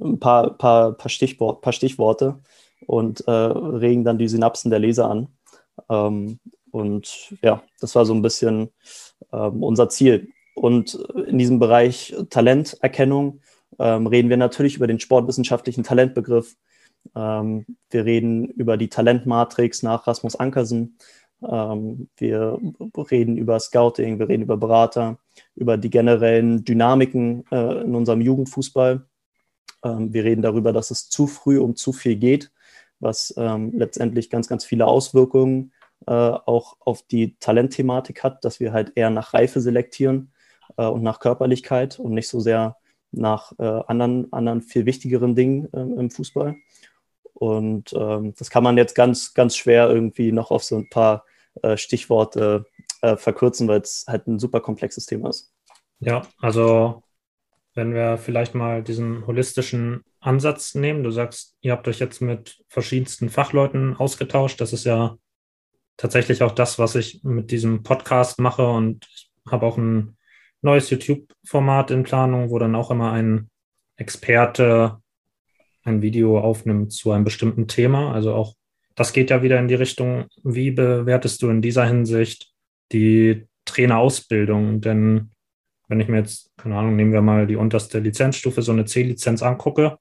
ein 0.00 0.18
paar, 0.18 0.56
paar, 0.56 0.92
paar, 0.92 1.10
Stichwort, 1.10 1.60
paar 1.60 1.72
Stichworte 1.72 2.40
und 2.86 3.26
äh, 3.26 3.30
regen 3.30 4.04
dann 4.04 4.18
die 4.18 4.28
Synapsen 4.28 4.70
der 4.70 4.80
Leser 4.80 5.10
an. 5.10 5.28
Ähm, 5.88 6.38
und 6.70 7.34
ja, 7.42 7.62
das 7.80 7.94
war 7.94 8.04
so 8.06 8.14
ein 8.14 8.22
bisschen 8.22 8.70
ähm, 9.32 9.62
unser 9.62 9.88
Ziel. 9.88 10.28
Und 10.54 10.94
in 11.26 11.38
diesem 11.38 11.58
Bereich 11.58 12.14
Talenterkennung 12.30 13.40
ähm, 13.78 14.06
reden 14.06 14.28
wir 14.28 14.36
natürlich 14.36 14.76
über 14.76 14.86
den 14.86 15.00
sportwissenschaftlichen 15.00 15.84
Talentbegriff. 15.84 16.56
Ähm, 17.14 17.64
wir 17.90 18.04
reden 18.04 18.46
über 18.46 18.76
die 18.76 18.88
Talentmatrix 18.88 19.82
nach 19.82 20.06
Rasmus 20.06 20.36
Ankersen. 20.36 20.98
Ähm, 21.48 22.08
wir 22.16 22.58
reden 23.10 23.36
über 23.36 23.58
Scouting, 23.58 24.18
wir 24.18 24.28
reden 24.28 24.42
über 24.42 24.56
Berater, 24.56 25.18
über 25.54 25.76
die 25.76 25.90
generellen 25.90 26.64
Dynamiken 26.64 27.44
äh, 27.50 27.82
in 27.82 27.94
unserem 27.94 28.20
Jugendfußball. 28.20 29.06
Ähm, 29.84 30.12
wir 30.12 30.24
reden 30.24 30.42
darüber, 30.42 30.72
dass 30.72 30.90
es 30.90 31.08
zu 31.08 31.26
früh 31.26 31.58
um 31.58 31.76
zu 31.76 31.92
viel 31.92 32.16
geht, 32.16 32.52
was 32.98 33.34
ähm, 33.36 33.72
letztendlich 33.74 34.30
ganz, 34.30 34.48
ganz 34.48 34.64
viele 34.64 34.86
Auswirkungen 34.86 35.72
äh, 36.06 36.12
auch 36.12 36.76
auf 36.80 37.02
die 37.02 37.36
Talentthematik 37.38 38.22
hat, 38.22 38.44
dass 38.44 38.60
wir 38.60 38.72
halt 38.72 38.92
eher 38.96 39.10
nach 39.10 39.34
Reife 39.34 39.60
selektieren 39.60 40.32
äh, 40.76 40.86
und 40.86 41.02
nach 41.02 41.20
Körperlichkeit 41.20 41.98
und 41.98 42.12
nicht 42.12 42.28
so 42.28 42.40
sehr 42.40 42.76
nach 43.12 43.58
anderen, 43.58 44.32
anderen 44.32 44.62
viel 44.62 44.86
wichtigeren 44.86 45.34
Dingen 45.34 45.64
im 45.72 46.12
Fußball. 46.12 46.54
Und 47.40 47.92
ähm, 47.92 48.34
das 48.38 48.50
kann 48.50 48.62
man 48.62 48.76
jetzt 48.76 48.94
ganz, 48.94 49.34
ganz 49.34 49.56
schwer 49.56 49.88
irgendwie 49.88 50.30
noch 50.30 50.52
auf 50.52 50.62
so 50.62 50.76
ein 50.76 50.88
paar 50.90 51.24
äh, 51.62 51.76
Stichworte 51.76 52.64
äh, 53.02 53.16
verkürzen, 53.16 53.68
weil 53.68 53.80
es 53.80 54.04
halt 54.06 54.26
ein 54.26 54.38
super 54.38 54.60
komplexes 54.60 55.06
Thema 55.06 55.30
ist. 55.30 55.52
Ja, 56.00 56.22
also 56.40 57.02
wenn 57.74 57.94
wir 57.94 58.18
vielleicht 58.18 58.54
mal 58.54 58.82
diesen 58.82 59.26
holistischen 59.26 60.04
Ansatz 60.18 60.74
nehmen, 60.74 61.02
du 61.02 61.10
sagst, 61.10 61.56
ihr 61.60 61.72
habt 61.72 61.86
euch 61.88 61.98
jetzt 61.98 62.20
mit 62.20 62.62
verschiedensten 62.68 63.28
Fachleuten 63.28 63.96
ausgetauscht. 63.96 64.60
Das 64.60 64.72
ist 64.72 64.84
ja 64.84 65.16
tatsächlich 65.96 66.42
auch 66.42 66.52
das, 66.52 66.78
was 66.78 66.94
ich 66.94 67.22
mit 67.22 67.50
diesem 67.50 67.82
Podcast 67.82 68.40
mache 68.40 68.66
und 68.66 69.06
ich 69.10 69.30
habe 69.50 69.66
auch 69.66 69.76
ein 69.76 70.16
neues 70.62 70.90
YouTube-Format 70.90 71.90
in 71.90 72.02
Planung, 72.02 72.50
wo 72.50 72.58
dann 72.58 72.74
auch 72.74 72.90
immer 72.90 73.12
ein 73.12 73.50
Experte 73.96 75.00
ein 75.82 76.02
Video 76.02 76.38
aufnimmt 76.38 76.92
zu 76.92 77.12
einem 77.12 77.24
bestimmten 77.24 77.68
Thema. 77.68 78.12
Also 78.12 78.34
auch 78.34 78.54
das 79.00 79.14
geht 79.14 79.30
ja 79.30 79.42
wieder 79.42 79.58
in 79.58 79.66
die 79.66 79.76
Richtung, 79.76 80.26
wie 80.44 80.72
bewertest 80.72 81.40
du 81.40 81.48
in 81.48 81.62
dieser 81.62 81.86
Hinsicht 81.86 82.52
die 82.92 83.46
Trainerausbildung? 83.64 84.82
Denn 84.82 85.30
wenn 85.88 86.00
ich 86.00 86.08
mir 86.08 86.18
jetzt, 86.18 86.50
keine 86.58 86.76
Ahnung, 86.76 86.96
nehmen 86.96 87.14
wir 87.14 87.22
mal 87.22 87.46
die 87.46 87.56
unterste 87.56 87.98
Lizenzstufe, 87.98 88.60
so 88.60 88.72
eine 88.72 88.84
C-Lizenz 88.84 89.42
angucke, 89.42 89.96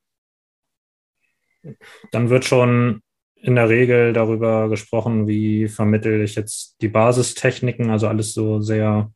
dann 2.12 2.30
wird 2.30 2.44
schon 2.44 3.02
in 3.36 3.56
der 3.56 3.70
Regel 3.70 4.12
darüber 4.12 4.68
gesprochen, 4.68 5.30
wie 5.30 5.70
vermittel 5.70 6.22
ich 6.22 6.36
jetzt 6.36 6.76
die 6.82 6.90
Basistechniken, 6.90 7.92
also 7.92 8.10
alles 8.10 8.34
so 8.34 8.60
sehr, 8.60 9.14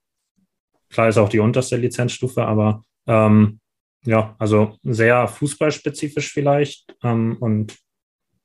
klar 0.91 1.09
ist 1.09 1.17
auch 1.17 1.27
die 1.27 1.39
unterste 1.39 1.75
Lizenzstufe, 1.75 2.45
aber 2.45 2.83
ähm, 3.05 3.59
ja, 4.05 4.33
also 4.39 4.77
sehr 4.83 5.27
fußballspezifisch 5.27 6.31
vielleicht 6.31 6.95
ähm, 7.03 7.35
und 7.41 7.77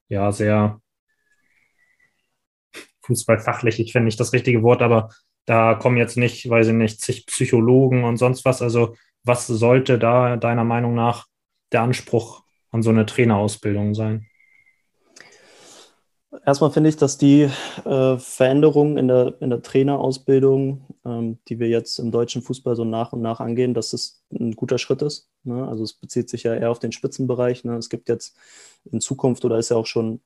ja, 0.08 0.32
sehr 0.32 0.80
fußballfachlich, 3.08 3.80
ich 3.80 3.92
finde 3.92 4.06
nicht 4.06 4.20
das 4.20 4.32
richtige 4.32 4.62
Wort, 4.62 4.82
aber 4.82 5.10
da 5.46 5.74
kommen 5.74 5.96
jetzt 5.96 6.16
nicht, 6.16 6.48
weiß 6.48 6.68
ich 6.68 6.74
nicht, 6.74 7.00
zig 7.00 7.26
Psychologen 7.26 8.04
und 8.04 8.18
sonst 8.18 8.44
was. 8.44 8.62
Also 8.62 8.94
was 9.24 9.46
sollte 9.46 9.98
da 9.98 10.36
deiner 10.36 10.64
Meinung 10.64 10.94
nach 10.94 11.26
der 11.72 11.82
Anspruch 11.82 12.44
an 12.70 12.82
so 12.82 12.90
eine 12.90 13.06
Trainerausbildung 13.06 13.94
sein? 13.94 14.26
Erstmal 16.44 16.70
finde 16.70 16.90
ich, 16.90 16.96
dass 16.96 17.16
die 17.16 17.48
äh, 17.84 18.18
Veränderungen 18.18 18.98
in 18.98 19.08
der, 19.08 19.34
in 19.40 19.48
der 19.48 19.62
Trainerausbildung, 19.62 20.86
ähm, 21.04 21.38
die 21.48 21.58
wir 21.58 21.68
jetzt 21.68 21.98
im 21.98 22.10
deutschen 22.10 22.42
Fußball 22.42 22.76
so 22.76 22.84
nach 22.84 23.12
und 23.14 23.22
nach 23.22 23.40
angehen, 23.40 23.72
dass 23.72 23.90
das 23.90 24.22
ein 24.30 24.52
guter 24.52 24.76
Schritt 24.76 25.00
ist. 25.00 25.30
Ne? 25.44 25.66
Also 25.66 25.84
es 25.84 25.94
bezieht 25.94 26.28
sich 26.28 26.42
ja 26.42 26.54
eher 26.54 26.70
auf 26.70 26.78
den 26.78 26.92
Spitzenbereich. 26.92 27.64
Ne? 27.64 27.76
Es 27.76 27.88
gibt 27.88 28.10
jetzt 28.10 28.36
in 28.84 29.00
Zukunft 29.00 29.44
oder 29.46 29.58
ist 29.58 29.70
ja 29.70 29.76
auch 29.76 29.86
schon, 29.86 30.20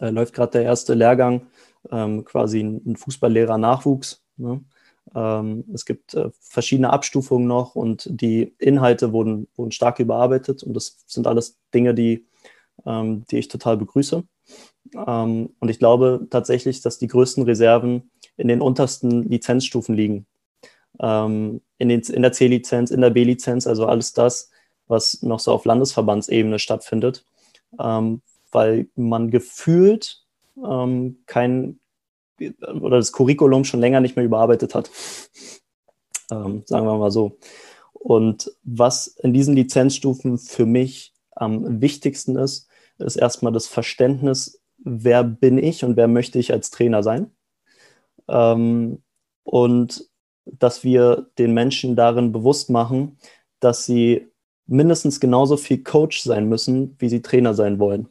äh, 0.00 0.10
läuft 0.10 0.34
gerade 0.34 0.52
der 0.52 0.62
erste 0.62 0.94
Lehrgang, 0.94 1.46
ähm, 1.90 2.24
quasi 2.24 2.60
ein, 2.60 2.96
Fußballlehrer-Nachwuchs. 2.96 4.22
Ne? 4.36 4.62
Ähm, 5.14 5.64
es 5.72 5.84
gibt 5.84 6.14
äh, 6.14 6.30
verschiedene 6.40 6.92
Abstufungen 6.92 7.46
noch 7.46 7.74
und 7.74 8.08
die 8.10 8.54
Inhalte 8.58 9.12
wurden, 9.12 9.48
wurden 9.56 9.72
stark 9.72 9.98
überarbeitet 9.98 10.62
und 10.62 10.74
das 10.74 10.98
sind 11.06 11.26
alles 11.26 11.58
Dinge, 11.74 11.94
die, 11.94 12.26
ähm, 12.86 13.24
die 13.30 13.38
ich 13.38 13.48
total 13.48 13.76
begrüße. 13.76 14.24
Ähm, 15.06 15.54
und 15.58 15.68
ich 15.68 15.78
glaube 15.78 16.26
tatsächlich, 16.30 16.80
dass 16.82 16.98
die 16.98 17.08
größten 17.08 17.44
Reserven 17.44 18.10
in 18.36 18.48
den 18.48 18.60
untersten 18.60 19.22
Lizenzstufen 19.28 19.94
liegen. 19.94 20.26
Ähm, 21.00 21.60
in, 21.78 21.88
den, 21.88 22.00
in 22.00 22.22
der 22.22 22.32
C-Lizenz, 22.32 22.90
in 22.90 23.00
der 23.00 23.10
B-Lizenz, 23.10 23.66
also 23.66 23.86
alles 23.86 24.12
das, 24.12 24.50
was 24.86 25.22
noch 25.22 25.40
so 25.40 25.52
auf 25.52 25.64
Landesverbandsebene 25.64 26.58
stattfindet, 26.58 27.24
ähm, 27.78 28.22
weil 28.50 28.88
man 28.96 29.30
gefühlt 29.30 30.19
ähm, 30.56 31.22
kein 31.26 31.80
oder 32.80 32.96
das 32.96 33.12
Curriculum 33.12 33.64
schon 33.64 33.80
länger 33.80 34.00
nicht 34.00 34.16
mehr 34.16 34.24
überarbeitet 34.24 34.74
hat. 34.74 34.90
Ähm, 36.30 36.62
sagen 36.64 36.86
wir 36.86 36.96
mal 36.96 37.10
so. 37.10 37.38
Und 37.92 38.50
was 38.62 39.08
in 39.08 39.34
diesen 39.34 39.54
Lizenzstufen 39.54 40.38
für 40.38 40.64
mich 40.64 41.12
am 41.32 41.82
wichtigsten 41.82 42.36
ist, 42.36 42.68
ist 42.98 43.16
erstmal 43.16 43.52
das 43.52 43.66
Verständnis 43.66 44.60
wer 44.84 45.22
bin 45.24 45.58
ich 45.58 45.84
und 45.84 45.96
wer 45.96 46.08
möchte 46.08 46.38
ich 46.38 46.52
als 46.52 46.70
Trainer 46.70 47.02
sein. 47.02 47.30
Ähm, 48.28 49.02
und 49.42 50.08
dass 50.46 50.84
wir 50.84 51.30
den 51.38 51.52
Menschen 51.52 51.96
darin 51.96 52.32
bewusst 52.32 52.70
machen, 52.70 53.18
dass 53.60 53.86
sie 53.86 54.28
mindestens 54.66 55.20
genauso 55.20 55.56
viel 55.56 55.82
Coach 55.82 56.22
sein 56.22 56.48
müssen, 56.48 56.96
wie 56.98 57.08
sie 57.08 57.22
Trainer 57.22 57.54
sein 57.54 57.78
wollen 57.78 58.08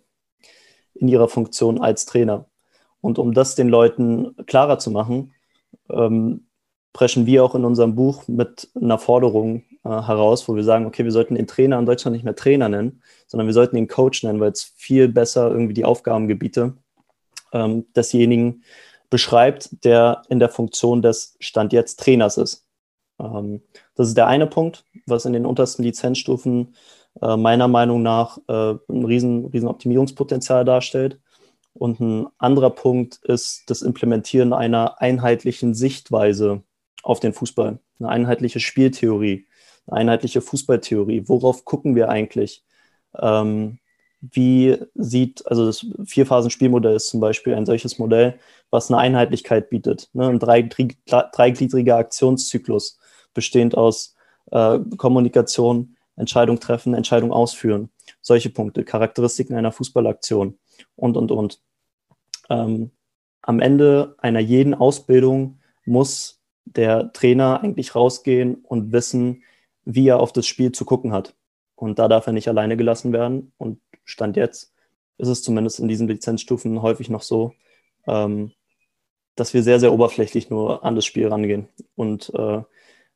in 1.00 1.08
ihrer 1.08 1.28
Funktion 1.28 1.80
als 1.80 2.06
Trainer. 2.06 2.46
Und 3.02 3.18
um 3.18 3.34
das 3.34 3.56
den 3.56 3.70
Leuten 3.70 4.36
klarer 4.46 4.80
zu 4.80 4.92
machen, 4.92 5.34
ähm, 5.90 6.46
preschen 6.94 7.26
wir 7.26 7.44
auch 7.44 7.56
in 7.56 7.66
unserem 7.66 7.96
Buch 7.96 8.28
mit 8.28 8.70
einer 8.76 8.98
Forderung 8.98 9.64
äh, 9.84 9.90
heraus, 9.90 10.48
wo 10.48 10.56
wir 10.56 10.64
sagen, 10.64 10.86
okay, 10.86 11.04
wir 11.04 11.12
sollten 11.12 11.36
den 11.36 11.48
Trainer 11.48 11.80
in 11.80 11.86
Deutschland 11.86 12.14
nicht 12.14 12.26
mehr 12.26 12.36
Trainer 12.36 12.68
nennen, 12.68 13.02
sondern 13.28 13.48
wir 13.48 13.54
sollten 13.54 13.78
ihn 13.78 13.88
Coach 13.88 14.24
nennen, 14.24 14.40
weil 14.40 14.52
es 14.52 14.64
viel 14.76 15.08
besser 15.08 15.50
irgendwie 15.50 15.74
die 15.74 15.86
Aufgabengebiete 15.86 16.74
ähm, 17.54 17.86
desjenigen 17.96 18.64
beschreibt, 19.10 19.84
der 19.84 20.24
in 20.30 20.40
der 20.40 20.50
Funktion 20.50 21.02
des 21.02 21.36
Stand 21.40 21.74
jetzt 21.74 22.00
Trainers 22.00 22.38
ist. 22.38 22.66
Ähm, 23.20 23.62
das 23.96 24.10
ist 24.10 24.18
der 24.18 24.28
eine 24.28 24.48
Punkt, 24.48 24.84
was 25.06 25.26
in 25.26 25.34
den 25.34 25.46
untersten 25.46 25.84
Lizenzstufen 25.84 26.76
äh, 27.22 27.38
meiner 27.38 27.68
Meinung 27.68 28.02
nach 28.02 28.38
äh, 28.48 28.76
ein 28.90 29.06
riesen, 29.06 29.46
riesen 29.48 29.68
Optimierungspotenzial 29.68 30.66
darstellt. 30.66 31.20
Und 31.74 32.00
ein 32.00 32.28
anderer 32.38 32.72
Punkt 32.72 33.20
ist 33.24 33.64
das 33.68 33.82
Implementieren 33.82 34.54
einer 34.54 35.02
einheitlichen 35.02 35.74
Sichtweise 35.74 36.64
auf 37.04 37.20
den 37.20 37.34
Fußball, 37.34 37.80
eine 38.00 38.10
einheitliche 38.10 38.60
Spieltheorie, 38.60 39.48
eine 39.88 40.02
einheitliche 40.02 40.42
Fußballtheorie. 40.42 41.24
Worauf 41.28 41.66
gucken 41.66 41.96
wir 41.96 42.10
eigentlich? 42.10 42.64
Ähm, 43.18 43.80
wie 44.22 44.78
sieht, 44.96 45.48
also 45.48 45.66
das 45.66 45.86
Vierphasen-Spielmodell 46.06 46.96
ist 46.96 47.08
zum 47.08 47.22
Beispiel 47.22 47.56
ein 47.56 47.66
solches 47.66 48.00
Modell, 48.00 48.38
was 48.70 48.92
eine 48.92 49.00
Einheitlichkeit 49.00 49.70
bietet. 49.70 50.10
Ne? 50.14 50.28
Ein 50.28 50.40
dreigliedriger 50.40 51.96
Aktionszyklus, 51.96 53.00
bestehend 53.34 53.78
aus 53.78 54.16
äh, 54.52 54.80
Kommunikation, 54.98 55.96
Entscheidung 56.20 56.60
treffen, 56.60 56.94
Entscheidung 56.94 57.32
ausführen. 57.32 57.90
Solche 58.22 58.50
Punkte, 58.50 58.84
Charakteristiken 58.84 59.56
einer 59.56 59.72
Fußballaktion 59.72 60.60
und, 60.96 61.18
und, 61.18 61.32
und. 61.32 61.62
Ähm, 62.50 62.92
am 63.42 63.60
Ende 63.60 64.16
einer 64.20 64.40
jeden 64.40 64.74
Ausbildung 64.74 65.60
muss 65.86 66.42
der 66.66 67.12
Trainer 67.14 67.62
eigentlich 67.64 67.96
rausgehen 67.96 68.56
und 68.56 68.92
wissen, 68.92 69.44
wie 69.86 70.08
er 70.08 70.20
auf 70.20 70.34
das 70.34 70.46
Spiel 70.46 70.72
zu 70.72 70.86
gucken 70.86 71.14
hat. 71.14 71.36
Und 71.76 71.98
da 71.98 72.08
darf 72.08 72.28
er 72.28 72.34
nicht 72.34 72.48
alleine 72.48 72.78
gelassen 72.78 73.14
werden. 73.14 73.54
Und 73.58 73.80
Stand 74.04 74.36
jetzt 74.36 74.74
ist 75.18 75.30
es 75.30 75.42
zumindest 75.42 75.80
in 75.80 75.88
diesen 75.88 76.08
Lizenzstufen 76.08 76.82
häufig 76.82 77.10
noch 77.10 77.22
so, 77.22 77.54
ähm, 78.08 78.52
dass 79.36 79.54
wir 79.54 79.64
sehr, 79.64 79.80
sehr 79.80 79.94
oberflächlich 79.94 80.50
nur 80.50 80.84
an 80.84 80.96
das 80.96 81.06
Spiel 81.06 81.28
rangehen 81.28 81.70
und 81.96 82.32
äh, 82.36 82.62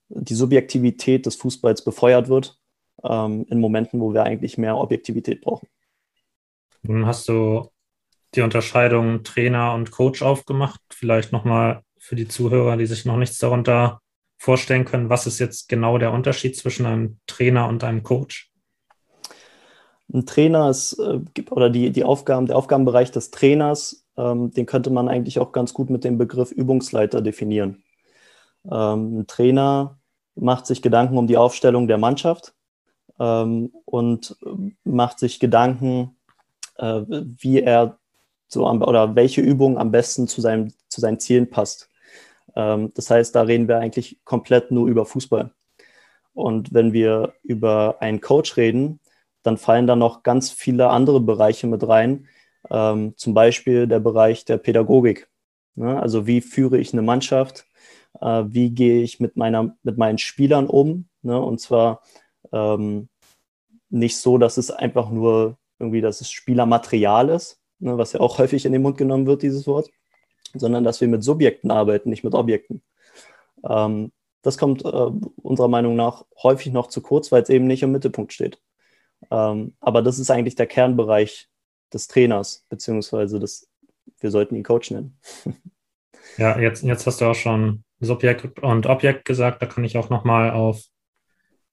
die 0.10 0.36
Subjektivität 0.36 1.26
des 1.26 1.36
Fußballs 1.36 1.84
befeuert 1.84 2.30
wird 2.30 2.60
ähm, 3.04 3.46
in 3.50 3.60
Momenten, 3.60 4.00
wo 4.00 4.14
wir 4.14 4.24
eigentlich 4.24 4.58
mehr 4.58 4.78
Objektivität 4.78 5.42
brauchen. 5.42 5.68
Nun 6.84 7.06
hast 7.06 7.30
du 7.30 7.70
die 8.36 8.42
Unterscheidung 8.42 9.24
Trainer 9.24 9.74
und 9.74 9.92
Coach 9.92 10.22
aufgemacht. 10.22 10.82
Vielleicht 10.92 11.32
nochmal 11.32 11.84
für 11.98 12.16
die 12.16 12.28
Zuhörer, 12.28 12.78
die 12.78 12.86
sich 12.86 13.06
noch 13.06 13.18
nichts 13.18 13.38
darunter 13.38 14.02
vorstellen 14.38 14.84
können, 14.84 15.10
was 15.10 15.26
ist 15.26 15.40
jetzt 15.40 15.70
genau 15.70 15.98
der 15.98 16.12
Unterschied 16.12 16.58
zwischen 16.58 16.86
einem 16.86 17.18
Trainer 17.28 17.70
und 17.70 17.84
einem 17.84 18.04
Coach? 18.04 18.52
Ein 20.14 20.26
Trainer 20.26 20.70
ist, 20.70 21.00
äh, 21.00 21.22
oder 21.50 21.70
die, 21.70 21.92
die 21.92 22.04
Aufgaben, 22.04 22.46
der 22.46 22.58
Aufgabenbereich 22.58 23.12
des 23.12 23.32
Trainers, 23.32 24.06
ähm, 24.18 24.52
den 24.52 24.66
könnte 24.66 24.90
man 24.90 25.08
eigentlich 25.08 25.40
auch 25.40 25.54
ganz 25.54 25.74
gut 25.74 25.90
mit 25.90 26.04
dem 26.04 26.18
Begriff 26.18 26.52
Übungsleiter 26.52 27.22
definieren. 27.22 27.84
Ähm, 28.70 29.20
ein 29.20 29.28
Trainer 29.28 29.98
macht 30.36 30.68
sich 30.68 30.82
Gedanken 30.82 31.18
um 31.18 31.28
die 31.28 31.38
Aufstellung 31.38 31.88
der 31.88 31.98
Mannschaft 31.98 32.54
und 33.18 34.38
macht 34.84 35.20
sich 35.20 35.40
Gedanken, 35.40 36.16
äh, 36.78 37.02
wie 37.08 37.62
er 37.62 37.98
so 38.48 38.68
am, 38.68 38.82
oder 38.82 39.16
welche 39.16 39.42
Übung 39.42 39.78
am 39.78 39.92
besten 39.92 40.28
zu, 40.28 40.42
seinem, 40.42 40.72
zu 40.88 41.02
seinen 41.02 41.20
Zielen 41.20 41.50
passt. 41.50 41.90
Ähm, 42.56 42.92
das 42.96 43.10
heißt, 43.10 43.36
da 43.36 43.42
reden 43.42 43.68
wir 43.68 43.80
eigentlich 43.80 44.20
komplett 44.24 44.72
nur 44.72 44.88
über 44.88 45.06
Fußball. 45.06 45.52
Und 46.34 46.74
wenn 46.74 46.94
wir 46.94 47.34
über 47.44 47.98
einen 48.00 48.22
Coach 48.22 48.58
reden, 48.58 49.00
dann 49.44 49.58
fallen 49.58 49.88
da 49.88 49.96
noch 49.96 50.24
ganz 50.24 50.52
viele 50.52 50.90
andere 50.90 51.20
Bereiche 51.20 51.68
mit 51.68 51.88
rein, 51.88 52.28
ähm, 52.72 53.14
zum 53.18 53.34
Beispiel 53.34 53.88
der 53.88 54.00
Bereich 54.00 54.46
der 54.46 54.58
Pädagogik. 54.58 55.28
Ne? 55.76 56.02
Also 56.02 56.26
wie 56.28 56.42
führe 56.42 56.78
ich 56.78 56.94
eine 56.94 57.02
Mannschaft? 57.02 57.66
Äh, 58.22 58.44
wie 58.48 58.72
gehe 58.72 59.02
ich 59.02 59.20
mit, 59.20 59.36
meiner, 59.36 59.76
mit 59.84 59.98
meinen 59.98 60.18
Spielern 60.18 60.68
um? 60.68 61.10
Ne? 61.22 61.40
Und 61.40 61.60
zwar 61.60 62.02
ähm, 62.52 63.10
nicht 63.90 64.18
so, 64.18 64.38
dass 64.38 64.58
es 64.58 64.72
einfach 64.72 65.10
nur 65.10 65.58
irgendwie, 65.80 66.02
dass 66.02 66.22
es 66.22 66.32
Spielermaterial 66.32 67.30
ist, 67.30 67.60
ne, 67.80 67.98
was 67.98 68.14
ja 68.14 68.20
auch 68.20 68.38
häufig 68.40 68.66
in 68.66 68.72
den 68.72 68.82
Mund 68.82 68.98
genommen 68.98 69.28
wird, 69.28 69.42
dieses 69.42 69.68
Wort, 69.68 69.90
sondern 70.54 70.84
dass 70.84 71.02
wir 71.02 71.08
mit 71.08 71.24
Subjekten 71.24 71.72
arbeiten, 71.72 72.10
nicht 72.10 72.24
mit 72.24 72.34
Objekten. 72.34 72.82
Ähm, 73.68 74.12
das 74.42 74.58
kommt 74.58 74.84
äh, 74.84 74.88
unserer 74.88 75.68
Meinung 75.70 75.96
nach 75.96 76.26
häufig 76.42 76.72
noch 76.74 76.88
zu 76.88 77.02
kurz, 77.02 77.32
weil 77.32 77.44
es 77.44 77.50
eben 77.50 77.66
nicht 77.66 77.84
im 77.84 77.92
Mittelpunkt 77.92 78.34
steht. 78.34 78.60
Ähm, 79.32 79.76
aber 79.80 80.02
das 80.02 80.20
ist 80.20 80.32
eigentlich 80.32 80.56
der 80.56 80.68
Kernbereich 80.68 81.48
des 81.94 82.08
Trainers, 82.08 82.66
beziehungsweise 82.70 83.40
des, 83.40 83.70
wir 84.20 84.32
sollten 84.32 84.56
ihn 84.56 84.64
Coach 84.64 84.92
nennen. 84.92 85.18
ja, 86.38 86.60
jetzt, 86.60 86.84
jetzt 86.84 87.08
hast 87.08 87.22
du 87.22 87.26
auch 87.26 87.36
schon 87.36 87.84
Subjekt 88.00 88.60
und 88.60 88.86
Objekt 88.86 89.26
gesagt. 89.26 89.62
Da 89.62 89.66
kann 89.66 89.84
ich 89.84 89.98
auch 89.98 90.10
nochmal 90.10 90.52
auf 90.52 90.84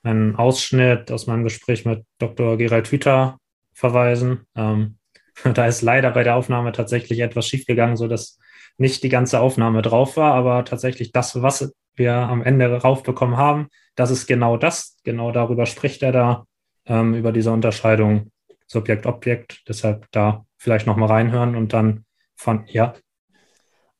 einen 0.03 0.36
Ausschnitt 0.36 1.11
aus 1.11 1.26
meinem 1.26 1.44
Gespräch 1.44 1.84
mit 1.84 2.05
Dr. 2.18 2.57
Gerald 2.57 2.90
Hüther 2.90 3.38
verweisen. 3.72 4.46
Ähm, 4.55 4.98
da 5.55 5.66
ist 5.66 5.82
leider 5.82 6.11
bei 6.11 6.22
der 6.22 6.36
Aufnahme 6.36 6.72
tatsächlich 6.72 7.20
etwas 7.20 7.46
schiefgegangen, 7.46 7.96
sodass 7.96 8.38
nicht 8.76 9.03
die 9.03 9.09
ganze 9.09 9.40
Aufnahme 9.40 9.82
drauf 9.82 10.16
war, 10.16 10.34
aber 10.34 10.64
tatsächlich 10.64 11.12
das, 11.12 11.42
was 11.42 11.72
wir 11.94 12.14
am 12.14 12.42
Ende 12.42 12.72
raufbekommen 12.72 13.36
haben, 13.36 13.68
das 13.94 14.11
ist 14.11 14.26
genau 14.26 14.57
das. 14.57 14.96
Genau 15.05 15.32
darüber 15.32 15.66
spricht 15.66 16.03
er 16.03 16.12
da, 16.12 16.46
ähm, 16.86 17.14
über 17.14 17.32
diese 17.32 17.53
Unterscheidung 17.53 18.30
Subjekt-Objekt. 18.66 19.64
Deshalb 19.68 20.07
da 20.12 20.46
vielleicht 20.57 20.86
nochmal 20.86 21.09
reinhören 21.09 21.57
und 21.57 21.72
dann 21.72 22.05
von, 22.36 22.64
ja. 22.68 22.94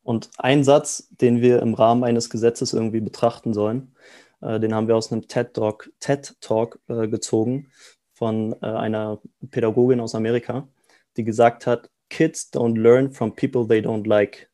Und 0.03 0.31
ein 0.39 0.65
Satz, 0.65 1.09
den 1.11 1.43
wir 1.43 1.61
im 1.61 1.75
Rahmen 1.75 2.05
eines 2.05 2.31
Gesetzes 2.31 2.73
irgendwie 2.73 3.01
betrachten 3.01 3.53
sollen, 3.53 3.95
den 4.41 4.75
haben 4.75 4.89
wir 4.89 4.97
aus 4.97 5.13
einem 5.13 5.29
TED-Talk 5.29 5.91
TED 6.01 6.37
-Talk, 6.41 6.79
äh, 6.89 7.09
gezogen 7.09 7.71
von 8.13 8.55
äh, 8.63 8.67
einer 8.67 9.21
Pädagogin 9.51 10.01
aus 10.01 10.15
Amerika, 10.15 10.69
die 11.17 11.25
gesagt 11.25 11.67
hat, 11.67 11.91
Kids 12.11 12.51
don't 12.53 12.79
learn 12.79 13.11
from 13.13 13.35
people 13.35 13.67
they 13.67 13.81
don't 13.81 14.07
like. 14.07 14.51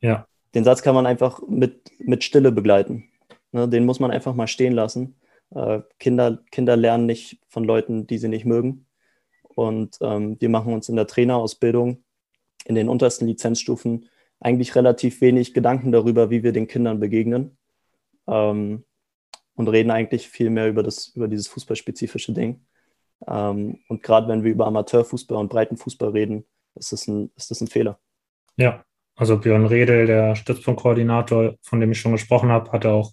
Ja. 0.00 0.26
Den 0.54 0.64
Satz 0.64 0.82
kann 0.82 0.94
man 0.94 1.06
einfach 1.06 1.40
mit, 1.48 1.90
mit 1.98 2.24
Stille 2.24 2.52
begleiten. 2.52 3.10
Ne, 3.52 3.68
den 3.68 3.84
muss 3.84 4.00
man 4.00 4.10
einfach 4.10 4.34
mal 4.34 4.46
stehen 4.46 4.72
lassen. 4.72 5.16
Äh, 5.50 5.80
Kinder, 5.98 6.42
Kinder 6.50 6.76
lernen 6.76 7.06
nicht 7.06 7.40
von 7.48 7.64
Leuten, 7.64 8.06
die 8.06 8.18
sie 8.18 8.28
nicht 8.28 8.44
mögen. 8.44 8.86
Und 9.42 9.98
ähm, 10.02 10.36
wir 10.40 10.48
machen 10.48 10.72
uns 10.72 10.88
in 10.88 10.96
der 10.96 11.06
Trainerausbildung 11.06 12.04
in 12.66 12.74
den 12.74 12.88
untersten 12.88 13.26
Lizenzstufen 13.26 14.08
eigentlich 14.40 14.74
relativ 14.74 15.20
wenig 15.20 15.54
Gedanken 15.54 15.92
darüber, 15.92 16.30
wie 16.30 16.42
wir 16.42 16.52
den 16.52 16.66
Kindern 16.66 17.00
begegnen. 17.00 17.56
Ähm, 18.28 18.84
und 19.54 19.68
reden 19.68 19.90
eigentlich 19.90 20.28
viel 20.28 20.50
mehr 20.50 20.68
über, 20.68 20.82
das, 20.82 21.08
über 21.08 21.28
dieses 21.28 21.48
fußballspezifische 21.48 22.32
Ding. 22.32 22.66
Ähm, 23.26 23.78
und 23.88 24.02
gerade 24.02 24.28
wenn 24.28 24.44
wir 24.44 24.50
über 24.50 24.66
Amateurfußball 24.66 25.38
und 25.38 25.48
Breitenfußball 25.48 26.10
reden, 26.10 26.44
ist 26.74 26.92
das 26.92 27.08
ein, 27.08 27.30
ist 27.36 27.50
das 27.50 27.60
ein 27.60 27.68
Fehler. 27.68 27.98
Ja, 28.56 28.84
also 29.16 29.38
Björn 29.38 29.66
Redel, 29.66 30.06
der 30.06 30.36
Stützpunktkoordinator, 30.36 31.54
von 31.62 31.80
dem 31.80 31.92
ich 31.92 32.00
schon 32.00 32.12
gesprochen 32.12 32.50
habe, 32.50 32.70
hatte 32.72 32.90
auch 32.90 33.12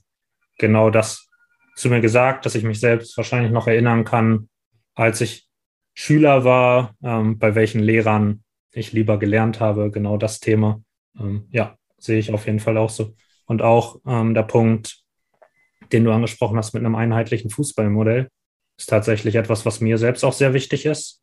genau 0.57 0.89
das 0.89 1.29
zu 1.75 1.89
mir 1.89 2.01
gesagt, 2.01 2.45
dass 2.45 2.55
ich 2.55 2.63
mich 2.63 2.79
selbst 2.79 3.15
wahrscheinlich 3.17 3.51
noch 3.51 3.67
erinnern 3.67 4.03
kann, 4.03 4.49
als 4.95 5.21
ich 5.21 5.47
Schüler 5.93 6.43
war, 6.43 6.95
ähm, 7.03 7.39
bei 7.39 7.55
welchen 7.55 7.81
Lehrern 7.81 8.43
ich 8.71 8.91
lieber 8.91 9.17
gelernt 9.17 9.59
habe, 9.59 9.91
genau 9.91 10.17
das 10.17 10.39
Thema. 10.39 10.83
Ähm, 11.19 11.47
ja, 11.51 11.77
sehe 11.97 12.19
ich 12.19 12.33
auf 12.33 12.45
jeden 12.45 12.59
Fall 12.59 12.77
auch 12.77 12.89
so. 12.89 13.15
Und 13.45 13.61
auch 13.61 13.99
ähm, 14.05 14.33
der 14.33 14.43
Punkt, 14.43 15.02
den 15.93 16.03
du 16.03 16.11
angesprochen 16.11 16.57
hast 16.57 16.73
mit 16.73 16.83
einem 16.83 16.95
einheitlichen 16.95 17.49
Fußballmodell, 17.49 18.29
ist 18.77 18.89
tatsächlich 18.89 19.35
etwas, 19.35 19.65
was 19.65 19.81
mir 19.81 19.97
selbst 19.97 20.23
auch 20.23 20.33
sehr 20.33 20.53
wichtig 20.53 20.85
ist. 20.85 21.21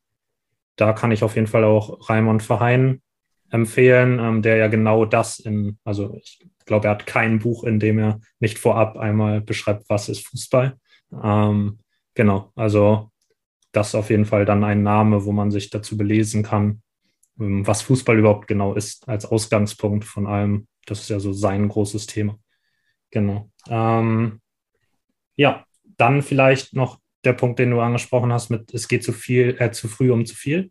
Da 0.77 0.93
kann 0.93 1.13
ich 1.13 1.23
auf 1.23 1.35
jeden 1.35 1.47
Fall 1.47 1.65
auch 1.65 2.09
Raimund 2.09 2.43
Verheyen 2.43 3.03
empfehlen, 3.51 4.19
ähm, 4.19 4.43
der 4.43 4.57
ja 4.57 4.69
genau 4.69 5.05
das 5.05 5.41
in, 5.41 5.79
also 5.85 6.17
ich 6.23 6.41
glaube, 6.65 6.87
er 6.87 6.93
hat 6.93 7.07
kein 7.07 7.41
Buch, 7.41 7.65
in 7.65 7.81
dem 7.81 7.99
er 7.99 8.21
nicht 8.39 8.59
vorab 8.59 8.97
einmal 8.97 9.41
beschreibt, 9.41 9.89
was 9.89 10.09
ist 10.09 10.27
Fußball. 10.29 10.79
Ähm, 11.23 11.81
genau, 12.15 12.53
also 12.55 13.11
das 13.73 13.89
ist 13.89 13.95
auf 13.97 14.11
jeden 14.11 14.25
Fall 14.25 14.45
dann 14.45 14.65
ein 14.65 14.83
Name, 14.83 15.25
wo 15.25 15.33
man 15.33 15.51
sich 15.51 15.71
dazu 15.71 15.97
belesen 15.97 16.43
kann, 16.43 16.83
ähm, 17.41 17.67
was 17.67 17.83
Fußball 17.83 18.19
überhaupt 18.19 18.47
genau 18.47 18.75
ist, 18.75 19.09
als 19.09 19.27
Ausgangspunkt 19.27 20.05
von 20.05 20.27
allem. 20.27 20.69
Das 20.87 21.01
ist 21.01 21.11
ja 21.11 21.21
so 21.21 21.33
sein 21.33 21.69
großes 21.69 22.07
Thema. 22.07 22.39
Genau. 23.11 23.51
Ähm, 23.69 24.41
ja, 25.41 25.65
dann 25.97 26.21
vielleicht 26.21 26.75
noch 26.75 27.01
der 27.25 27.33
Punkt, 27.33 27.59
den 27.59 27.71
du 27.71 27.81
angesprochen 27.81 28.31
hast, 28.31 28.51
mit 28.51 28.75
es 28.75 28.89
geht 28.89 29.03
zu 29.03 29.15
viel, 29.15 29.57
äh, 29.59 29.71
zu 29.71 29.89
früh 29.89 30.11
um 30.11 30.27
zu 30.27 30.35
viel. 30.35 30.71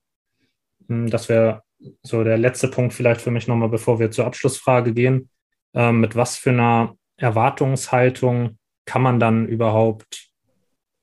Hm, 0.87 1.09
das 1.09 1.27
wäre 1.27 1.63
so 2.03 2.23
der 2.23 2.37
letzte 2.37 2.67
Punkt 2.67 2.93
vielleicht 2.93 3.19
für 3.19 3.31
mich 3.31 3.47
nochmal, 3.47 3.69
bevor 3.69 3.99
wir 3.99 4.11
zur 4.11 4.27
Abschlussfrage 4.27 4.93
gehen. 4.93 5.29
Ähm, 5.73 6.01
mit 6.01 6.15
was 6.15 6.37
für 6.37 6.51
einer 6.51 6.95
Erwartungshaltung 7.17 8.59
kann 8.85 9.01
man 9.01 9.19
dann 9.19 9.47
überhaupt 9.47 10.29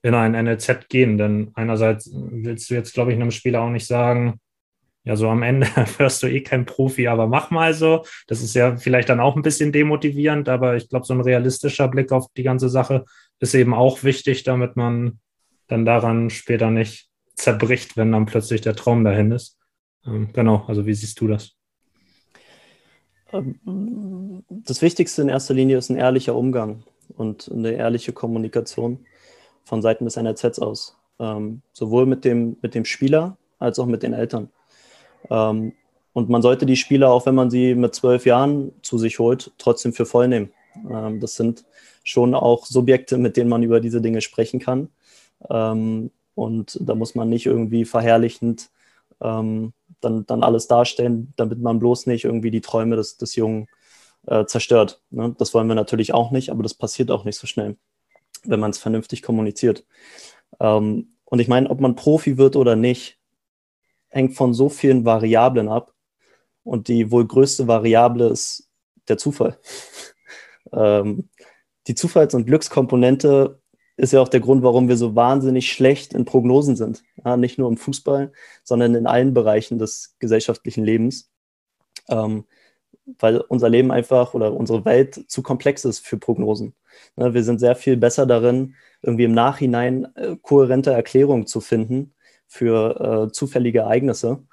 in 0.02 0.14
ein 0.14 0.32
NLZ 0.44 0.88
gehen? 0.88 1.18
Denn 1.18 1.50
einerseits 1.54 2.08
willst 2.14 2.70
du 2.70 2.74
jetzt, 2.74 2.94
glaube 2.94 3.10
ich, 3.10 3.16
einem 3.16 3.32
Spieler 3.32 3.62
auch 3.62 3.70
nicht 3.70 3.86
sagen, 3.88 4.38
ja, 5.06 5.14
so 5.14 5.28
am 5.28 5.42
Ende 5.42 5.66
wirst 5.98 6.22
du 6.22 6.26
eh 6.26 6.42
kein 6.42 6.66
Profi, 6.66 7.06
aber 7.06 7.28
mach 7.28 7.50
mal 7.50 7.72
so. 7.74 8.04
Das 8.26 8.42
ist 8.42 8.54
ja 8.54 8.76
vielleicht 8.76 9.08
dann 9.08 9.20
auch 9.20 9.36
ein 9.36 9.42
bisschen 9.42 9.72
demotivierend, 9.72 10.48
aber 10.48 10.76
ich 10.76 10.88
glaube, 10.88 11.06
so 11.06 11.14
ein 11.14 11.20
realistischer 11.20 11.88
Blick 11.88 12.10
auf 12.12 12.26
die 12.36 12.42
ganze 12.42 12.68
Sache 12.68 13.04
ist 13.40 13.54
eben 13.54 13.74
auch 13.74 14.02
wichtig, 14.02 14.44
damit 14.44 14.76
man 14.76 15.20
dann 15.68 15.84
daran 15.84 16.30
später 16.30 16.70
nicht 16.70 17.08
zerbricht, 17.34 17.96
wenn 17.96 18.12
dann 18.12 18.26
plötzlich 18.26 18.60
der 18.60 18.76
Traum 18.76 19.04
dahin 19.04 19.32
ist. 19.32 19.58
Ähm, 20.06 20.30
genau, 20.32 20.64
also 20.66 20.86
wie 20.86 20.94
siehst 20.94 21.20
du 21.20 21.28
das? 21.28 21.52
Ähm, 23.32 24.42
das 24.48 24.82
Wichtigste 24.82 25.22
in 25.22 25.28
erster 25.28 25.54
Linie 25.54 25.78
ist 25.78 25.90
ein 25.90 25.96
ehrlicher 25.96 26.34
Umgang 26.34 26.84
und 27.16 27.50
eine 27.52 27.72
ehrliche 27.72 28.12
Kommunikation 28.12 29.04
von 29.64 29.82
Seiten 29.82 30.04
des 30.04 30.16
NRZs 30.16 30.58
aus. 30.58 30.96
Ähm, 31.18 31.62
sowohl 31.72 32.06
mit 32.06 32.24
dem, 32.24 32.56
mit 32.62 32.74
dem 32.74 32.84
Spieler 32.84 33.36
als 33.58 33.78
auch 33.78 33.86
mit 33.86 34.02
den 34.02 34.12
Eltern. 34.12 34.50
Ähm, 35.30 35.72
und 36.12 36.28
man 36.28 36.42
sollte 36.42 36.66
die 36.66 36.76
Spieler, 36.76 37.10
auch 37.10 37.26
wenn 37.26 37.34
man 37.34 37.50
sie 37.50 37.74
mit 37.74 37.94
zwölf 37.94 38.24
Jahren 38.24 38.72
zu 38.82 38.96
sich 38.96 39.18
holt, 39.18 39.52
trotzdem 39.58 39.92
für 39.92 40.06
voll 40.06 40.28
nehmen. 40.28 40.50
Ähm, 40.90 41.20
das 41.20 41.36
sind 41.36 41.64
schon 42.04 42.34
auch 42.34 42.66
Subjekte, 42.66 43.18
mit 43.18 43.36
denen 43.36 43.50
man 43.50 43.62
über 43.62 43.80
diese 43.80 44.00
Dinge 44.00 44.20
sprechen 44.20 44.60
kann. 44.60 44.88
Ähm, 45.48 46.10
und 46.34 46.78
da 46.80 46.94
muss 46.94 47.14
man 47.14 47.28
nicht 47.28 47.46
irgendwie 47.46 47.84
verherrlichend 47.84 48.70
ähm, 49.20 49.72
dann, 50.00 50.26
dann 50.26 50.42
alles 50.42 50.68
darstellen, 50.68 51.32
damit 51.36 51.60
man 51.60 51.78
bloß 51.78 52.06
nicht 52.06 52.24
irgendwie 52.24 52.50
die 52.50 52.60
Träume 52.60 52.96
des, 52.96 53.16
des 53.16 53.36
Jungen 53.36 53.68
äh, 54.26 54.44
zerstört. 54.44 55.00
Ne? 55.10 55.34
Das 55.38 55.54
wollen 55.54 55.68
wir 55.68 55.74
natürlich 55.74 56.12
auch 56.14 56.30
nicht, 56.30 56.50
aber 56.50 56.62
das 56.62 56.74
passiert 56.74 57.10
auch 57.10 57.24
nicht 57.24 57.38
so 57.38 57.46
schnell, 57.46 57.76
wenn 58.44 58.60
man 58.60 58.70
es 58.70 58.78
vernünftig 58.78 59.22
kommuniziert. 59.22 59.84
Ähm, 60.60 61.16
und 61.24 61.38
ich 61.38 61.48
meine, 61.48 61.70
ob 61.70 61.80
man 61.80 61.96
Profi 61.96 62.38
wird 62.38 62.56
oder 62.56 62.76
nicht, 62.76 63.18
hängt 64.08 64.34
von 64.34 64.54
so 64.54 64.68
vielen 64.68 65.04
Variablen 65.04 65.68
ab. 65.68 65.92
Und 66.62 66.88
die 66.88 67.10
wohl 67.10 67.26
größte 67.26 67.68
Variable 67.68 68.28
ist 68.28 68.68
der 69.08 69.18
Zufall. 69.18 69.58
Ähm, 70.72 71.28
die 71.86 71.94
Zufalls- 71.94 72.34
und 72.34 72.46
Glückskomponente 72.46 73.60
ist 73.96 74.12
ja 74.12 74.20
auch 74.20 74.28
der 74.28 74.40
Grund, 74.40 74.62
warum 74.62 74.88
wir 74.88 74.96
so 74.96 75.16
wahnsinnig 75.16 75.72
schlecht 75.72 76.12
in 76.12 76.24
Prognosen 76.24 76.76
sind. 76.76 77.02
Ja, 77.24 77.36
nicht 77.36 77.58
nur 77.58 77.68
im 77.68 77.76
Fußball, 77.76 78.32
sondern 78.62 78.94
in 78.94 79.06
allen 79.06 79.32
Bereichen 79.32 79.78
des 79.78 80.16
gesellschaftlichen 80.18 80.84
Lebens. 80.84 81.30
Ähm, 82.08 82.44
weil 83.18 83.38
unser 83.38 83.68
Leben 83.68 83.92
einfach 83.92 84.34
oder 84.34 84.52
unsere 84.52 84.84
Welt 84.84 85.24
zu 85.28 85.42
komplex 85.42 85.84
ist 85.84 86.04
für 86.04 86.18
Prognosen. 86.18 86.74
Ja, 87.16 87.34
wir 87.34 87.44
sind 87.44 87.60
sehr 87.60 87.76
viel 87.76 87.96
besser 87.96 88.26
darin, 88.26 88.74
irgendwie 89.02 89.24
im 89.24 89.32
Nachhinein 89.32 90.08
äh, 90.16 90.36
kohärente 90.42 90.92
Erklärungen 90.92 91.46
zu 91.46 91.60
finden 91.60 92.14
für 92.46 93.28
äh, 93.28 93.32
zufällige 93.32 93.80
Ereignisse. 93.80 94.44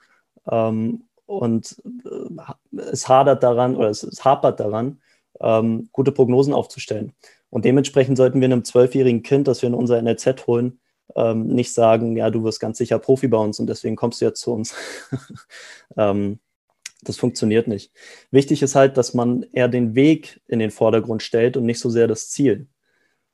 Ähm, 0.50 1.06
und 1.26 1.82
äh, 2.06 2.80
es 2.92 3.08
hadert 3.08 3.44
daran 3.44 3.76
oder 3.76 3.90
es, 3.90 4.04
es 4.04 4.24
hapert 4.24 4.60
daran, 4.60 5.02
ähm, 5.42 5.90
gute 5.92 6.12
Prognosen 6.12 6.54
aufzustellen. 6.54 7.14
Und 7.50 7.66
dementsprechend 7.66 8.18
sollten 8.18 8.42
wir 8.42 8.46
einem 8.46 8.64
zwölfjährigen 8.64 9.24
Kind, 9.24 9.48
das 9.48 9.62
wir 9.62 9.68
in 9.68 9.76
unser 9.76 10.02
NLZ 10.02 10.48
holen, 10.48 10.80
ähm, 11.16 11.48
nicht 11.48 11.74
sagen, 11.74 12.16
ja, 12.18 12.30
du 12.30 12.44
wirst 12.44 12.60
ganz 12.60 12.78
sicher 12.78 13.00
Profi 13.00 13.28
bei 13.28 13.38
uns 13.38 13.60
und 13.60 13.68
deswegen 13.68 13.96
kommst 13.96 14.22
du 14.22 14.26
jetzt 14.26 14.42
zu 14.42 14.54
uns. 14.54 14.74
ähm, 15.98 16.40
das 17.02 17.18
funktioniert 17.18 17.68
nicht. 17.68 17.92
Wichtig 18.32 18.62
ist 18.64 18.76
halt, 18.76 18.98
dass 18.98 19.14
man 19.14 19.44
eher 19.52 19.68
den 19.68 19.94
Weg 19.96 20.42
in 20.48 20.60
den 20.60 20.72
Vordergrund 20.72 21.22
stellt 21.22 21.58
und 21.58 21.66
nicht 21.66 21.80
so 21.80 21.90
sehr 21.90 22.08
das 22.08 22.30
Ziel. 22.30 22.68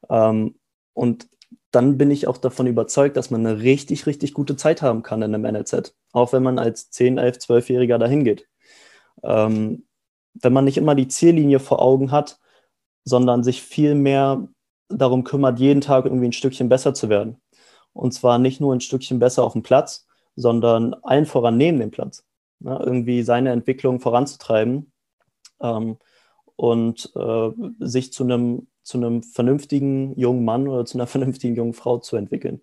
Ähm, 0.10 0.56
und 0.93 1.28
dann 1.72 1.97
bin 1.97 2.10
ich 2.10 2.28
auch 2.28 2.38
davon 2.38 2.68
überzeugt, 2.68 3.16
dass 3.16 3.30
man 3.30 3.45
eine 3.45 3.62
richtig, 3.62 4.08
richtig 4.08 4.34
gute 4.34 4.56
Zeit 4.56 4.82
haben 4.82 5.04
kann 5.04 5.22
in 5.22 5.36
einem 5.36 5.43
NLZ, 5.54 5.95
auch 6.14 6.34
wenn 6.34 6.43
man 6.43 6.58
als 6.58 6.89
10, 6.89 7.20
11, 7.20 7.38
12-Jähriger 7.38 8.00
dahin 8.00 8.24
geht. 8.24 8.47
Ähm, 9.24 9.86
wenn 10.34 10.53
man 10.53 10.65
nicht 10.65 10.77
immer 10.77 10.95
die 10.95 11.07
Ziellinie 11.07 11.59
vor 11.59 11.82
Augen 11.82 12.11
hat, 12.11 12.39
sondern 13.03 13.43
sich 13.43 13.61
viel 13.61 13.95
mehr 13.95 14.47
darum 14.89 15.23
kümmert, 15.23 15.59
jeden 15.59 15.82
Tag 15.82 16.05
irgendwie 16.05 16.27
ein 16.27 16.34
Stückchen 16.34 16.69
besser 16.69 16.93
zu 16.93 17.09
werden. 17.09 17.41
Und 17.93 18.13
zwar 18.13 18.39
nicht 18.39 18.61
nur 18.61 18.73
ein 18.73 18.82
Stückchen 18.82 19.19
besser 19.19 19.43
auf 19.43 19.53
dem 19.53 19.63
Platz, 19.63 20.07
sondern 20.36 20.93
allen 21.03 21.25
voran 21.25 21.57
neben 21.57 21.80
dem 21.80 21.91
Platz. 21.91 22.25
Ne? 22.59 22.80
Irgendwie 22.84 23.23
seine 23.23 23.51
Entwicklung 23.51 23.99
voranzutreiben 23.99 24.91
ähm, 25.61 25.97
und 26.55 27.11
äh, 27.15 27.49
sich 27.80 28.13
zu 28.13 28.23
einem, 28.23 28.67
zu 28.84 28.97
einem 28.97 29.23
vernünftigen 29.23 30.17
jungen 30.19 30.45
Mann 30.45 30.67
oder 30.67 30.86
zu 30.86 30.97
einer 30.97 31.07
vernünftigen 31.07 31.55
jungen 31.55 31.73
Frau 31.73 31.99
zu 31.99 32.15
entwickeln. 32.15 32.61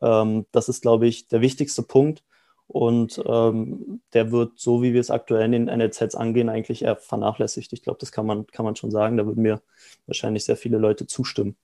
Ähm, 0.00 0.46
das 0.52 0.68
ist, 0.68 0.82
glaube 0.82 1.06
ich, 1.06 1.28
der 1.28 1.40
wichtigste 1.40 1.82
Punkt. 1.82 2.22
Und 2.68 3.20
ähm, 3.26 4.02
der 4.12 4.30
wird, 4.30 4.58
so 4.58 4.82
wie 4.82 4.92
wir 4.92 5.00
es 5.00 5.10
aktuell 5.10 5.46
in 5.46 5.52
den 5.52 5.64
NLZs 5.64 6.14
angehen, 6.14 6.50
eigentlich 6.50 6.82
eher 6.82 6.96
vernachlässigt. 6.96 7.72
Ich 7.72 7.82
glaube, 7.82 7.98
das 7.98 8.12
kann 8.12 8.26
man, 8.26 8.46
kann 8.46 8.64
man 8.64 8.76
schon 8.76 8.90
sagen. 8.90 9.16
Da 9.16 9.26
würden 9.26 9.42
mir 9.42 9.62
wahrscheinlich 10.06 10.44
sehr 10.44 10.56
viele 10.56 10.76
Leute 10.76 11.06
zustimmen. 11.06 11.56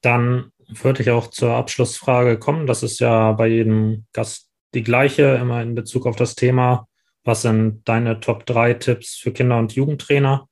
Dann 0.00 0.50
würde 0.66 1.02
ich 1.02 1.10
auch 1.10 1.28
zur 1.28 1.52
Abschlussfrage 1.52 2.38
kommen. 2.38 2.66
Das 2.66 2.82
ist 2.82 2.98
ja 2.98 3.32
bei 3.32 3.46
jedem 3.46 4.06
Gast 4.12 4.50
die 4.74 4.82
gleiche, 4.82 5.36
immer 5.36 5.62
in 5.62 5.74
Bezug 5.74 6.06
auf 6.06 6.16
das 6.16 6.34
Thema. 6.34 6.88
Was 7.22 7.42
sind 7.42 7.82
deine 7.88 8.18
Top 8.20 8.46
3 8.46 8.74
Tipps 8.74 9.16
für 9.16 9.32
Kinder- 9.32 9.58
und 9.58 9.74
Jugendtrainer? 9.74 10.48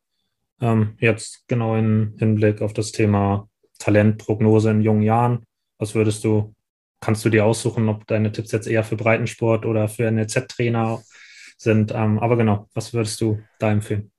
Ähm, 0.60 0.96
jetzt 1.00 1.48
genau 1.48 1.76
im 1.76 2.14
Hinblick 2.18 2.62
auf 2.62 2.72
das 2.72 2.92
Thema 2.92 3.48
Talentprognose 3.78 4.70
in 4.70 4.82
jungen 4.82 5.02
Jahren. 5.02 5.44
Was 5.78 5.94
würdest 5.94 6.24
du 6.24 6.54
kannst 7.00 7.24
du 7.24 7.30
dir 7.30 7.44
aussuchen, 7.44 7.88
ob 7.88 8.06
deine 8.06 8.32
Tipps 8.32 8.52
jetzt 8.52 8.66
eher 8.66 8.84
für 8.84 8.96
Breitensport 8.96 9.66
oder 9.66 9.88
für 9.88 10.10
NLZ-Trainer 10.10 11.02
sind. 11.56 11.92
Ähm, 11.92 12.18
aber 12.18 12.36
genau, 12.36 12.68
was 12.74 12.94
würdest 12.94 13.20
du 13.20 13.40
da 13.58 13.70
empfehlen? 13.70 14.12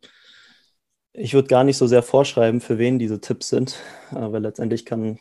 Ich 1.13 1.34
würde 1.34 1.47
gar 1.47 1.63
nicht 1.63 1.77
so 1.77 1.88
sehr 1.88 2.03
vorschreiben, 2.03 2.61
für 2.61 2.77
wen 2.77 2.99
diese 2.99 3.19
Tipps 3.19 3.49
sind, 3.49 3.80
äh, 4.11 4.15
weil 4.15 4.41
letztendlich 4.41 4.86
kann, 4.86 5.19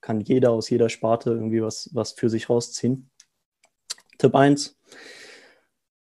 kann 0.00 0.20
jeder 0.20 0.50
aus 0.50 0.70
jeder 0.70 0.88
Sparte 0.88 1.30
irgendwie 1.30 1.62
was, 1.62 1.90
was 1.92 2.12
für 2.12 2.28
sich 2.28 2.50
rausziehen. 2.50 3.10
Tipp 4.18 4.34
1, 4.34 4.78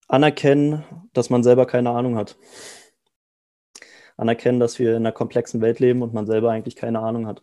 anerkennen, 0.09 0.84
dass 1.12 1.30
man 1.30 1.43
selber 1.43 1.66
keine 1.66 1.91
Ahnung 1.91 2.16
hat. 2.16 2.36
Anerkennen, 4.16 4.61
dass 4.61 4.78
wir 4.78 4.91
in 4.91 4.97
einer 4.97 5.12
komplexen 5.12 5.61
Welt 5.61 5.80
leben 5.80 6.03
und 6.03 6.12
man 6.12 6.26
selber 6.26 6.51
eigentlich 6.51 6.76
keine 6.76 7.01
Ahnung 7.01 7.26
hat. 7.26 7.43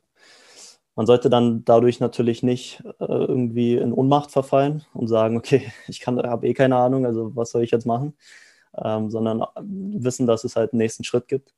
Man 0.97 1.05
sollte 1.05 1.29
dann 1.29 1.63
dadurch 1.63 1.99
natürlich 1.99 2.41
nicht 2.41 2.83
äh, 2.99 3.05
irgendwie 3.05 3.75
in 3.75 3.93
Ohnmacht 3.93 4.31
verfallen 4.31 4.83
und 4.95 5.07
sagen, 5.07 5.37
okay, 5.37 5.71
ich 5.87 6.05
habe 6.07 6.47
eh 6.47 6.55
keine 6.55 6.75
Ahnung, 6.77 7.05
also 7.05 7.35
was 7.35 7.51
soll 7.51 7.63
ich 7.63 7.69
jetzt 7.69 7.85
machen, 7.85 8.17
ähm, 8.75 9.11
sondern 9.11 9.45
wissen, 9.55 10.25
dass 10.25 10.43
es 10.43 10.55
halt 10.55 10.73
einen 10.73 10.79
nächsten 10.79 11.03
Schritt 11.03 11.27
gibt. 11.27 11.53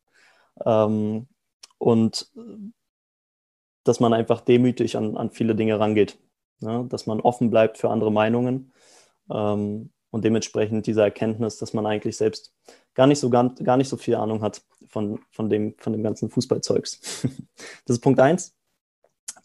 Ähm, 0.66 1.28
und 1.78 2.30
dass 3.86 4.02
man 4.02 4.14
einfach 4.14 4.42
demütig 4.42 4.98
an, 4.98 5.16
an 5.16 5.32
viele 5.32 5.56
Dinge 5.56 5.80
rangeht, 5.80 6.20
ne? 6.60 6.86
dass 6.90 7.08
man 7.08 7.22
offen 7.22 7.50
bleibt 7.50 7.78
für 7.78 7.90
andere 7.90 8.12
Meinungen 8.12 8.74
ähm, 9.32 9.92
und 10.12 10.26
dementsprechend 10.26 10.86
diese 10.86 11.02
Erkenntnis, 11.02 11.58
dass 11.58 11.74
man 11.74 11.86
eigentlich 11.86 12.18
selbst 12.18 12.54
gar 12.94 13.08
nicht 13.08 13.20
so, 13.20 13.30
gar, 13.30 13.56
gar 13.56 13.78
nicht 13.78 13.88
so 13.88 13.96
viel 13.96 14.16
Ahnung 14.16 14.42
hat 14.42 14.62
von, 14.88 15.22
von, 15.32 15.50
dem, 15.50 15.76
von 15.78 15.94
dem 15.94 16.04
ganzen 16.04 16.30
Fußballzeugs. 16.30 17.22
das 17.86 17.96
ist 17.96 18.02
Punkt 18.02 18.20
eins. 18.20 18.59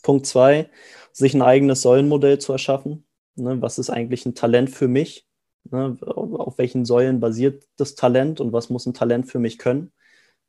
Punkt 0.04 0.26
zwei, 0.26 0.70
sich 1.12 1.34
ein 1.34 1.42
eigenes 1.42 1.82
Säulenmodell 1.82 2.38
zu 2.38 2.52
erschaffen. 2.52 3.04
Ne, 3.34 3.60
was 3.60 3.78
ist 3.78 3.90
eigentlich 3.90 4.24
ein 4.26 4.36
Talent 4.36 4.70
für 4.70 4.86
mich? 4.86 5.26
Ne, 5.64 5.96
auf 6.02 6.58
welchen 6.58 6.84
Säulen 6.84 7.18
basiert 7.18 7.64
das 7.76 7.96
Talent 7.96 8.40
und 8.40 8.52
was 8.52 8.70
muss 8.70 8.86
ein 8.86 8.94
Talent 8.94 9.26
für 9.28 9.40
mich 9.40 9.58
können? 9.58 9.92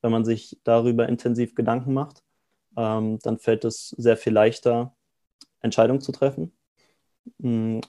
Wenn 0.02 0.12
man 0.12 0.26
sich 0.26 0.60
darüber 0.64 1.10
intensiv 1.10 1.56
Gedanken 1.56 1.94
macht, 1.94 2.24
ähm, 2.78 3.20
dann 3.24 3.40
fällt 3.40 3.66
es 3.66 3.90
sehr 3.90 4.18
viel 4.18 4.34
leichter, 4.34 4.96
Entscheidungen 5.62 6.02
zu 6.02 6.12
treffen. 6.12 6.56
Mm, 7.40 7.80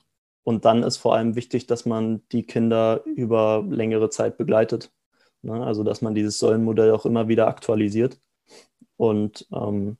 und 0.44 0.64
dann 0.64 0.82
ist 0.84 0.98
vor 0.98 1.14
allem 1.16 1.34
wichtig, 1.36 1.66
dass 1.66 1.86
man 1.86 2.22
die 2.32 2.44
Kinder 2.44 3.02
über 3.04 3.64
längere 3.68 4.10
Zeit 4.10 4.38
begleitet. 4.38 4.92
Ne? 5.42 5.64
Also 5.64 5.82
dass 5.84 6.02
man 6.02 6.14
dieses 6.14 6.38
Säulenmodell 6.38 6.92
auch 6.92 7.06
immer 7.06 7.28
wieder 7.28 7.48
aktualisiert. 7.48 8.20
Und 8.96 9.46
ähm, 9.52 9.98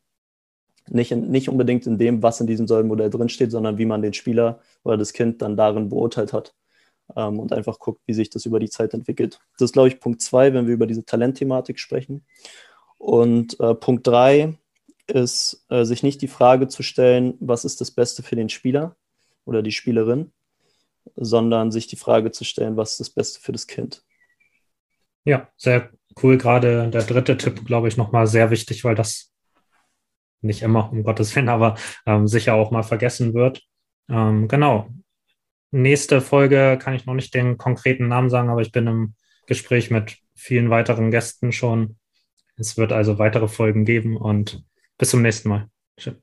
nicht, 0.89 1.13
in, 1.13 1.31
nicht 1.31 1.49
unbedingt 1.49 1.87
in 1.87 1.99
dem, 1.99 2.23
was 2.23 2.41
in 2.41 2.47
diesem 2.47 2.67
Säulenmodell 2.67 3.11
drinsteht, 3.11 3.51
sondern 3.51 3.79
wie 3.79 3.87
man 3.87 4.03
den 4.03 4.13
Spieler 4.15 4.61
oder 4.85 4.97
das 4.97 5.13
Kind 5.13 5.43
dann 5.43 5.57
darin 5.57 5.89
beurteilt 5.89 6.33
hat 6.33 6.55
ähm, 7.15 7.39
und 7.39 7.53
einfach 7.53 7.79
guckt, 7.79 8.03
wie 8.07 8.15
sich 8.15 8.31
das 8.31 8.47
über 8.47 8.61
die 8.61 8.71
Zeit 8.71 8.95
entwickelt. 8.95 9.41
Das 9.59 9.67
ist, 9.67 9.73
glaube 9.73 9.89
ich, 9.89 10.01
Punkt 10.01 10.21
zwei, 10.23 10.53
wenn 10.55 10.67
wir 10.67 10.75
über 10.75 10.87
diese 10.87 11.05
Talentthematik 11.05 11.79
sprechen. 11.79 12.25
Und 12.99 13.59
äh, 13.61 13.75
Punkt 13.75 14.07
drei 14.07 14.57
ist, 15.07 15.65
äh, 15.69 15.85
sich 15.85 16.03
nicht 16.03 16.23
die 16.23 16.29
Frage 16.29 16.69
zu 16.69 16.83
stellen, 16.83 17.35
was 17.41 17.65
ist 17.65 17.81
das 17.81 17.91
Beste 17.91 18.23
für 18.23 18.37
den 18.37 18.49
Spieler 18.49 18.97
oder 19.45 19.63
die 19.63 19.73
Spielerin, 19.73 20.33
sondern 21.15 21.71
sich 21.71 21.87
die 21.87 21.97
Frage 21.97 22.33
zu 22.33 22.45
stellen, 22.45 22.77
was 22.77 22.93
ist 22.93 23.01
das 23.01 23.11
Beste 23.11 23.41
für 23.41 23.53
das 23.53 23.67
Kind. 23.67 24.03
Ja, 25.25 25.49
sehr 25.57 25.91
cool. 26.23 26.39
Gerade 26.39 26.89
der 26.89 27.03
dritte 27.03 27.37
Tipp, 27.37 27.65
glaube 27.65 27.89
ich, 27.89 27.97
nochmal 27.97 28.27
sehr 28.27 28.51
wichtig, 28.51 28.85
weil 28.85 28.95
das 28.95 29.33
nicht 30.41 30.63
immer, 30.63 30.91
um 30.91 31.03
Gottes 31.03 31.35
Willen, 31.35 31.49
aber 31.49 31.77
ähm, 32.07 32.27
sicher 32.27 32.55
auch 32.55 32.71
mal 32.71 32.83
vergessen 32.83 33.35
wird. 33.35 33.63
Ähm, 34.09 34.49
genau. 34.49 34.89
Nächste 35.73 36.21
Folge 36.21 36.79
kann 36.81 36.95
ich 36.95 37.07
noch 37.07 37.15
nicht 37.15 37.35
den 37.35 37.59
konkreten 37.59 38.09
Namen 38.09 38.31
sagen, 38.31 38.49
aber 38.49 38.61
ich 38.61 38.73
bin 38.73 38.87
im 38.87 39.15
Gespräch 39.47 39.91
mit 39.91 40.17
vielen 40.35 40.71
weiteren 40.71 41.11
Gästen 41.11 41.53
schon. 41.53 41.99
Es 42.57 42.77
wird 42.77 42.93
also 42.93 43.19
weitere 43.19 43.49
Folgen 43.49 43.85
geben 43.85 44.17
und 44.17 44.65
bis 44.99 45.11
zum 45.11 45.23
nächsten 45.23 45.49
Mal. 45.49 45.69
Ciao, 45.99 46.15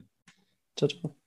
ciao. 0.75 1.22